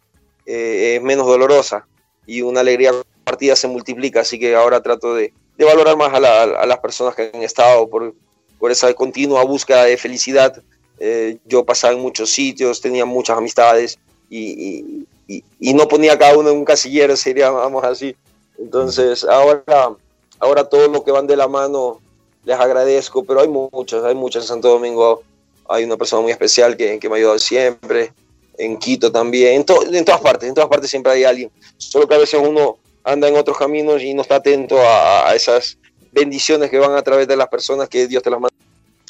[0.45, 1.87] eh, es menos dolorosa
[2.27, 6.21] y una alegría compartida se multiplica, así que ahora trato de, de valorar más a,
[6.67, 8.15] las personas que han estado por,
[8.59, 10.63] por esa continua búsqueda de felicidad.
[10.99, 13.99] Eh, yo pasaba en muchos sitios, tenía muchas amistades
[14.31, 18.15] y, y, no ponía cada uno en un casillero, sería, vamos así.
[18.59, 19.97] Entonces, ahora,
[20.39, 22.01] ahora todo lo que van de la mano
[22.45, 25.23] les agradezco, pero hay muchos, hay muchos en Santo Domingo.
[25.69, 28.13] Hay una persona muy especial que, que me ha ayudado siempre,
[28.59, 31.51] en Quito también, en, en todas partes, en todas partes siempre hay alguien.
[31.79, 35.79] Solo que a veces uno anda en otros caminos y no está atento a, esas
[36.13, 38.55] bendiciones que van a través de las personas que Dios te las manda.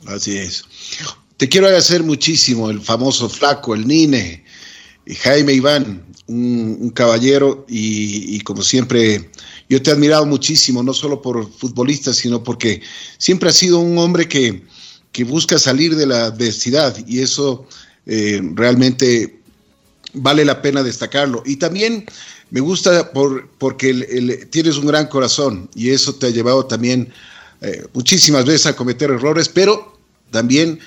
[0.06, 0.64] Así es.
[1.36, 4.44] Te quiero agradecer muchísimo el famoso flaco, el Nine,
[5.04, 9.30] y Jaime Iván, un, caballero y, como siempre,
[9.68, 12.80] yo te he admirado muchísimo, no solo por futbolista, sino porque
[13.18, 14.62] siempre has sido un hombre que,
[15.10, 17.66] que busca salir de la adversidad y eso
[18.06, 19.40] eh, realmente
[20.14, 21.42] vale la pena destacarlo.
[21.44, 22.04] Y también
[22.52, 27.10] me gusta por, porque tienes un gran corazón y eso te ha llevado también
[27.62, 29.98] eh, muchísimas veces a cometer errores, pero
[30.30, 30.78] también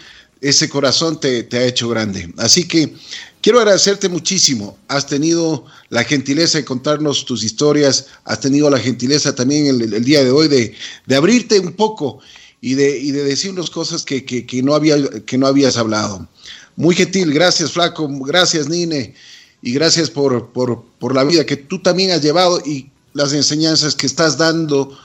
[0.42, 2.32] ese corazón te, ha hecho grande.
[2.38, 2.94] Así que
[3.42, 4.78] quiero agradecerte muchísimo.
[4.88, 10.24] Has tenido la gentileza de contarnos tus historias, has tenido la gentileza también el, día
[10.24, 10.76] de hoy de,
[11.18, 12.20] abrirte un poco
[12.62, 16.28] y de, y de decirnos cosas que, no había, que no habías hablado.
[16.76, 19.16] Muy gentil, gracias Flaco, gracias Nine
[19.62, 24.06] y gracias por, por, la vida que tú también has llevado y las enseñanzas que
[24.06, 24.98] estás dando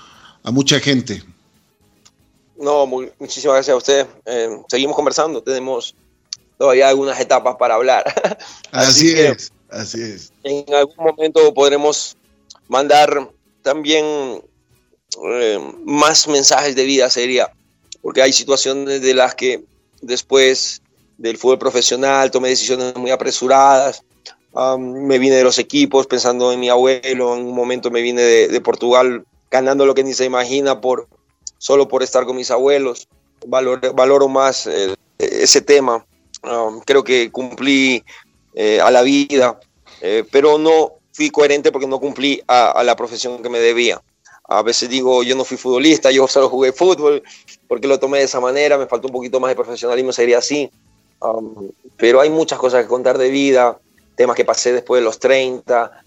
[0.43, 1.23] a mucha gente.
[2.57, 4.07] No, muchísimas gracias a usted.
[4.27, 5.95] Eh, seguimos conversando, tenemos
[6.59, 8.05] todavía algunas etapas para hablar.
[8.73, 10.33] así, es, así es.
[10.45, 12.17] En algún momento podremos
[12.69, 13.31] mandar
[13.63, 14.05] también
[15.25, 17.51] eh, más mensajes de vida seria,
[18.03, 19.65] porque hay situaciones de las que
[20.03, 20.83] después
[21.17, 24.03] del fútbol profesional tomé decisiones muy apresuradas
[24.55, 28.61] me vine de los equipos pensando en mi abuelo, en un momento me vine de,
[28.61, 31.09] Portugal ganando lo que ni se imagina por,
[31.59, 33.09] solo por estar con mis abuelos.
[33.47, 36.05] Valoro, valoro más eh, ese tema.
[36.85, 38.05] creo que cumplí
[38.55, 39.59] eh, a la vida,
[40.01, 44.01] eh, pero no fui coherente porque no cumplí a, la profesión que me debía.
[44.45, 47.23] A veces digo, yo no fui futbolista, yo solo jugué fútbol,
[47.69, 50.71] porque lo tomé de esa manera, me faltó un poquito más de profesionalismo, sería así.
[51.97, 53.79] pero hay muchas cosas que contar de vida,
[54.21, 56.03] temas que pasé después de los 30,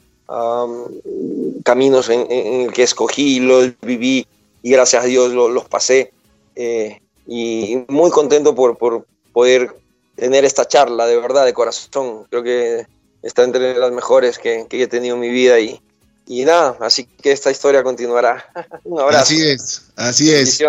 [1.64, 4.28] caminos en, el que escogí, los viví
[4.62, 6.14] y gracias a Dios los pasé.
[6.56, 9.76] Eh, y muy contento por, por, poder
[10.16, 12.28] tener esta charla, de verdad, de corazón.
[12.30, 12.86] Creo que
[13.24, 15.82] está entre las mejores que, que he tenido en mi vida y,
[16.28, 18.46] y nada, así que esta historia continuará.
[18.84, 19.24] Un abrazo.
[19.24, 20.60] Así es, así es.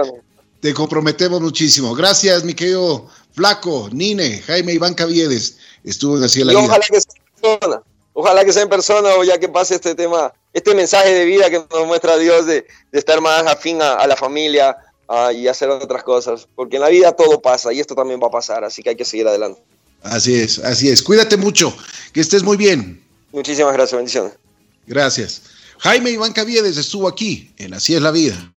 [0.60, 1.94] Te comprometemos muchísimo.
[1.94, 5.58] Gracias, mi querido Flaco, Nine, Jaime Iván Caviedes.
[5.84, 6.80] Estuvo en Así la Vida.
[8.12, 11.50] Ojalá que sea en persona o ya que pase este tema, este mensaje de vida
[11.50, 14.76] que nos muestra Dios de, estar más afín a, la familia
[15.34, 16.46] y hacer otras cosas.
[16.54, 18.96] Porque en la vida todo pasa y esto también va a pasar, así que hay
[18.96, 19.60] que seguir adelante.
[20.02, 21.02] Así es, así es.
[21.02, 21.74] Cuídate mucho,
[22.12, 23.02] que estés muy bien.
[23.32, 24.32] Muchísimas gracias, bendiciones.
[24.86, 25.42] Gracias.
[25.78, 28.52] Jaime Iván Caviedes estuvo aquí en Así es la vida.